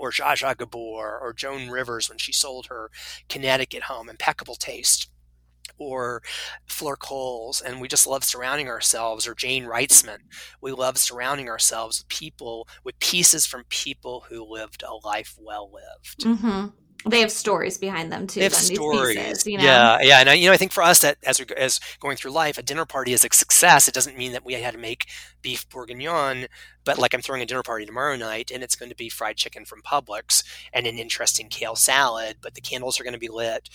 or 0.02 0.10
Zsa 0.10 0.36
Zsa 0.36 0.58
Gabor 0.58 1.16
or 1.22 1.32
Joan 1.32 1.70
Rivers 1.70 2.08
when 2.08 2.18
she 2.18 2.32
sold 2.32 2.66
her 2.66 2.90
Connecticut 3.28 3.84
home, 3.84 4.10
impeccable 4.10 4.56
taste 4.56 5.08
or 5.78 6.22
Fleur 6.66 6.96
Cowles, 6.96 7.60
and 7.60 7.80
we 7.80 7.86
just 7.86 8.06
love 8.06 8.24
surrounding 8.24 8.68
ourselves, 8.68 9.26
or 9.26 9.34
Jayne 9.34 9.64
Wrightsman. 9.64 10.18
We 10.60 10.72
love 10.72 10.98
surrounding 10.98 11.48
ourselves 11.48 12.00
with 12.00 12.08
people, 12.08 12.68
with 12.84 12.98
pieces 12.98 13.46
from 13.46 13.64
people 13.68 14.24
who 14.28 14.44
lived 14.44 14.82
a 14.82 15.06
life 15.06 15.36
well 15.40 15.70
lived. 15.72 16.20
Mm-hmm 16.24 16.81
they 17.06 17.20
have 17.20 17.30
stories 17.30 17.78
behind 17.78 18.12
them 18.12 18.26
too. 18.26 18.40
They 18.40 18.44
have 18.44 18.54
stories, 18.54 19.16
pieces, 19.16 19.46
you 19.46 19.58
know? 19.58 19.64
yeah, 19.64 19.98
yeah. 20.00 20.20
And 20.20 20.30
I, 20.30 20.34
you 20.34 20.46
know, 20.46 20.52
I 20.52 20.56
think 20.56 20.72
for 20.72 20.82
us 20.82 21.00
that 21.00 21.18
as 21.24 21.40
we 21.40 21.46
as 21.56 21.80
going 22.00 22.16
through 22.16 22.32
life, 22.32 22.58
a 22.58 22.62
dinner 22.62 22.84
party 22.84 23.12
is 23.12 23.24
a 23.24 23.28
success. 23.32 23.88
It 23.88 23.94
doesn't 23.94 24.16
mean 24.16 24.32
that 24.32 24.44
we 24.44 24.54
had 24.54 24.74
to 24.74 24.78
make 24.78 25.06
beef 25.40 25.68
bourguignon, 25.68 26.46
but 26.84 26.98
like 26.98 27.14
I'm 27.14 27.22
throwing 27.22 27.42
a 27.42 27.46
dinner 27.46 27.62
party 27.62 27.86
tomorrow 27.86 28.16
night, 28.16 28.50
and 28.52 28.62
it's 28.62 28.76
going 28.76 28.90
to 28.90 28.96
be 28.96 29.08
fried 29.08 29.36
chicken 29.36 29.64
from 29.64 29.82
Publix 29.82 30.44
and 30.72 30.86
an 30.86 30.98
interesting 30.98 31.48
kale 31.48 31.76
salad. 31.76 32.36
But 32.40 32.54
the 32.54 32.60
candles 32.60 33.00
are 33.00 33.04
going 33.04 33.14
to 33.14 33.18
be 33.18 33.28
lit, 33.28 33.68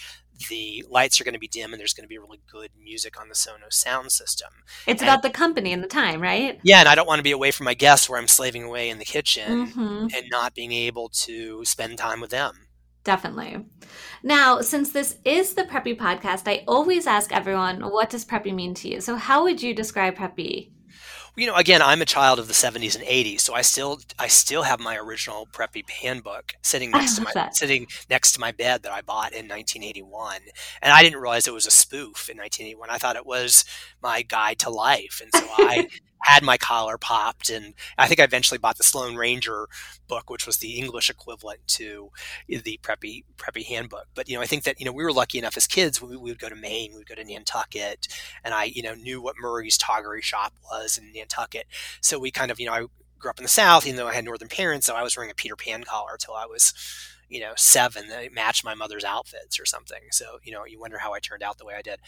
the 0.49 0.85
lights 0.89 1.19
are 1.19 1.23
going 1.23 1.33
to 1.33 1.39
be 1.39 1.47
dim, 1.47 1.73
and 1.73 1.79
there's 1.79 1.93
going 1.93 2.05
to 2.05 2.09
be 2.09 2.17
really 2.17 2.39
good 2.49 2.69
music 2.81 3.19
on 3.19 3.29
the 3.29 3.35
Sonos 3.35 3.73
sound 3.73 4.11
system. 4.11 4.49
It's 4.85 5.01
and, 5.01 5.09
about 5.09 5.23
the 5.23 5.29
company 5.29 5.73
and 5.73 5.83
the 5.83 5.87
time, 5.87 6.21
right? 6.21 6.59
Yeah, 6.63 6.79
and 6.79 6.89
I 6.89 6.95
don't 6.95 7.07
want 7.07 7.19
to 7.19 7.23
be 7.23 7.31
away 7.31 7.51
from 7.51 7.65
my 7.65 7.73
guests 7.73 8.09
where 8.09 8.19
I'm 8.19 8.27
slaving 8.27 8.63
away 8.63 8.89
in 8.89 8.99
the 8.99 9.05
kitchen 9.05 9.67
mm-hmm. 9.67 10.07
and 10.15 10.25
not 10.29 10.53
being 10.53 10.71
able 10.71 11.09
to 11.09 11.65
spend 11.65 11.97
time 11.97 12.21
with 12.21 12.29
them. 12.29 12.66
Definitely. 13.07 13.63
Now, 14.21 14.59
since 14.59 14.91
this 14.91 15.15
is 15.23 15.53
the 15.53 15.63
Preppy 15.63 15.97
podcast, 15.97 16.43
I 16.45 16.65
always 16.67 17.07
ask 17.07 17.31
everyone, 17.31 17.79
what 17.79 18.09
does 18.09 18.25
Preppy 18.25 18.53
mean 18.53 18.73
to 18.73 18.89
you? 18.89 18.99
So, 18.99 19.15
how 19.15 19.43
would 19.43 19.63
you 19.63 19.73
describe 19.73 20.15
Preppy? 20.15 20.71
you 21.37 21.45
know, 21.45 21.55
again, 21.55 21.81
I'm 21.83 22.01
a 22.01 22.05
child 22.05 22.39
of 22.39 22.47
the 22.47 22.53
70s 22.53 22.95
and 22.95 23.05
80s, 23.05 23.41
so 23.41 23.53
I 23.53 23.61
still 23.61 23.99
I 24.17 24.27
still 24.27 24.63
have 24.63 24.79
my 24.79 24.97
original 24.97 25.47
preppy 25.53 25.87
handbook 25.87 26.55
sitting 26.63 26.89
next 26.89 27.15
to 27.15 27.21
my 27.21 27.31
that. 27.35 27.55
sitting 27.55 27.85
next 28.09 28.31
to 28.33 28.39
my 28.39 28.51
bed 28.51 28.83
that 28.83 28.91
I 28.91 29.01
bought 29.01 29.33
in 29.33 29.47
1981, 29.47 30.41
and 30.81 30.91
I 30.91 31.03
didn't 31.03 31.21
realize 31.21 31.47
it 31.47 31.53
was 31.53 31.67
a 31.67 31.71
spoof 31.71 32.27
in 32.29 32.37
1981. 32.37 32.89
I 32.89 32.97
thought 32.97 33.15
it 33.15 33.25
was 33.25 33.65
my 34.01 34.23
guide 34.23 34.59
to 34.59 34.71
life, 34.71 35.21
and 35.21 35.31
so 35.31 35.47
I 35.57 35.87
had 36.27 36.43
my 36.43 36.57
collar 36.57 36.97
popped, 36.97 37.49
and 37.49 37.73
I 37.97 38.07
think 38.07 38.19
I 38.19 38.23
eventually 38.25 38.57
bought 38.57 38.77
the 38.77 38.83
Sloane 38.83 39.15
Ranger 39.15 39.67
book, 40.09 40.29
which 40.29 40.45
was 40.45 40.57
the 40.57 40.77
English 40.77 41.09
equivalent 41.09 41.61
to 41.67 42.09
the 42.49 42.79
preppy 42.83 43.23
preppy 43.37 43.65
handbook. 43.65 44.07
But 44.13 44.27
you 44.27 44.35
know, 44.35 44.41
I 44.41 44.45
think 44.45 44.63
that 44.63 44.77
you 44.79 44.85
know 44.85 44.91
we 44.91 45.05
were 45.05 45.13
lucky 45.13 45.37
enough 45.37 45.55
as 45.55 45.67
kids. 45.67 46.01
We, 46.01 46.17
we 46.17 46.31
would 46.31 46.39
go 46.39 46.49
to 46.49 46.55
Maine, 46.55 46.91
we 46.91 46.97
would 46.97 47.07
go 47.07 47.15
to 47.15 47.23
Nantucket, 47.23 48.07
and 48.43 48.53
I 48.53 48.65
you 48.65 48.83
know 48.83 48.93
knew 48.93 49.21
what 49.21 49.35
Murray's 49.39 49.77
Toggery 49.77 50.21
shop 50.21 50.53
was 50.69 50.97
in 50.97 51.13
Nantucket. 51.13 51.65
So 52.01 52.19
we 52.19 52.29
kind 52.29 52.51
of 52.51 52.59
you 52.59 52.65
know 52.65 52.73
I 52.73 52.85
grew 53.17 53.31
up 53.31 53.39
in 53.39 53.43
the 53.43 53.49
South, 53.49 53.87
even 53.87 53.95
though 53.95 54.07
I 54.07 54.13
had 54.13 54.25
Northern 54.25 54.49
parents, 54.49 54.85
so 54.85 54.95
I 54.95 55.03
was 55.03 55.15
wearing 55.15 55.31
a 55.31 55.35
Peter 55.35 55.55
Pan 55.55 55.85
collar 55.85 56.11
until 56.13 56.33
I 56.33 56.45
was 56.45 56.73
you 57.29 57.39
know, 57.39 57.53
seven 57.55 58.07
that 58.09 58.33
matched 58.33 58.63
my 58.63 58.73
mother's 58.73 59.03
outfits 59.03 59.59
or 59.59 59.65
something. 59.65 59.99
So, 60.11 60.39
you 60.43 60.51
know, 60.51 60.65
you 60.65 60.79
wonder 60.79 60.97
how 60.97 61.13
I 61.13 61.19
turned 61.19 61.43
out 61.43 61.57
the 61.57 61.65
way 61.65 61.73
I 61.77 61.81
did. 61.81 61.99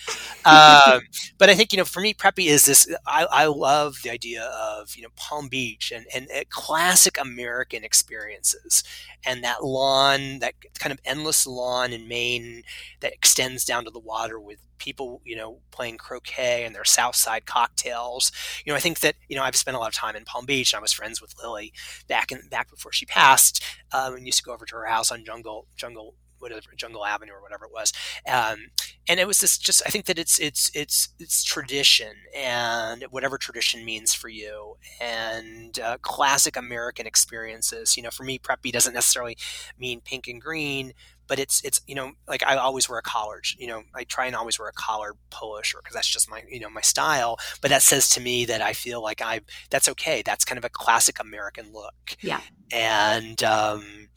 Um, 0.46 1.02
but 1.38 1.50
I 1.50 1.56
think, 1.56 1.74
you 1.74 1.78
know, 1.78 1.86
for 1.86 2.00
me, 2.00 2.14
preppy 2.14 2.48
is 2.48 2.66
this, 2.66 2.94
I, 3.06 3.26
I 3.32 3.46
love 3.46 3.98
the 4.04 4.10
idea 4.10 4.44
of, 4.44 4.96
you 4.96 5.04
know, 5.04 5.10
Palm 5.16 5.48
Beach 5.50 5.92
and, 5.96 6.06
and 6.14 6.30
classic 6.50 7.20
American 7.20 7.84
experiences 7.84 8.84
and 9.26 9.44
that 9.44 9.64
lawn, 9.64 10.40
that 10.40 10.54
kind 10.80 10.94
of 10.94 11.00
endless 11.04 11.46
lawn 11.46 11.92
in 11.92 12.08
Maine 12.08 12.64
that 13.02 13.14
extends 13.14 13.66
down 13.66 13.86
to 13.86 13.92
the 13.92 14.00
water 14.00 14.40
with 14.40 14.60
people, 14.80 15.22
you 15.26 15.36
know, 15.36 15.60
playing 15.72 15.98
croquet 15.98 16.66
and 16.66 16.74
their 16.74 16.86
South 16.86 17.16
Side 17.16 17.46
cocktails. 17.46 18.32
You 18.66 18.72
know, 18.72 18.78
I 18.78 18.80
think 18.80 19.00
that 19.02 19.16
you 19.28 19.36
know 19.36 19.44
I've 19.44 19.56
spent 19.56 19.78
a 19.78 19.80
lot 19.80 19.90
of 19.90 19.96
time 19.96 20.16
in 20.16 20.26
Palm 20.26 20.46
Beach. 20.46 20.74
and 20.74 20.80
I 20.80 20.82
was 20.82 20.94
friends 20.94 21.22
with 21.22 21.36
Lilly 21.42 21.74
back 22.08 22.32
in 22.32 22.42
back 22.50 22.70
before 22.70 22.92
she 22.92 23.06
passed, 23.06 23.64
um, 23.92 24.16
and 24.16 24.26
used 24.26 24.40
to 24.40 24.44
go 24.44 24.54
over 24.54 24.66
to 24.66 24.76
her 24.76 24.86
house 24.86 25.12
on 25.12 25.24
Jungle 25.26 25.68
Jungle 25.76 26.16
whatever 26.40 26.62
Jungle 26.76 27.06
Avenue 27.06 27.34
or 27.34 27.42
whatever 27.42 27.66
it 27.66 27.72
was. 27.72 27.94
Um, 28.28 28.70
and 29.08 29.20
it 29.20 29.28
was 29.28 29.40
this 29.40 29.58
just 29.58 29.82
I 29.86 29.90
think 29.90 30.06
that 30.06 30.20
it's 30.20 30.40
it's 30.40 30.72
it's 30.74 31.10
it's 31.20 31.44
tradition 31.44 32.14
and 32.36 33.04
whatever 33.10 33.38
tradition 33.38 33.86
means 33.86 34.14
for 34.14 34.30
you 34.30 34.78
and 35.02 35.78
uh, 35.80 35.98
classic 36.02 36.56
American 36.56 37.06
experiences. 37.06 37.98
You 37.98 38.04
know, 38.04 38.12
for 38.12 38.24
me, 38.24 38.40
preppy 38.40 38.72
doesn't 38.72 38.94
necessarily 38.94 39.38
mean 39.78 40.02
pink 40.02 40.28
and 40.28 40.42
green, 40.42 40.94
but 41.30 41.40
it's 41.40 41.64
it's 41.64 41.80
you 41.88 41.96
know 41.96 42.12
like 42.28 42.44
I 42.46 42.56
always 42.56 42.90
wear 42.90 43.00
a 43.00 43.04
collar. 43.04 43.42
You 43.58 43.68
know, 43.68 43.84
I 43.96 44.04
try 44.04 44.26
and 44.26 44.36
always 44.36 44.60
wear 44.60 44.68
a 44.68 44.74
collar 44.74 45.14
polo 45.30 45.62
shirt 45.62 45.84
because 45.84 45.94
that's 45.94 46.10
just 46.10 46.30
my 46.30 46.44
you 46.50 46.60
know 46.60 46.70
my 46.70 46.82
style. 46.82 47.38
But 47.62 47.70
that 47.70 47.84
says 47.84 48.10
to 48.10 48.20
me 48.20 48.44
that 48.46 48.62
I 48.62 48.74
feel 48.74 49.02
like 49.02 49.22
I 49.22 49.42
that's 49.70 49.88
okay. 49.90 50.24
That's 50.26 50.44
kind 50.44 50.58
of 50.58 50.66
a 50.66 50.70
classic 50.70 51.20
American 51.20 51.72
look. 51.72 52.18
Yeah. 52.20 52.42
And 52.74 53.42
um, 53.44 54.10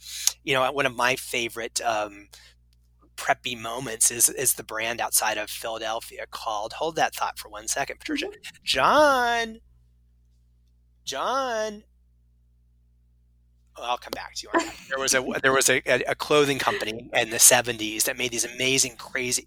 you 0.42 0.54
know, 0.54 0.72
one 0.72 0.86
of 0.86 0.96
my 0.96 1.14
favorite. 1.14 1.80
Um, 1.82 2.28
preppy 3.14 3.56
moments 3.56 4.10
is 4.10 4.30
is 4.30 4.54
the 4.54 4.64
brand 4.64 5.00
outside 5.00 5.36
of 5.36 5.48
Philadelphia 5.48 6.24
called 6.30 6.72
hold 6.72 6.96
that 6.96 7.14
thought 7.14 7.38
for 7.38 7.50
one 7.50 7.68
second 7.68 8.00
Patricia 8.00 8.26
mm-hmm. 8.26 8.56
John 8.64 9.58
John 11.04 11.84
I'll 13.76 13.98
come 13.98 14.12
back 14.14 14.34
to 14.36 14.48
you. 14.52 14.60
There 14.88 14.98
was 14.98 15.14
a 15.14 15.24
there 15.42 15.52
was 15.52 15.68
a, 15.68 15.82
a, 15.86 16.14
clothing 16.14 16.58
company 16.58 17.08
in 17.12 17.30
the 17.30 17.38
'70s 17.38 18.04
that 18.04 18.18
made 18.18 18.30
these 18.30 18.44
amazing, 18.44 18.96
crazy, 18.96 19.46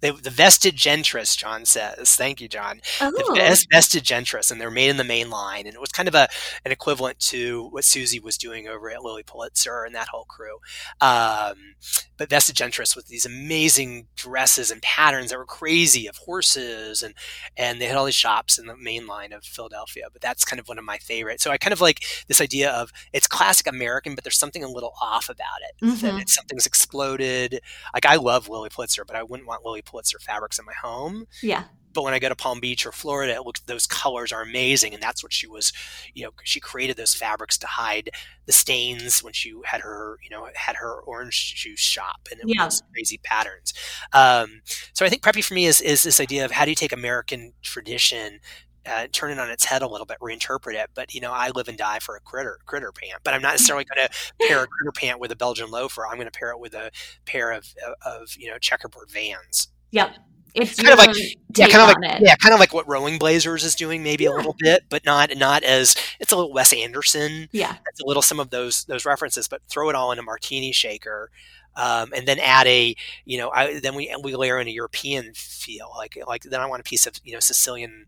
the, 0.00 0.12
the 0.12 0.30
Vested 0.30 0.76
Gentress, 0.76 1.36
John 1.36 1.64
says. 1.64 2.16
Thank 2.16 2.40
you, 2.40 2.48
John. 2.48 2.80
Oh. 3.00 3.10
The 3.10 3.66
Vested 3.70 4.04
Gentress, 4.04 4.50
and 4.50 4.60
they're 4.60 4.70
made 4.70 4.90
in 4.90 4.96
the 4.96 5.04
main 5.04 5.30
line, 5.30 5.66
and 5.66 5.74
it 5.74 5.80
was 5.80 5.92
kind 5.92 6.08
of 6.08 6.14
a 6.14 6.28
an 6.64 6.72
equivalent 6.72 7.18
to 7.20 7.68
what 7.70 7.84
Susie 7.84 8.20
was 8.20 8.38
doing 8.38 8.68
over 8.68 8.90
at 8.90 9.02
Lilly 9.02 9.22
Pulitzer 9.22 9.84
and 9.84 9.94
that 9.94 10.08
whole 10.08 10.24
crew. 10.24 10.58
Um, 11.00 11.74
but 12.16 12.30
Vested 12.30 12.56
Gentress 12.56 12.94
with 12.94 13.06
these 13.06 13.26
amazing 13.26 14.06
dresses 14.16 14.70
and 14.70 14.80
patterns 14.82 15.30
that 15.30 15.38
were 15.38 15.44
crazy 15.44 16.06
of 16.06 16.16
horses, 16.18 17.02
and 17.02 17.14
and 17.56 17.80
they 17.80 17.86
had 17.86 17.96
all 17.96 18.04
these 18.04 18.14
shops 18.14 18.58
in 18.58 18.66
the 18.66 18.76
main 18.76 19.06
line 19.06 19.32
of 19.32 19.44
Philadelphia. 19.44 20.06
But 20.12 20.22
that's 20.22 20.44
kind 20.44 20.60
of 20.60 20.68
one 20.68 20.78
of 20.78 20.84
my 20.84 20.98
favorites. 20.98 21.42
So 21.42 21.50
I 21.50 21.58
kind 21.58 21.72
of 21.72 21.80
like 21.80 22.04
this 22.28 22.40
idea 22.40 22.70
of 22.70 22.92
it's 23.12 23.26
classic 23.26 23.66
American, 23.66 24.14
but 24.14 24.24
there's 24.24 24.38
something 24.38 24.64
a 24.64 24.68
little 24.68 24.94
off 25.00 25.28
about 25.28 25.60
it. 25.68 25.84
Mm-hmm. 25.84 26.18
That 26.18 26.28
something's 26.28 26.66
exploded. 26.66 27.60
Like 27.92 28.06
I 28.06 28.16
love 28.16 28.48
Lilly 28.48 28.70
Pulitzer, 28.70 29.04
but 29.04 29.16
I 29.16 29.22
wouldn't 29.22 29.48
want 29.48 29.63
Lilly 29.64 29.82
Pulitzer 29.82 30.18
fabrics 30.18 30.58
in 30.58 30.64
my 30.64 30.74
home. 30.74 31.26
Yeah. 31.42 31.64
But 31.92 32.02
when 32.02 32.12
I 32.12 32.18
go 32.18 32.28
to 32.28 32.34
Palm 32.34 32.58
Beach 32.58 32.84
or 32.84 32.92
Florida, 32.92 33.34
it 33.34 33.46
looks 33.46 33.60
those 33.60 33.86
colors 33.86 34.32
are 34.32 34.42
amazing, 34.42 34.94
and 34.94 35.02
that's 35.02 35.22
what 35.22 35.32
she 35.32 35.46
was, 35.46 35.72
you 36.12 36.24
know, 36.24 36.30
she 36.42 36.58
created 36.58 36.96
those 36.96 37.14
fabrics 37.14 37.56
to 37.58 37.68
hide 37.68 38.10
the 38.46 38.52
stains 38.52 39.22
when 39.22 39.32
she 39.32 39.54
had 39.64 39.80
her, 39.80 40.18
you 40.22 40.28
know, 40.28 40.48
had 40.56 40.74
her 40.76 41.00
orange 41.02 41.54
juice 41.54 41.78
shop, 41.78 42.28
and 42.32 42.40
it 42.40 42.46
yeah. 42.48 42.64
was 42.64 42.82
crazy 42.92 43.20
patterns. 43.22 43.72
Um, 44.12 44.62
so 44.92 45.06
I 45.06 45.08
think 45.08 45.22
preppy 45.22 45.44
for 45.44 45.54
me 45.54 45.66
is 45.66 45.80
is 45.80 46.02
this 46.02 46.18
idea 46.18 46.44
of 46.44 46.50
how 46.50 46.64
do 46.64 46.72
you 46.72 46.74
take 46.74 46.92
American 46.92 47.52
tradition 47.62 48.40
uh, 48.86 49.06
turn 49.12 49.30
it 49.30 49.38
on 49.38 49.50
its 49.50 49.64
head 49.64 49.82
a 49.82 49.88
little 49.88 50.06
bit, 50.06 50.18
reinterpret 50.20 50.74
it. 50.74 50.90
But 50.94 51.14
you 51.14 51.20
know, 51.20 51.32
I 51.32 51.50
live 51.50 51.68
and 51.68 51.78
die 51.78 51.98
for 51.98 52.16
a 52.16 52.20
critter 52.20 52.58
critter 52.66 52.92
pant. 52.92 53.20
But 53.22 53.34
I'm 53.34 53.42
not 53.42 53.52
necessarily 53.52 53.84
going 53.84 54.06
to 54.06 54.46
pair 54.46 54.62
a 54.62 54.66
critter 54.66 54.92
pant 54.92 55.20
with 55.20 55.32
a 55.32 55.36
Belgian 55.36 55.70
loafer. 55.70 56.06
I'm 56.06 56.16
going 56.16 56.30
to 56.30 56.38
pair 56.38 56.50
it 56.50 56.58
with 56.58 56.74
a 56.74 56.90
pair 57.24 57.52
of, 57.52 57.74
of, 57.86 57.94
of 58.04 58.36
you 58.38 58.50
know 58.50 58.58
checkerboard 58.58 59.10
Vans. 59.10 59.68
Yep. 59.90 60.16
It's 60.54 60.80
kind 60.80 60.92
of 60.92 60.98
like 60.98 61.16
yeah, 61.56 61.66
kind 61.66 61.82
of 61.82 61.88
like 61.88 62.20
it. 62.20 62.22
yeah, 62.22 62.36
kind 62.36 62.54
of 62.54 62.60
like 62.60 62.72
what 62.72 62.88
Rowing 62.88 63.18
Blazers 63.18 63.64
is 63.64 63.74
doing, 63.74 64.04
maybe 64.04 64.24
yeah. 64.24 64.30
a 64.30 64.34
little 64.34 64.54
bit, 64.56 64.84
but 64.88 65.04
not 65.04 65.36
not 65.36 65.64
as 65.64 65.96
it's 66.20 66.30
a 66.30 66.36
little 66.36 66.52
Wes 66.52 66.72
Anderson. 66.72 67.48
Yeah, 67.50 67.74
it's 67.90 68.00
a 68.00 68.06
little 68.06 68.22
some 68.22 68.38
of 68.38 68.50
those 68.50 68.84
those 68.84 69.04
references, 69.04 69.48
but 69.48 69.62
throw 69.68 69.90
it 69.90 69.96
all 69.96 70.12
in 70.12 70.18
a 70.20 70.22
martini 70.22 70.70
shaker, 70.70 71.30
um, 71.74 72.12
and 72.14 72.28
then 72.28 72.38
add 72.38 72.68
a 72.68 72.94
you 73.24 73.36
know 73.36 73.50
I, 73.50 73.80
then 73.80 73.96
we 73.96 74.14
we 74.22 74.36
layer 74.36 74.60
in 74.60 74.68
a 74.68 74.70
European 74.70 75.32
feel, 75.34 75.90
like 75.96 76.16
like 76.28 76.44
then 76.44 76.60
I 76.60 76.66
want 76.66 76.80
a 76.80 76.84
piece 76.84 77.04
of 77.04 77.14
you 77.24 77.32
know 77.32 77.40
Sicilian 77.40 78.06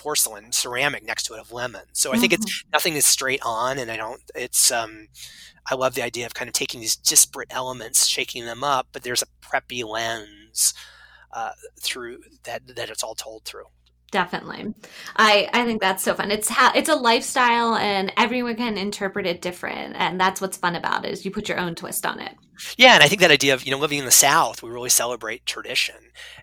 porcelain 0.00 0.50
ceramic 0.50 1.04
next 1.04 1.24
to 1.24 1.34
it 1.34 1.40
of 1.40 1.52
lemon. 1.52 1.82
So 1.92 2.12
I 2.12 2.16
think 2.16 2.32
mm-hmm. 2.32 2.42
it's 2.42 2.64
nothing 2.72 2.94
is 2.94 3.04
straight 3.06 3.40
on, 3.44 3.78
and 3.78 3.90
I 3.90 3.96
don't. 3.96 4.22
It's 4.34 4.72
um, 4.72 5.08
I 5.70 5.74
love 5.74 5.94
the 5.94 6.02
idea 6.02 6.24
of 6.24 6.32
kind 6.32 6.48
of 6.48 6.54
taking 6.54 6.80
these 6.80 6.96
disparate 6.96 7.48
elements, 7.50 8.06
shaking 8.06 8.46
them 8.46 8.64
up, 8.64 8.88
but 8.92 9.02
there's 9.02 9.22
a 9.22 9.26
preppy 9.46 9.84
lens 9.84 10.72
uh, 11.32 11.52
through 11.78 12.20
that 12.44 12.74
that 12.76 12.88
it's 12.88 13.04
all 13.04 13.14
told 13.14 13.44
through. 13.44 13.66
Definitely, 14.10 14.74
I 15.16 15.48
I 15.52 15.64
think 15.64 15.80
that's 15.80 16.02
so 16.02 16.14
fun. 16.14 16.32
It's 16.32 16.48
ha- 16.48 16.72
it's 16.74 16.88
a 16.88 16.96
lifestyle, 16.96 17.76
and 17.76 18.12
everyone 18.16 18.56
can 18.56 18.76
interpret 18.76 19.24
it 19.24 19.40
different, 19.40 19.94
and 19.96 20.20
that's 20.20 20.40
what's 20.40 20.56
fun 20.56 20.74
about 20.74 21.04
it. 21.04 21.12
Is 21.12 21.24
you 21.24 21.30
put 21.30 21.48
your 21.48 21.58
own 21.58 21.76
twist 21.76 22.04
on 22.04 22.18
it. 22.18 22.32
Yeah, 22.76 22.94
and 22.94 23.02
I 23.02 23.08
think 23.08 23.20
that 23.20 23.30
idea 23.30 23.54
of 23.54 23.64
you 23.64 23.70
know 23.70 23.78
living 23.78 23.98
in 23.98 24.04
the 24.04 24.10
South, 24.10 24.62
we 24.62 24.70
really 24.70 24.88
celebrate 24.88 25.46
tradition. 25.46 25.94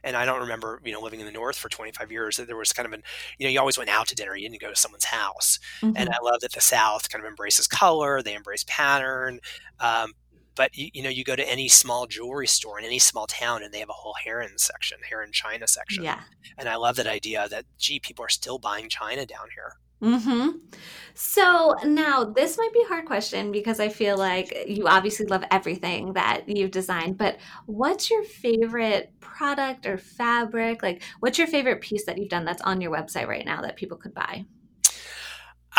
And 0.03 0.15
I 0.15 0.26
don't 0.26 0.39
remember 0.39 0.82
you 0.84 0.93
know 0.93 1.01
living 1.01 1.20
in 1.20 1.26
the 1.26 1.32
North 1.32 1.57
for 1.57 1.70
25 1.70 2.11
years 2.11 2.38
that 2.38 2.47
there 2.47 2.55
was 2.55 2.72
kind 2.74 2.86
of 2.86 2.93
an 2.93 3.03
you 3.38 3.45
know 3.45 3.51
you 3.51 3.59
always 3.59 3.78
went 3.78 3.89
out 3.89 4.07
to 4.07 4.15
dinner, 4.15 4.36
you 4.36 4.49
didn't 4.49 4.61
go 4.61 4.70
to 4.70 4.76
someone's 4.76 5.05
house. 5.05 5.59
Mm-hmm. 5.82 5.97
And 5.97 6.09
I 6.09 6.18
love 6.24 6.39
that 6.41 6.53
the 6.53 6.61
South 6.61 7.09
kind 7.09 7.24
of 7.24 7.28
embraces 7.30 7.68
color, 7.68 8.22
they 8.22 8.34
embrace 8.34 8.63
pattern. 8.68 9.39
Um, 9.80 10.13
but 10.58 10.76
you, 10.76 10.89
you, 10.93 11.03
know 11.03 11.10
you 11.10 11.24
go 11.24 11.36
to 11.36 11.49
any 11.49 11.68
small 11.68 12.08
jewelry 12.08 12.47
store 12.47 12.80
in 12.80 12.86
any 12.86 12.99
small 12.99 13.28
town 13.28 13.64
and 13.64 13.74
they 13.74 13.80
have 13.80 13.89
a 13.89 13.93
whole 13.93 14.16
Herend 14.26 14.60
section 14.60 14.97
Herend 15.10 15.32
china 15.32 15.68
section 15.68 16.03
yeah 16.03 16.22
and 16.58 16.68
i 16.68 16.76
love 16.76 16.95
that 16.97 17.08
idea 17.08 17.47
that 17.49 17.66
gee 17.78 17.99
people 17.99 18.26
are 18.26 18.30
still 18.30 18.60
buying 18.60 18.89
china 18.89 19.26
down 19.26 19.47
here 19.53 19.78
Mm-hmm. 20.01 20.49
So 21.16 21.76
now 21.84 22.24
this 22.24 22.58
might 22.58 22.72
be 22.72 22.84
a 22.84 22.88
hard 22.88 23.05
question 23.05 23.51
because 23.51 23.80
I 23.80 23.89
feel 23.89 24.16
like 24.16 24.66
you 24.68 24.88
obviously 24.88 25.26
love 25.26 25.43
everything 25.49 26.14
that 26.14 26.47
you've 26.47 26.72
designed, 26.72 27.18
but 27.18 27.38
what's 27.66 28.12
your 28.12 28.24
favorite 28.24 29.12
product 29.20 29.88
or 29.88 29.97
fabric? 29.97 30.84
Like, 30.84 31.01
what's 31.20 31.39
your 31.39 31.47
favorite 31.47 31.82
piece 31.82 32.05
that 32.05 32.20
you've 32.20 32.30
done 32.30 32.45
that's 32.45 32.62
on 32.62 32.80
your 32.80 32.91
website 32.91 33.28
right 33.28 33.45
now 33.45 33.64
that 33.64 33.76
people 33.76 33.97
could 33.97 34.14
buy? 34.14 34.45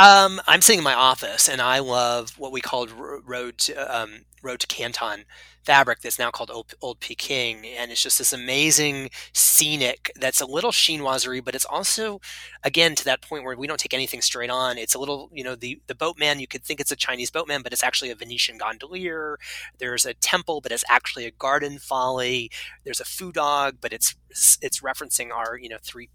Um, 0.01 0.40
I'm 0.46 0.61
sitting 0.61 0.78
in 0.78 0.84
my 0.84 0.94
office, 0.94 1.49
and 1.49 1.61
I 1.61 1.80
love 1.80 2.38
what 2.38 2.53
we 2.53 2.61
called 2.61 2.92
road 2.92 3.59
to, 3.59 3.74
um, 4.01 4.20
road 4.42 4.61
to 4.61 4.66
Canton 4.68 5.24
fabric 5.64 6.01
that's 6.01 6.20
now 6.20 6.30
called 6.30 6.51
Old, 6.53 6.72
Old 6.80 7.01
Peking, 7.01 7.66
and 7.66 7.90
it's 7.90 8.03
just 8.03 8.18
this 8.18 8.32
amazing 8.32 9.11
scenic 9.32 10.12
that's 10.14 10.40
a 10.40 10.46
little 10.46 10.70
chinoiserie, 10.70 11.44
but 11.44 11.57
it's 11.57 11.64
also, 11.64 12.20
again, 12.62 12.94
to 12.94 13.05
that 13.07 13.22
point 13.22 13.42
where 13.42 13.57
we 13.57 13.66
don't 13.66 13.80
take 13.80 13.92
anything 13.92 14.22
straight 14.22 14.51
on. 14.51 14.78
It's 14.78 14.94
a 14.94 15.01
little, 15.01 15.30
you 15.32 15.42
know, 15.42 15.57
the 15.57 15.80
the 15.88 15.96
boatman. 15.96 16.38
You 16.38 16.46
could 16.46 16.62
think 16.62 16.78
it's 16.80 16.92
a 16.92 16.96
Chinese 16.96 17.30
boatman, 17.32 17.62
but 17.62 17.72
it's 17.72 17.82
actually 17.82 18.11
a 18.11 18.14
Venetian 18.14 18.57
gondolier. 18.57 19.36
There's 19.78 20.07
a 20.07 20.14
temple, 20.14 20.61
but 20.61 20.70
it's 20.70 20.84
actually 20.88 21.26
a 21.26 21.32
garden 21.32 21.78
folly. 21.78 22.51
There's 22.84 23.01
a 23.01 23.05
foo 23.05 23.32
dog, 23.32 23.78
but 23.80 23.92
it's 23.92 24.14
it's 24.62 24.80
referencing 24.80 25.32
our 25.32 25.59
you 25.59 25.68
know 25.68 25.78
three 25.82 26.09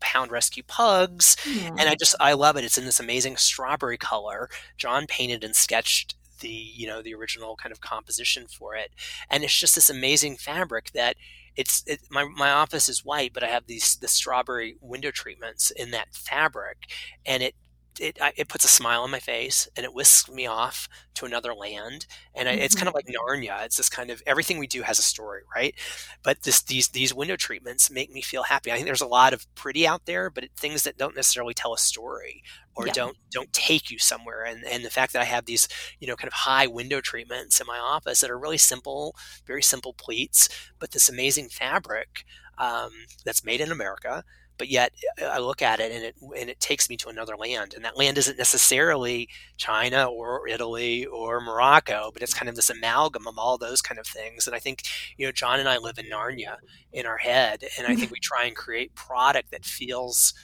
pound 0.00 0.30
rescue 0.30 0.62
pugs 0.62 1.36
and 1.46 1.80
i 1.80 1.94
just 1.94 2.14
i 2.20 2.32
love 2.32 2.56
it. 2.56 2.64
It's 2.64 2.78
in 2.78 2.84
this 2.84 3.00
amazing 3.00 3.36
strawberry 3.36 3.98
color. 3.98 4.48
John 4.76 5.06
painted 5.06 5.44
and 5.44 5.54
sketched 5.54 6.16
the 6.40 6.48
you 6.48 6.86
know 6.86 7.02
the 7.02 7.14
original 7.14 7.56
kind 7.56 7.72
of 7.72 7.80
composition 7.80 8.46
for 8.46 8.74
it 8.74 8.90
and 9.30 9.44
it's 9.44 9.56
just 9.56 9.74
this 9.74 9.90
amazing 9.90 10.36
fabric 10.36 10.90
that 10.92 11.16
it's 11.56 11.84
it, 11.86 12.00
my, 12.10 12.24
my 12.24 12.50
office 12.50 12.88
is 12.88 13.04
white 13.04 13.32
but 13.32 13.44
i 13.44 13.46
have 13.46 13.66
these 13.66 13.96
the 13.96 14.08
strawberry 14.08 14.76
window 14.80 15.10
treatments 15.10 15.70
in 15.70 15.90
that 15.90 16.14
fabric 16.14 16.90
and 17.26 17.42
it 17.42 17.54
it, 18.00 18.18
it 18.36 18.48
puts 18.48 18.64
a 18.64 18.68
smile 18.68 19.02
on 19.02 19.10
my 19.10 19.20
face 19.20 19.68
and 19.76 19.84
it 19.84 19.94
whisks 19.94 20.30
me 20.30 20.46
off 20.46 20.88
to 21.14 21.26
another 21.26 21.54
land 21.54 22.06
and 22.34 22.48
mm-hmm. 22.48 22.58
it's 22.58 22.74
kind 22.74 22.88
of 22.88 22.94
like 22.94 23.06
narnia 23.06 23.64
it's 23.64 23.76
this 23.76 23.88
kind 23.88 24.10
of 24.10 24.22
everything 24.26 24.58
we 24.58 24.66
do 24.66 24.82
has 24.82 24.98
a 24.98 25.02
story 25.02 25.42
right 25.54 25.74
but 26.22 26.42
this 26.42 26.62
these 26.62 26.88
these 26.88 27.14
window 27.14 27.36
treatments 27.36 27.90
make 27.90 28.10
me 28.10 28.22
feel 28.22 28.42
happy 28.44 28.72
i 28.72 28.74
think 28.74 28.86
there's 28.86 29.00
a 29.00 29.06
lot 29.06 29.32
of 29.32 29.46
pretty 29.54 29.86
out 29.86 30.06
there 30.06 30.30
but 30.30 30.44
things 30.56 30.84
that 30.84 30.96
don't 30.96 31.16
necessarily 31.16 31.54
tell 31.54 31.74
a 31.74 31.78
story 31.78 32.42
or 32.74 32.86
yeah. 32.86 32.92
don't 32.92 33.16
don't 33.30 33.52
take 33.52 33.90
you 33.90 33.98
somewhere 33.98 34.44
and 34.44 34.64
and 34.64 34.84
the 34.84 34.90
fact 34.90 35.12
that 35.12 35.22
i 35.22 35.26
have 35.26 35.44
these 35.44 35.68
you 35.98 36.06
know 36.06 36.16
kind 36.16 36.28
of 36.28 36.32
high 36.32 36.66
window 36.66 37.00
treatments 37.00 37.60
in 37.60 37.66
my 37.66 37.78
office 37.78 38.20
that 38.20 38.30
are 38.30 38.38
really 38.38 38.58
simple 38.58 39.14
very 39.46 39.62
simple 39.62 39.92
pleats 39.92 40.48
but 40.78 40.92
this 40.92 41.08
amazing 41.08 41.48
fabric 41.48 42.24
um, 42.58 42.90
that's 43.24 43.44
made 43.44 43.60
in 43.60 43.72
america 43.72 44.24
but 44.60 44.68
yet 44.68 44.92
uh, 45.20 45.24
I 45.24 45.38
look 45.38 45.62
at 45.62 45.80
it 45.80 45.90
and 45.90 46.04
it 46.04 46.14
and 46.38 46.50
it 46.50 46.60
takes 46.60 46.90
me 46.90 46.96
to 46.98 47.08
another 47.08 47.34
land, 47.34 47.72
and 47.72 47.82
that 47.86 47.96
land 47.96 48.18
isn't 48.18 48.36
necessarily 48.36 49.26
China 49.56 50.04
or 50.04 50.46
Italy 50.46 51.06
or 51.06 51.40
Morocco, 51.40 52.10
but 52.12 52.22
it's 52.22 52.34
kind 52.34 52.50
of 52.50 52.56
this 52.56 52.68
amalgam 52.68 53.26
of 53.26 53.38
all 53.38 53.56
those 53.56 53.80
kind 53.80 53.98
of 53.98 54.06
things. 54.06 54.46
And 54.46 54.54
I 54.54 54.58
think 54.58 54.82
you 55.16 55.26
know 55.26 55.32
John 55.32 55.60
and 55.60 55.68
I 55.68 55.78
live 55.78 55.98
in 55.98 56.10
Narnia 56.10 56.56
in 56.92 57.06
our 57.06 57.16
head, 57.16 57.64
and 57.78 57.86
I 57.86 57.96
think 57.96 58.10
we 58.10 58.20
try 58.22 58.44
and 58.44 58.54
create 58.54 58.94
product 58.94 59.50
that 59.50 59.64
feels. 59.64 60.34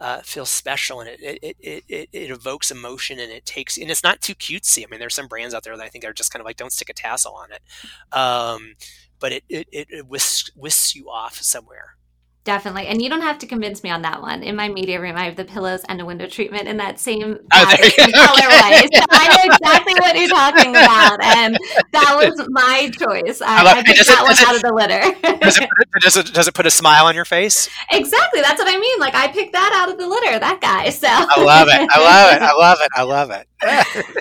Uh, 0.00 0.22
feels 0.22 0.48
special 0.48 1.00
and 1.00 1.08
it, 1.08 1.20
it, 1.20 1.56
it, 1.58 1.84
it, 1.88 2.08
it 2.12 2.30
evokes 2.30 2.70
emotion 2.70 3.18
and 3.18 3.32
it 3.32 3.44
takes 3.44 3.76
and 3.76 3.90
it's 3.90 4.04
not 4.04 4.20
too 4.20 4.36
cutesy. 4.36 4.84
I 4.84 4.86
mean, 4.88 5.00
there's 5.00 5.16
some 5.16 5.26
brands 5.26 5.54
out 5.54 5.64
there 5.64 5.76
that 5.76 5.82
I 5.82 5.88
think 5.88 6.04
are 6.04 6.12
just 6.12 6.32
kind 6.32 6.40
of 6.40 6.46
like 6.46 6.56
don't 6.56 6.70
stick 6.70 6.88
a 6.88 6.92
tassel 6.92 7.34
on 7.34 7.48
it, 7.50 8.16
um, 8.16 8.74
but 9.18 9.32
it 9.32 9.42
it, 9.48 9.66
it 9.72 10.06
whisks, 10.06 10.52
whisks 10.54 10.94
you 10.94 11.10
off 11.10 11.34
somewhere 11.42 11.97
Definitely. 12.44 12.86
And 12.86 13.02
you 13.02 13.10
don't 13.10 13.20
have 13.20 13.38
to 13.40 13.46
convince 13.46 13.82
me 13.82 13.90
on 13.90 14.02
that 14.02 14.22
one. 14.22 14.42
In 14.42 14.56
my 14.56 14.68
media 14.68 15.00
room, 15.00 15.16
I 15.16 15.24
have 15.24 15.36
the 15.36 15.44
pillows 15.44 15.84
and 15.88 16.00
a 16.00 16.04
window 16.06 16.26
treatment 16.26 16.66
in 16.66 16.78
that 16.78 16.98
same 16.98 17.38
oh, 17.52 17.76
colorway. 17.76 18.88
So 18.94 19.04
I 19.10 19.36
know 19.36 19.54
exactly 19.54 19.94
what 19.94 20.16
you're 20.16 20.28
talking 20.28 20.70
about. 20.70 21.22
And 21.22 21.58
that 21.92 22.16
was 22.16 22.48
my 22.48 22.90
choice. 22.90 23.42
I, 23.42 23.64
I, 23.64 23.70
I 23.70 23.82
picked 23.82 24.06
that 24.06 24.18
it, 24.18 24.22
one 24.22 24.48
out 24.48 24.56
of 24.56 24.62
the 24.62 24.72
litter. 24.72 25.38
does, 25.40 25.58
it, 25.58 25.68
does, 26.00 26.16
it, 26.16 26.32
does 26.32 26.48
it 26.48 26.54
put 26.54 26.64
a 26.64 26.70
smile 26.70 27.04
on 27.04 27.14
your 27.14 27.26
face? 27.26 27.68
Exactly. 27.90 28.40
That's 28.40 28.58
what 28.58 28.74
I 28.74 28.78
mean. 28.78 28.98
Like 28.98 29.14
I 29.14 29.28
picked 29.28 29.52
that 29.52 29.72
out 29.74 29.92
of 29.92 29.98
the 29.98 30.06
litter, 30.06 30.38
that 30.38 30.60
guy. 30.60 30.88
So 30.90 31.08
I 31.10 31.42
love 31.42 31.68
it. 31.68 31.88
I 31.90 32.00
love 32.00 32.34
it. 32.34 32.42
I 32.42 32.52
love 32.54 32.78
it. 32.80 32.88
I 32.94 33.02
love 33.02 33.30
it. 33.30 33.46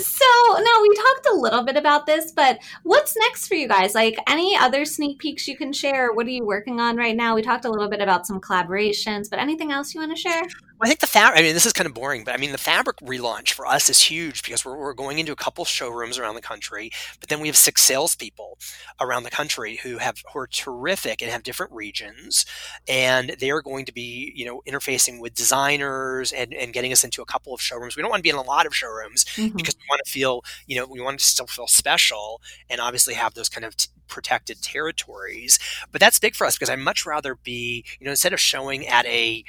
So 0.00 0.24
now 0.58 0.82
we 0.82 0.94
talked 0.94 1.26
a 1.30 1.34
little 1.34 1.62
bit 1.62 1.76
about 1.76 2.06
this, 2.06 2.32
but 2.32 2.58
what's 2.84 3.16
next 3.16 3.48
for 3.48 3.54
you 3.54 3.68
guys? 3.68 3.94
Like 3.94 4.16
any 4.26 4.56
other 4.56 4.84
sneak 4.84 5.18
peeks 5.18 5.46
you 5.46 5.56
can 5.56 5.72
share? 5.72 6.12
What 6.12 6.26
are 6.26 6.30
you 6.30 6.44
working 6.44 6.80
on 6.80 6.96
right 6.96 7.14
now? 7.14 7.34
We 7.34 7.42
talked 7.42 7.64
a 7.64 7.70
little 7.70 7.88
bit 7.88 8.00
about 8.00 8.26
some 8.26 8.40
collaborations, 8.40 9.28
but 9.28 9.38
anything 9.38 9.72
else 9.72 9.94
you 9.94 10.00
want 10.00 10.14
to 10.14 10.20
share? 10.20 10.42
I 10.80 10.88
think 10.88 11.00
the 11.00 11.06
fabric. 11.06 11.38
I 11.38 11.42
mean, 11.42 11.54
this 11.54 11.64
is 11.64 11.72
kind 11.72 11.86
of 11.86 11.94
boring, 11.94 12.24
but 12.24 12.34
I 12.34 12.36
mean, 12.36 12.52
the 12.52 12.58
fabric 12.58 12.98
relaunch 12.98 13.52
for 13.52 13.66
us 13.66 13.88
is 13.88 14.00
huge 14.02 14.42
because 14.42 14.64
we're, 14.64 14.76
we're 14.76 14.92
going 14.92 15.18
into 15.18 15.32
a 15.32 15.36
couple 15.36 15.64
showrooms 15.64 16.18
around 16.18 16.34
the 16.34 16.42
country, 16.42 16.90
but 17.18 17.28
then 17.28 17.40
we 17.40 17.48
have 17.48 17.56
six 17.56 17.82
salespeople 17.82 18.58
around 19.00 19.22
the 19.22 19.30
country 19.30 19.76
who 19.76 19.98
have 19.98 20.22
who 20.32 20.38
are 20.38 20.46
terrific 20.46 21.22
and 21.22 21.30
have 21.30 21.42
different 21.42 21.72
regions, 21.72 22.44
and 22.86 23.36
they 23.40 23.50
are 23.50 23.62
going 23.62 23.86
to 23.86 23.92
be 23.92 24.32
you 24.34 24.44
know 24.44 24.62
interfacing 24.68 25.20
with 25.20 25.34
designers 25.34 26.32
and, 26.32 26.52
and 26.52 26.72
getting 26.72 26.92
us 26.92 27.04
into 27.04 27.22
a 27.22 27.26
couple 27.26 27.54
of 27.54 27.60
showrooms. 27.60 27.96
We 27.96 28.02
don't 28.02 28.10
want 28.10 28.20
to 28.20 28.24
be 28.24 28.30
in 28.30 28.36
a 28.36 28.42
lot 28.42 28.66
of 28.66 28.74
showrooms 28.76 29.24
mm-hmm. 29.24 29.56
because 29.56 29.76
we 29.76 29.84
want 29.88 30.02
to 30.04 30.10
feel 30.10 30.42
you 30.66 30.76
know 30.76 30.86
we 30.86 31.00
want 31.00 31.18
to 31.18 31.24
still 31.24 31.46
feel 31.46 31.68
special 31.68 32.42
and 32.68 32.80
obviously 32.80 33.14
have 33.14 33.34
those 33.34 33.48
kind 33.48 33.64
of 33.64 33.76
t- 33.76 33.88
protected 34.08 34.60
territories. 34.60 35.58
But 35.90 36.00
that's 36.00 36.18
big 36.18 36.34
for 36.34 36.46
us 36.46 36.56
because 36.56 36.68
I'd 36.68 36.78
much 36.80 37.06
rather 37.06 37.34
be 37.34 37.84
you 37.98 38.04
know 38.04 38.10
instead 38.10 38.34
of 38.34 38.40
showing 38.40 38.86
at 38.86 39.06
a 39.06 39.42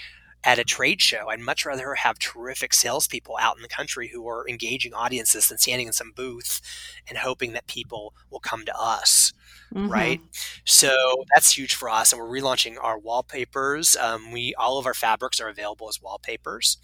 at 0.44 0.60
a 0.60 0.64
trade 0.64 1.02
show. 1.02 1.30
I'd 1.30 1.40
much 1.40 1.66
rather 1.66 1.96
have 1.96 2.20
terrific 2.20 2.74
salespeople 2.74 3.38
out 3.40 3.56
in 3.58 3.62
the 3.62 3.68
country 3.68 4.10
who 4.10 4.28
are 4.28 4.48
engaging 4.48 4.94
audiences 4.94 5.50
than 5.50 5.58
standing 5.58 5.88
in 5.88 5.94
some 5.94 6.12
booth 6.16 6.62
and 7.08 7.18
hoping 7.18 7.54
that 7.54 7.68
people 7.68 8.14
will 8.30 8.40
come 8.40 8.66
to 8.66 8.76
us. 8.78 9.34
Mm-hmm. 9.74 9.90
Right, 9.90 10.22
so 10.64 11.26
that's 11.34 11.58
huge 11.58 11.76
for 11.76 11.90
us, 11.90 12.14
and 12.14 12.22
we're 12.22 12.40
relaunching 12.40 12.78
our 12.82 12.98
wallpapers. 12.98 13.98
Um, 13.98 14.32
we 14.32 14.56
all 14.56 14.80
of 14.80 14.86
our 14.86 14.94
fabrics 14.94 15.42
are 15.42 15.50
available 15.50 15.90
as 15.90 16.02
wallpapers. 16.02 16.78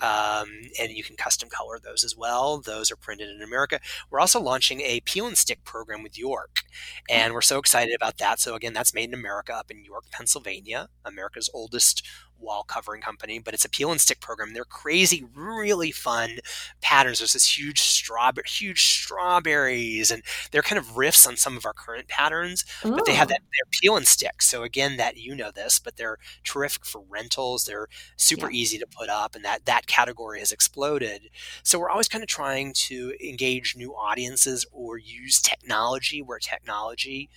Um, 0.00 0.48
and 0.80 0.92
you 0.92 1.02
can 1.02 1.16
custom 1.16 1.48
color 1.48 1.78
those 1.82 2.04
as 2.04 2.16
well. 2.16 2.58
Those 2.58 2.92
are 2.92 2.96
printed 2.96 3.30
in 3.30 3.42
America. 3.42 3.80
We're 4.10 4.20
also 4.20 4.40
launching 4.40 4.80
a 4.80 5.00
peel 5.00 5.26
and 5.26 5.36
stick 5.36 5.64
program 5.64 6.02
with 6.02 6.18
York, 6.18 6.60
and 7.08 7.34
we're 7.34 7.40
so 7.40 7.58
excited 7.58 7.94
about 7.94 8.18
that. 8.18 8.40
So 8.40 8.54
again, 8.54 8.72
that's 8.72 8.94
made 8.94 9.08
in 9.08 9.14
America 9.14 9.54
up 9.54 9.70
in 9.70 9.84
York, 9.84 10.04
Pennsylvania, 10.12 10.88
America's 11.04 11.50
oldest 11.52 12.06
wall 12.40 12.64
covering 12.64 13.00
company, 13.00 13.38
but 13.38 13.54
it's 13.54 13.64
a 13.64 13.68
peel 13.68 13.90
and 13.90 14.00
stick 14.00 14.20
program. 14.20 14.52
They're 14.52 14.64
crazy, 14.64 15.24
really 15.34 15.90
fun 15.90 16.38
patterns. 16.80 17.18
There's 17.18 17.32
this 17.32 17.58
huge 17.58 17.80
strawberry, 17.80 18.46
huge 18.48 18.82
strawberries, 18.82 20.10
and 20.10 20.22
they're 20.50 20.62
kind 20.62 20.78
of 20.78 20.94
riffs 20.94 21.26
on 21.26 21.36
some 21.36 21.56
of 21.56 21.66
our 21.66 21.72
current 21.72 22.08
patterns. 22.08 22.64
Ooh. 22.84 22.92
But 22.92 23.06
they 23.06 23.14
have 23.14 23.28
that 23.28 23.40
they're 23.40 23.80
peel 23.80 23.96
and 23.96 24.06
stick. 24.06 24.42
So 24.42 24.62
again, 24.62 24.96
that 24.96 25.16
you 25.16 25.34
know 25.34 25.50
this, 25.50 25.78
but 25.78 25.96
they're 25.96 26.18
terrific 26.44 26.84
for 26.84 27.02
rentals. 27.08 27.64
They're 27.64 27.88
super 28.16 28.50
yeah. 28.50 28.60
easy 28.60 28.78
to 28.78 28.86
put 28.86 29.08
up, 29.08 29.34
and 29.34 29.44
that 29.44 29.66
that 29.66 29.86
category 29.86 30.38
has 30.40 30.52
exploded. 30.52 31.30
So 31.62 31.78
we're 31.78 31.90
always 31.90 32.08
kind 32.08 32.22
of 32.22 32.28
trying 32.28 32.72
to 32.74 33.14
engage 33.22 33.76
new 33.76 33.92
audiences 33.94 34.66
or 34.72 34.98
use 34.98 35.40
technology 35.40 36.22
where 36.22 36.38
technology 36.38 37.30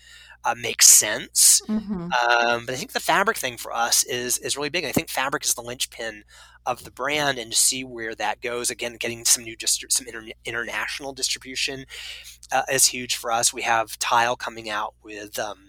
uh, 0.44 0.56
makes 0.58 0.88
sense. 0.88 1.62
Mm-hmm. 1.68 2.04
Um, 2.04 2.66
but 2.66 2.74
I 2.74 2.78
think 2.78 2.94
the 2.94 3.00
fabric 3.00 3.38
thing 3.38 3.58
for 3.58 3.74
us 3.74 4.04
is 4.04 4.38
is 4.40 4.58
really 4.58 4.70
big. 4.70 4.86
I 4.86 4.92
think 4.92 5.10
fabric 5.10 5.46
is 5.46 5.54
the 5.54 5.62
linchpin 5.62 6.24
of 6.66 6.84
the 6.84 6.92
brand, 6.92 7.38
and 7.38 7.52
to 7.52 7.58
see 7.58 7.84
where 7.84 8.16
that 8.16 8.42
goes. 8.42 8.70
Again, 8.70 8.96
getting 8.96 9.26
some 9.26 9.44
new 9.44 9.58
distri- 9.58 9.92
some 9.92 10.08
inter- 10.08 10.34
international 10.46 11.14
distribution 11.14 11.86
uh, 12.52 12.64
is 12.72 12.88
huge 12.88 13.16
for 13.16 13.32
us. 13.32 13.54
We 13.54 13.64
have 13.64 13.98
Tile 14.00 14.36
coming 14.36 14.70
out 14.70 14.96
with. 15.04 15.38
Um, 15.40 15.68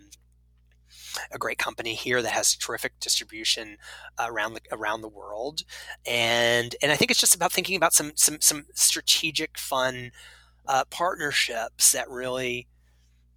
a 1.30 1.36
great 1.36 1.58
company 1.58 1.92
here 1.92 2.22
that 2.22 2.32
has 2.32 2.56
terrific 2.56 2.98
distribution 2.98 3.76
around 4.18 4.54
the 4.54 4.62
around 4.70 5.02
the 5.02 5.08
world, 5.08 5.62
and 6.06 6.74
and 6.80 6.90
I 6.90 6.96
think 6.96 7.10
it's 7.10 7.20
just 7.20 7.34
about 7.34 7.52
thinking 7.52 7.76
about 7.76 7.92
some 7.92 8.12
some 8.14 8.40
some 8.40 8.64
strategic, 8.74 9.58
fun 9.58 10.12
uh, 10.66 10.84
partnerships 10.90 11.92
that 11.92 12.08
really 12.08 12.66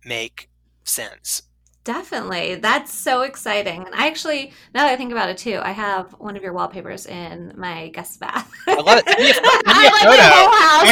make 0.06 0.50
sense. 0.86 1.44
Definitely. 1.86 2.56
That's 2.56 2.92
so 2.92 3.22
exciting. 3.22 3.86
And 3.86 3.94
I 3.94 4.08
actually, 4.08 4.52
now 4.74 4.86
that 4.86 4.94
I 4.94 4.96
think 4.96 5.12
about 5.12 5.30
it 5.30 5.38
too, 5.38 5.60
I 5.62 5.70
have 5.70 6.14
one 6.14 6.36
of 6.36 6.42
your 6.42 6.52
wallpapers 6.52 7.06
in 7.06 7.54
my 7.56 7.90
guest 7.90 8.20
bath. 8.20 8.52
I 8.66 8.74
love 8.74 9.04
it. 9.06 9.20
Me 9.20 9.30
a, 9.30 9.34
photo. 9.36 9.46
I 9.70 10.92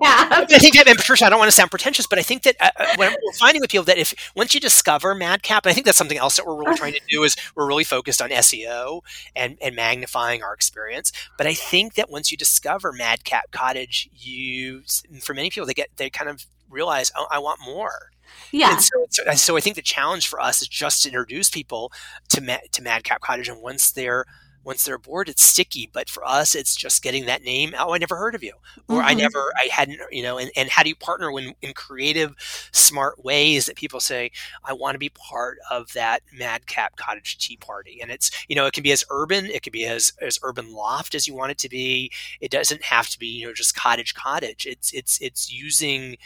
got 0.00 0.50
I 0.50 0.58
think 0.58 0.76
that, 0.76 0.88
and 0.88 0.96
Patricia, 0.96 1.26
I 1.26 1.28
don't 1.28 1.38
want 1.38 1.48
to 1.48 1.54
sound 1.54 1.70
pretentious, 1.70 2.06
but 2.06 2.18
I 2.18 2.22
think 2.22 2.44
that 2.44 2.56
uh, 2.58 2.70
uh 2.78 2.86
what 2.96 3.18
we're 3.22 3.32
finding 3.34 3.60
with 3.60 3.70
people 3.70 3.84
that 3.84 3.98
if 3.98 4.32
once 4.34 4.54
you 4.54 4.60
discover 4.60 5.14
Madcap, 5.14 5.66
and 5.66 5.70
I 5.70 5.74
think 5.74 5.84
that's 5.84 5.98
something 5.98 6.16
else 6.16 6.38
that 6.38 6.46
we're 6.46 6.56
really 6.56 6.78
trying 6.78 6.94
to 6.94 7.00
do 7.10 7.22
is 7.22 7.36
we're 7.54 7.66
really 7.66 7.84
focused 7.84 8.22
on 8.22 8.30
SEO 8.30 9.02
and, 9.36 9.58
and 9.60 9.76
magnifying 9.76 10.42
our 10.42 10.54
experience. 10.54 11.12
But 11.36 11.46
I 11.46 11.52
think 11.52 11.96
that 11.96 12.08
once 12.08 12.30
you 12.30 12.38
discover 12.38 12.94
Madcap 12.94 13.50
Cottage, 13.50 14.08
you, 14.14 14.84
for 15.20 15.34
many 15.34 15.50
people, 15.50 15.66
they 15.66 15.74
get, 15.74 15.90
they 15.96 16.08
kind 16.08 16.30
of 16.30 16.46
realize, 16.70 17.12
oh, 17.14 17.26
I 17.30 17.40
want 17.40 17.60
more 17.62 18.12
yeah. 18.52 18.78
So, 18.78 19.06
so, 19.34 19.56
I 19.56 19.60
think 19.60 19.76
the 19.76 19.82
challenge 19.82 20.28
for 20.28 20.40
us 20.40 20.62
is 20.62 20.68
just 20.68 21.02
to 21.02 21.08
introduce 21.08 21.50
people 21.50 21.92
to 22.30 22.60
to 22.72 22.82
Madcap 22.82 23.20
Cottage, 23.20 23.48
and 23.48 23.60
once 23.62 23.90
they're 23.90 24.24
once 24.68 24.84
they're 24.84 24.96
aboard, 24.96 25.30
it's 25.30 25.42
sticky. 25.42 25.88
But 25.90 26.10
for 26.10 26.22
us, 26.26 26.54
it's 26.54 26.76
just 26.76 27.02
getting 27.02 27.24
that 27.24 27.42
name. 27.42 27.74
Oh, 27.78 27.94
I 27.94 27.98
never 27.98 28.16
heard 28.16 28.34
of 28.34 28.44
you, 28.44 28.52
or 28.88 28.98
mm-hmm. 28.98 29.08
I 29.08 29.14
never, 29.14 29.52
I 29.56 29.68
hadn't, 29.72 29.98
you 30.10 30.22
know. 30.22 30.36
And, 30.36 30.50
and 30.56 30.68
how 30.68 30.82
do 30.82 30.90
you 30.90 30.94
partner 30.94 31.32
when 31.32 31.54
in 31.62 31.72
creative, 31.72 32.34
smart 32.70 33.24
ways 33.24 33.64
that 33.64 33.76
people 33.76 33.98
say, 33.98 34.30
I 34.64 34.74
want 34.74 34.94
to 34.94 34.98
be 34.98 35.08
part 35.08 35.56
of 35.70 35.92
that 35.94 36.22
Madcap 36.32 36.96
Cottage 36.96 37.38
tea 37.38 37.56
party? 37.56 38.00
And 38.02 38.10
it's, 38.10 38.30
you 38.46 38.54
know, 38.54 38.66
it 38.66 38.74
can 38.74 38.82
be 38.82 38.92
as 38.92 39.04
urban, 39.10 39.46
it 39.46 39.62
can 39.62 39.72
be 39.72 39.86
as 39.86 40.12
as 40.20 40.38
urban 40.42 40.74
loft 40.74 41.14
as 41.14 41.26
you 41.26 41.34
want 41.34 41.50
it 41.50 41.58
to 41.58 41.70
be. 41.70 42.12
It 42.40 42.50
doesn't 42.50 42.84
have 42.84 43.08
to 43.08 43.18
be, 43.18 43.26
you 43.26 43.46
know, 43.46 43.54
just 43.54 43.74
cottage 43.74 44.14
cottage. 44.14 44.66
It's 44.66 44.92
it's 44.92 45.18
it's 45.22 45.50
using 45.50 46.18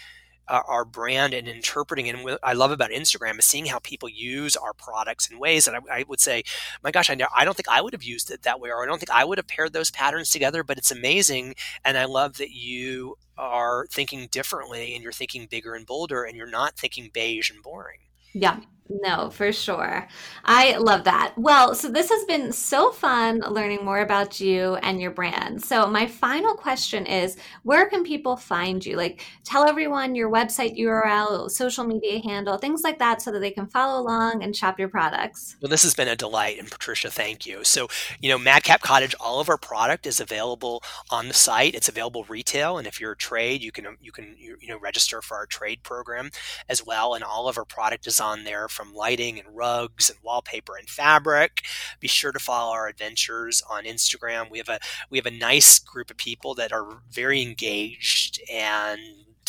our 0.53 0.85
brand 0.85 1.35
and 1.35 1.49
interpreting. 1.49 2.09
And 2.09 2.25
what 2.25 2.39
I 2.43 2.53
love 2.53 2.71
about 2.71 2.91
Instagram 2.91 3.39
is 3.39 3.45
seeing 3.45 3.67
how 3.67 3.79
people 3.81 4.09
use 4.09 4.57
our 4.57 4.73
products 4.73 5.29
in 5.29 5.39
ways 5.39 5.65
that 5.65 5.75
I, 5.75 6.01
I 6.01 6.05
would 6.09 6.21
say, 6.21 6.43
my 6.83 6.91
gosh, 6.91 7.11
I, 7.11 7.17
I 7.35 7.45
don't 7.45 7.57
think 7.57 7.69
I 7.69 7.81
would 7.81 7.93
have 7.93 8.03
used 8.03 8.31
it 8.31 8.43
that 8.43 8.61
way, 8.61 8.71
or 8.71 8.83
I 8.83 8.87
don't 8.87 8.99
think 8.99 9.11
I 9.11 9.25
would 9.25 9.39
have 9.39 9.47
paired 9.47 9.73
those 9.73 9.91
patterns 9.91 10.31
together, 10.31 10.63
but 10.63 10.79
it's 10.79 10.91
amazing. 10.91 11.55
And 11.85 11.97
I 11.97 12.05
love 12.05 12.37
that 12.39 12.51
you 12.51 13.17
are 13.39 13.87
thinking 13.91 14.29
differently 14.31 14.95
and 14.95 15.03
you're 15.03 15.13
thinking 15.13 15.47
bigger 15.47 15.75
and 15.75 15.87
bolder 15.87 16.25
and 16.25 16.37
you're 16.37 16.47
not 16.47 16.77
thinking 16.77 17.11
beige 17.13 17.51
and 17.51 17.63
boring. 17.63 17.99
Yeah, 18.35 18.61
no, 19.01 19.31
for 19.31 19.53
sure. 19.53 20.07
I 20.45 20.77
love 20.77 21.05
that. 21.05 21.35
Well, 21.37 21.75
so 21.75 21.89
this 21.89 22.11
has 22.11 22.25
been 22.25 22.53
so 22.53 22.91
fun 22.91 23.41
learning 23.41 23.85
more 23.85 24.01
about 24.01 24.41
you 24.41 24.75
and 24.77 25.01
your 25.01 25.11
brand. 25.11 25.63
So, 25.65 25.87
my 25.87 26.07
final 26.07 26.55
question 26.55 27.07
is 27.07 27.37
where 27.63 27.89
can 27.89 28.03
people 28.05 28.37
find 28.37 28.85
you? 28.85 28.97
Like, 28.97 29.25
tell 29.45 29.67
everyone 29.67 30.15
your 30.15 30.31
website 30.31 30.79
URL, 30.79 31.51
social 31.51 31.85
media 31.85 32.21
handle, 32.23 32.59
things 32.59 32.83
like 32.83 32.99
that, 32.99 33.23
so 33.23 33.31
that 33.33 33.41
they 33.41 33.51
can 33.51 33.67
follow 33.67 34.03
along 34.03 34.43
and 34.43 34.55
shop 34.55 34.79
your 34.79 34.89
products. 34.89 35.57
Well, 35.63 35.71
this 35.71 35.85
has 35.85 35.95
been 35.95 36.09
a 36.09 36.17
delight. 36.17 36.59
And, 36.59 36.71
Patricia, 36.71 37.11
thank 37.11 37.47
you. 37.47 37.65
So, 37.65 37.89
you 38.21 38.29
know, 38.29 38.39
Madcap 38.39 38.83
Cottage, 38.83 39.15
all 39.21 39.41
of 39.41 39.49
our 39.49 39.59
product 39.59 40.07
is 40.07 40.21
available 40.21 40.83
on 41.11 41.29
the 41.29 41.35
site. 41.35 41.75
It's 41.75 41.89
available 41.89 42.25
retail. 42.25 42.79
And 42.79 42.87
if 42.87 43.01
you're 43.01 43.13
a 43.13 43.17
trade, 43.17 43.63
you 43.63 43.73
can, 43.73 43.97
you 44.01 44.13
can, 44.13 44.35
you 44.39 44.69
know, 44.69 44.79
register 44.79 45.23
for 45.23 45.37
our 45.37 45.47
trade 45.47 45.83
program 45.83 46.31
as 46.69 46.85
well. 46.85 47.15
And 47.15 47.23
all 47.23 47.49
of 47.49 47.57
our 47.57 47.65
product 47.65 48.07
is 48.07 48.21
on 48.21 48.45
there 48.45 48.69
from 48.69 48.82
from 48.83 48.95
lighting 48.95 49.39
and 49.39 49.49
rugs 49.57 50.11
and 50.11 50.19
wallpaper 50.23 50.77
and 50.77 50.89
fabric. 50.89 51.63
Be 52.01 52.09
sure 52.09 52.33
to 52.33 52.39
follow 52.39 52.73
our 52.73 52.89
adventures 52.89 53.63
on 53.71 53.85
Instagram. 53.85 54.51
We 54.51 54.59
have 54.59 54.69
a 54.69 54.81
we 55.11 55.19
have 55.19 55.27
a 55.27 55.31
nice 55.31 55.79
group 55.79 56.11
of 56.11 56.17
people 56.17 56.55
that 56.57 56.73
are 56.73 57.03
very 57.11 57.43
engaged 57.43 58.41
and 58.53 58.99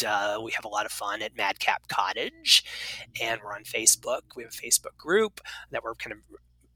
uh, 0.05 0.39
we 0.43 0.51
have 0.51 0.65
a 0.65 0.69
lot 0.69 0.85
of 0.85 0.91
fun 0.91 1.21
at 1.21 1.37
Madcap 1.37 1.87
Cottage, 1.87 2.63
and 3.21 3.39
we're 3.43 3.53
on 3.53 3.63
Facebook. 3.63 4.21
We 4.35 4.41
have 4.41 4.51
a 4.51 4.55
Facebook 4.55 4.97
group 4.97 5.39
that 5.69 5.83
we're 5.83 5.93
kind 5.93 6.13
of 6.13 6.19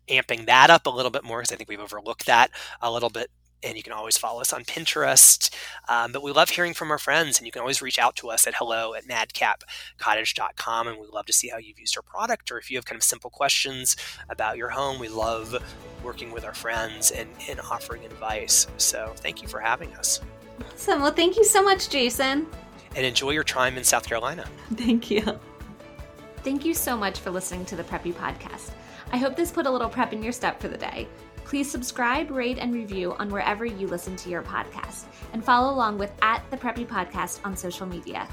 amping 0.08 0.46
that 0.46 0.70
up 0.70 0.86
a 0.86 0.92
little 0.92 1.10
bit 1.10 1.24
more 1.24 1.40
because 1.40 1.52
I 1.52 1.56
think 1.56 1.68
we've 1.68 1.80
overlooked 1.80 2.28
that 2.28 2.52
a 2.80 2.92
little 2.92 3.10
bit 3.10 3.32
and 3.64 3.76
you 3.76 3.84
can 3.84 3.94
always 3.94 4.18
follow 4.18 4.42
us 4.42 4.54
on 4.54 4.64
Pinterest. 4.64 5.54
Um, 5.90 6.12
but 6.12 6.24
we 6.24 6.32
love 6.32 6.50
hearing 6.50 6.74
from 6.74 6.92
our 6.92 6.98
friends, 6.98 7.38
and 7.38 7.46
you 7.46 7.52
can 7.52 7.62
always 7.62 7.82
reach 7.82 8.00
out 8.00 8.16
to 8.18 8.30
us 8.30 8.48
at 8.48 8.56
hello 8.56 8.94
at 8.94 9.06
madcapcottage.com. 9.08 10.88
And 10.88 10.98
we 11.00 11.08
love 11.08 11.26
to 11.26 11.34
see 11.34 11.50
how 11.50 11.58
you've 11.58 11.80
used 11.80 11.98
our 11.98 12.04
product, 12.04 12.52
or 12.52 12.58
if 12.58 12.70
you 12.70 12.78
have 12.78 12.86
kind 12.86 12.98
of 12.98 13.04
simple 13.04 13.30
questions 13.30 13.96
about 14.30 14.58
your 14.58 14.70
home, 14.70 15.00
we 15.00 15.10
love 15.10 15.56
working 16.04 16.32
with 16.32 16.46
our 16.46 16.54
friends 16.54 17.12
and, 17.12 17.30
and 17.50 17.60
offering 17.60 18.06
advice. 18.06 18.68
So 18.78 19.14
thank 19.18 19.42
you 19.42 19.48
for 19.48 19.60
having 19.60 19.94
us. 19.96 20.22
Awesome. 20.74 21.02
Well, 21.02 21.14
thank 21.14 21.38
you 21.38 21.44
so 21.44 21.64
much, 21.64 21.90
Jason. 21.90 22.48
And 22.96 23.06
enjoy 23.06 23.32
your 23.32 23.44
time 23.44 23.78
in 23.78 23.84
South 23.84 24.08
Carolina. 24.08 24.48
Thank 24.74 25.12
you. 25.12 25.40
Thank 26.44 26.66
you 26.66 26.74
so 26.74 26.96
much 26.96 27.20
for 27.20 27.30
listening 27.30 27.66
to 27.66 27.76
the 27.76 27.84
Preppy 27.84 28.14
Podcast. 28.14 28.72
I 29.12 29.18
hope 29.18 29.36
this 29.36 29.52
put 29.52 29.66
a 29.66 29.70
little 29.70 29.90
prep 29.90 30.14
in 30.14 30.24
your 30.24 30.32
step 30.32 30.62
for 30.62 30.68
the 30.68 30.78
day. 30.78 31.08
Please 31.48 31.72
subscribe, 31.72 32.30
rate, 32.30 32.58
and 32.58 32.74
review 32.74 33.14
on 33.20 33.30
wherever 33.30 33.66
you 33.66 33.88
listen 33.88 34.18
to 34.18 34.30
your 34.30 34.42
podcast, 34.42 35.06
and 35.32 35.42
follow 35.42 35.74
along 35.74 35.98
with 35.98 36.12
at 36.22 36.44
the 36.52 36.58
Preppy 36.58 36.86
Podcast 36.86 37.40
on 37.46 37.56
social 37.56 37.88
media. 37.88 38.28